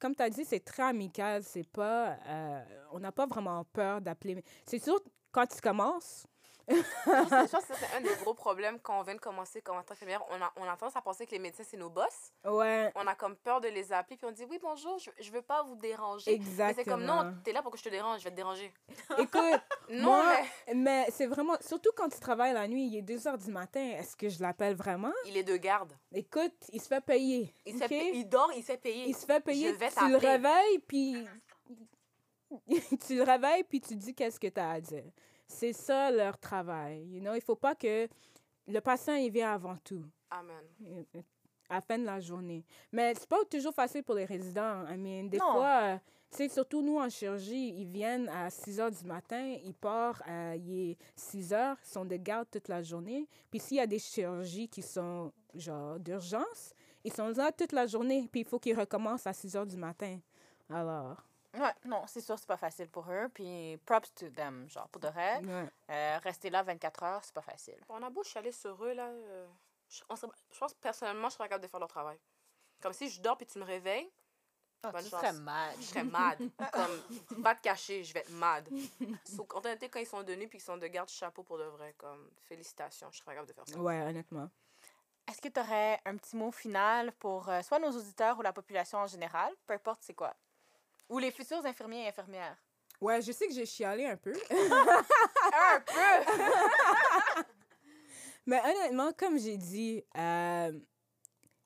comme 0.01 0.15
tu 0.15 0.23
as 0.23 0.31
dit, 0.31 0.45
c'est 0.45 0.65
très 0.65 0.85
amical, 0.85 1.43
c'est 1.43 1.69
pas 1.69 2.17
euh, 2.27 2.63
on 2.93 3.01
n'a 3.01 3.13
pas 3.13 3.27
vraiment 3.27 3.65
peur 3.65 4.01
d'appeler. 4.01 4.43
C'est 4.67 4.79
sûr 4.79 5.01
quand 5.33 5.47
tu 5.47 5.61
commences, 5.61 6.27
Je 6.71 7.51
pense 7.51 7.65
que- 7.65 7.75
c'est 7.75 7.97
un 7.97 8.01
des 8.01 8.15
gros 8.23 8.35
problèmes 8.35 8.79
quand 8.81 8.99
on 8.99 9.03
vient 9.03 9.15
de 9.15 9.21
commencer 9.21 9.61
comme 9.61 9.77
en 9.77 9.83
tant 9.83 9.89
qu'infirmière. 9.95 10.23
On 10.31 10.41
a, 10.41 10.53
on 10.57 10.63
a 10.65 10.77
tendance 10.77 10.95
à 10.97 11.03
penser 11.03 11.27
que 11.27 11.33
les 11.33 11.39
médecins, 11.39 11.65
c'est 11.69 11.77
nos 11.77 11.91
boss. 11.91 12.33
ouais, 12.45 12.93
On 12.95 13.07
a 13.07 13.15
comme 13.15 13.37
peur 13.37 13.61
de 13.61 13.69
les 13.69 13.93
appeler, 13.93 14.17
puis 14.17 14.27
on 14.27 14.31
dit 14.33 14.45
oui, 14.49 14.59
bonjour, 14.63 14.99
je, 14.99 15.11
je 15.21 15.31
veux 15.33 15.43
pas 15.43 15.63
vous 15.63 15.75
déranger. 15.77 16.33
Exactement. 16.33 16.75
c'est 16.85 16.89
comme 16.91 17.05
non, 17.05 17.35
t'es 17.45 17.53
là 17.53 17.63
pour 17.63 17.73
que 17.73 17.79
je 17.79 17.85
te 17.85 17.89
dérange, 17.89 18.21
je 18.21 18.25
vais 18.25 18.31
te 18.31 18.37
déranger. 18.37 18.73
Écoute, 19.19 19.61
Non, 19.91 20.03
Moi, 20.13 20.37
mais 20.69 20.75
mais 20.75 21.07
c'est 21.11 21.27
vraiment 21.27 21.57
surtout 21.61 21.91
quand 21.97 22.09
tu 22.09 22.21
travailles 22.21 22.55
la 22.55 22.69
nuit, 22.69 22.87
il 22.87 22.97
est 22.97 23.03
2 23.03 23.27
heures 23.27 23.39
du 23.39 23.51
matin, 23.51 23.81
est-ce 23.99 24.17
que 24.17 24.29
je 24.29 24.41
l'appelle 24.41 24.75
vraiment? 24.77 25.13
Il 25.27 25.37
est 25.37 25.43
de 25.43 25.57
garde. 25.57 25.93
Écoute, 26.13 26.55
il 26.73 26.81
se 26.81 26.87
fait 26.89 27.01
payer. 27.01 27.55
Il, 27.67 27.77
se 27.79 27.83
ok? 27.85 27.89
fait- 27.89 28.11
il 28.15 28.29
dort, 28.29 28.51
il 28.55 28.63
se 28.63 28.67
fait 28.67 28.77
payer. 28.81 29.05
Il 29.09 29.17
se 29.17 29.27
fait 29.27 29.41
payer, 29.41 29.77
tu 29.77 30.09
le 30.09 30.17
réveilles, 30.17 30.79
puis 30.87 31.27
tu 33.07 33.17
le 33.17 33.23
réveilles, 33.23 33.65
puis 33.65 33.81
tu 33.81 33.97
dis 33.97 34.15
qu'est-ce 34.15 34.39
que 34.41 34.47
tu 34.49 34.61
as 34.61 34.71
à 34.71 34.81
dire. 34.81 35.05
C'est 35.51 35.73
ça 35.73 36.11
leur 36.11 36.39
travail. 36.39 37.05
You 37.07 37.21
know? 37.21 37.35
Il 37.35 37.41
faut 37.43 37.57
pas 37.57 37.75
que 37.75 38.09
le 38.69 38.81
patient, 38.81 39.15
il 39.15 39.31
vient 39.33 39.53
avant 39.53 39.77
tout, 39.79 40.05
Amen. 40.31 41.05
à 41.69 41.75
la 41.75 41.81
fin 41.81 41.99
de 41.99 42.05
la 42.05 42.21
journée. 42.21 42.65
Mais 42.93 43.15
c'est 43.15 43.29
pas 43.29 43.45
toujours 43.51 43.75
facile 43.75 44.05
pour 44.05 44.15
les 44.15 44.25
résidents. 44.25 44.87
I 44.89 44.97
mean, 44.97 45.29
des 45.29 45.39
Non. 45.39 45.55
fois, 45.55 46.01
sais, 46.31 46.49
surtout 46.49 46.83
nous 46.83 46.99
en 46.99 47.09
chirurgie, 47.09 47.75
ils 47.81 47.89
viennent 47.89 48.29
à 48.29 48.49
6 48.49 48.79
heures 48.81 48.91
du 48.93 49.05
matin, 49.05 49.57
ils 49.65 49.75
partent 49.75 50.23
à 50.27 50.55
il 50.55 50.93
est 50.93 50.97
6 51.17 51.53
heures, 51.53 51.77
ils 51.85 51.89
sont 51.89 52.05
de 52.05 52.17
garde 52.17 52.49
toute 52.51 52.69
la 52.69 52.83
journée. 52.83 53.29
Puis 53.51 53.59
s'il 53.59 53.79
y 53.79 53.81
a 53.81 53.87
des 53.89 53.99
chirurgies 53.99 54.69
qui 54.69 54.83
sont 54.83 55.33
genre 55.55 55.99
d'urgence, 55.99 56.73
ils 57.03 57.13
sont 57.13 57.29
là 57.29 57.51
toute 57.51 57.73
la 57.73 57.87
journée, 57.89 58.29
puis 58.31 58.43
il 58.43 58.47
faut 58.47 58.61
qu'ils 58.61 58.79
recommencent 58.79 59.27
à 59.27 59.33
6 59.33 59.57
heures 59.57 59.67
du 59.67 59.77
matin. 59.77 60.19
Alors, 60.69 61.17
Ouais, 61.55 61.75
non, 61.85 62.05
c'est 62.07 62.21
sûr, 62.21 62.39
c'est 62.39 62.47
pas 62.47 62.57
facile 62.57 62.89
pour 62.89 63.11
eux. 63.11 63.29
Puis 63.35 63.77
props 63.85 64.13
to 64.15 64.29
them, 64.31 64.69
genre, 64.69 64.89
pour 64.89 65.01
de 65.01 65.09
vrai. 65.09 65.41
ouais. 65.43 65.69
Euh, 65.91 66.19
rester 66.23 66.51
là 66.51 66.63
24 66.63 67.03
heures, 67.03 67.25
c'est 67.25 67.35
pas 67.35 67.43
facile. 67.43 67.79
On 67.89 68.01
a 68.03 68.11
beau 68.11 68.23
chialer 68.23 68.53
sur 68.53 68.83
eux, 68.85 68.93
là. 68.93 69.09
euh, 69.09 69.49
je, 69.89 70.03
on 70.09 70.15
serait- 70.15 70.31
je 70.53 70.59
pense 70.59 70.73
que 70.73 70.79
personnellement, 70.79 71.29
je 71.29 71.35
serais 71.35 71.49
capable 71.49 71.65
de 71.65 71.69
faire 71.69 71.81
leur 71.81 71.89
travail. 71.89 72.19
Comme 72.81 72.93
si 72.93 73.09
je 73.11 73.21
dors 73.21 73.37
puis 73.37 73.47
tu 73.47 73.59
me 73.59 73.65
réveilles, 73.65 74.09
Bonne 74.83 75.03
tu 75.03 75.11
chance. 75.11 75.21
serais 75.21 75.33
mal. 75.33 75.77
je 75.79 75.83
serais 75.83 76.05
mad. 76.05 76.39
comme, 76.73 77.43
pas 77.43 77.55
te 77.57 77.61
cacher, 77.63 78.05
je 78.05 78.15
vais 78.15 78.21
être 78.21 78.31
mad. 78.31 78.69
So, 79.25 79.47
en 79.55 79.61
réalité, 79.61 79.89
quand 79.91 80.01
ils 80.01 80.07
sont 80.07 80.23
de 80.23 80.35
nuit 80.35 80.47
puis 80.47 80.59
qu'ils 80.59 80.65
sont 80.65 80.79
de 80.79 80.87
garde, 80.87 81.09
chapeau 81.11 81.43
pour 81.43 81.59
de 81.59 81.65
vrai. 81.65 81.95
Comme, 81.99 82.31
félicitations, 82.49 83.09
je 83.13 83.19
serais 83.19 83.33
capable 83.33 83.49
de 83.49 83.53
faire 83.53 83.69
ça. 83.69 83.79
Ouais, 83.79 84.01
honnêtement. 84.03 84.49
Est-ce 85.29 85.41
que 85.41 85.49
tu 85.49 85.61
aurais 85.61 86.01
un 86.07 86.17
petit 86.17 86.37
mot 86.37 86.51
final 86.51 87.13
pour 87.13 87.49
euh, 87.49 87.61
soit 87.63 87.79
nos 87.79 87.91
auditeurs 87.91 88.39
ou 88.39 88.43
la 88.43 88.53
population 88.53 88.99
en 88.99 89.07
général, 89.07 89.53
peu 89.67 89.75
importe 89.75 90.03
c'est 90.03 90.15
quoi? 90.15 90.35
Ou 91.11 91.19
les 91.19 91.33
futurs 91.33 91.67
infirmiers 91.67 92.05
et 92.05 92.09
infirmières? 92.09 92.57
Ouais, 93.01 93.21
je 93.21 93.33
sais 93.33 93.49
que 93.49 93.53
j'ai 93.53 93.67
chialé 93.67 94.07
un 94.07 94.17
peu. 94.17 94.33
Un 94.53 95.81
peu! 95.81 97.43
Mais 98.47 98.61
honnêtement, 98.61 99.13
comme 99.13 99.39
j'ai 99.39 99.57
dit, 99.57 100.05
euh, 100.17 100.73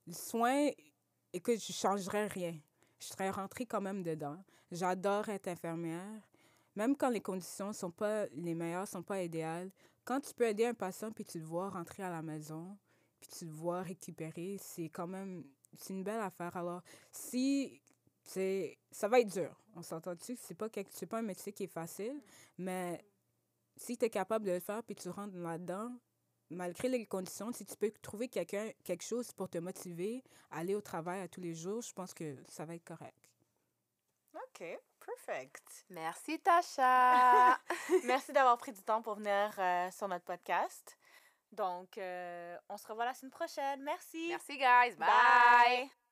le 0.07 0.13
soin, 0.13 0.71
écoute, 1.33 1.59
je 1.59 1.73
changerais 1.73 2.27
rien. 2.27 2.59
Je 2.99 3.07
serais 3.07 3.31
rentrée 3.31 3.67
quand 3.67 3.83
même 3.83 4.03
dedans. 4.03 4.43
J'adore 4.71 5.29
être 5.29 5.49
infirmière. 5.49 6.23
Même 6.75 6.97
quand 6.97 7.11
les 7.11 7.21
conditions 7.21 7.73
sont 7.73 7.91
pas 7.91 8.27
les 8.33 8.55
meilleures, 8.55 8.89
sont 8.89 9.03
pas 9.03 9.23
idéales, 9.23 9.71
quand 10.05 10.21
tu 10.21 10.35
peux 10.35 10.47
aider 10.47 10.67
un 10.67 10.75
patient 10.75 11.13
puis 11.13 11.25
tu 11.25 11.39
le 11.39 11.45
vois 11.45 11.69
rentrer 11.69 12.03
à 12.03 12.11
la 12.11 12.23
maison, 12.23 12.77
puis 13.21 13.29
tu 13.29 13.45
le 13.45 13.53
vois 13.53 13.83
récupérer, 13.83 14.57
c'est 14.61 14.89
quand 14.89 15.07
même 15.07 15.45
c'est 15.79 15.93
une 15.93 16.05
belle 16.05 16.21
affaire. 16.21 16.57
Alors, 16.57 16.83
si 17.11 17.81
c'est 18.25 18.79
ça 18.91 19.07
va 19.09 19.21
être 19.21 19.33
dur, 19.33 19.55
on 19.77 19.83
s'entend 19.83 20.15
dessus, 20.15 20.37
c'est 20.41 20.55
pas 20.57 20.69
quelque- 20.69 20.91
c'est 20.93 21.07
pas 21.07 21.19
un 21.19 21.23
métier 21.23 21.53
qui 21.53 21.65
est 21.65 21.73
facile, 21.73 22.21
mais 22.59 23.05
si 23.77 23.97
tu 23.97 24.05
es 24.07 24.11
capable 24.11 24.45
de 24.47 24.53
le 24.53 24.61
faire 24.61 24.83
puis 24.83 24.95
tu 24.97 25.09
rentres 25.09 25.37
là-dedans, 25.37 25.91
malgré 26.51 26.89
les 26.89 27.07
conditions, 27.07 27.53
si 27.53 27.65
tu 27.67 27.77
peux 27.77 27.91
trouver 28.03 28.29
quelqu'un 28.29 28.71
quelque 28.85 29.05
chose 29.05 29.33
pour 29.33 29.49
te 29.49 29.59
motiver 29.59 30.23
à 30.51 30.59
aller 30.59 30.75
au 30.75 30.81
travail 30.81 31.21
à 31.21 31.29
tous 31.29 31.41
les 31.41 31.55
jours, 31.55 31.83
je 31.83 31.93
pense 31.93 32.15
que 32.15 32.37
ça 32.49 32.65
va 32.65 32.75
être 32.75 32.85
correct. 32.85 33.31
OK, 34.35 34.65
perfect. 35.05 35.85
Merci, 35.91 36.39
Tasha! 36.41 37.59
Merci 38.05 38.33
d'avoir 38.33 38.57
pris 38.59 38.73
du 38.73 38.83
temps 38.83 39.03
pour 39.03 39.15
venir 39.17 39.53
euh, 39.59 39.91
sur 39.91 40.09
notre 40.09 40.25
podcast. 40.25 40.97
Donc, 41.53 41.99
euh, 41.99 42.57
on 42.69 42.77
se 42.77 42.87
revoit 42.89 43.05
la 43.05 43.15
semaine 43.15 43.31
prochaine. 43.31 43.83
Merci. 43.83 44.29
Merci, 44.29 44.57
guys. 44.59 44.97
Bye. 44.97 45.09
Bye. 45.09 46.04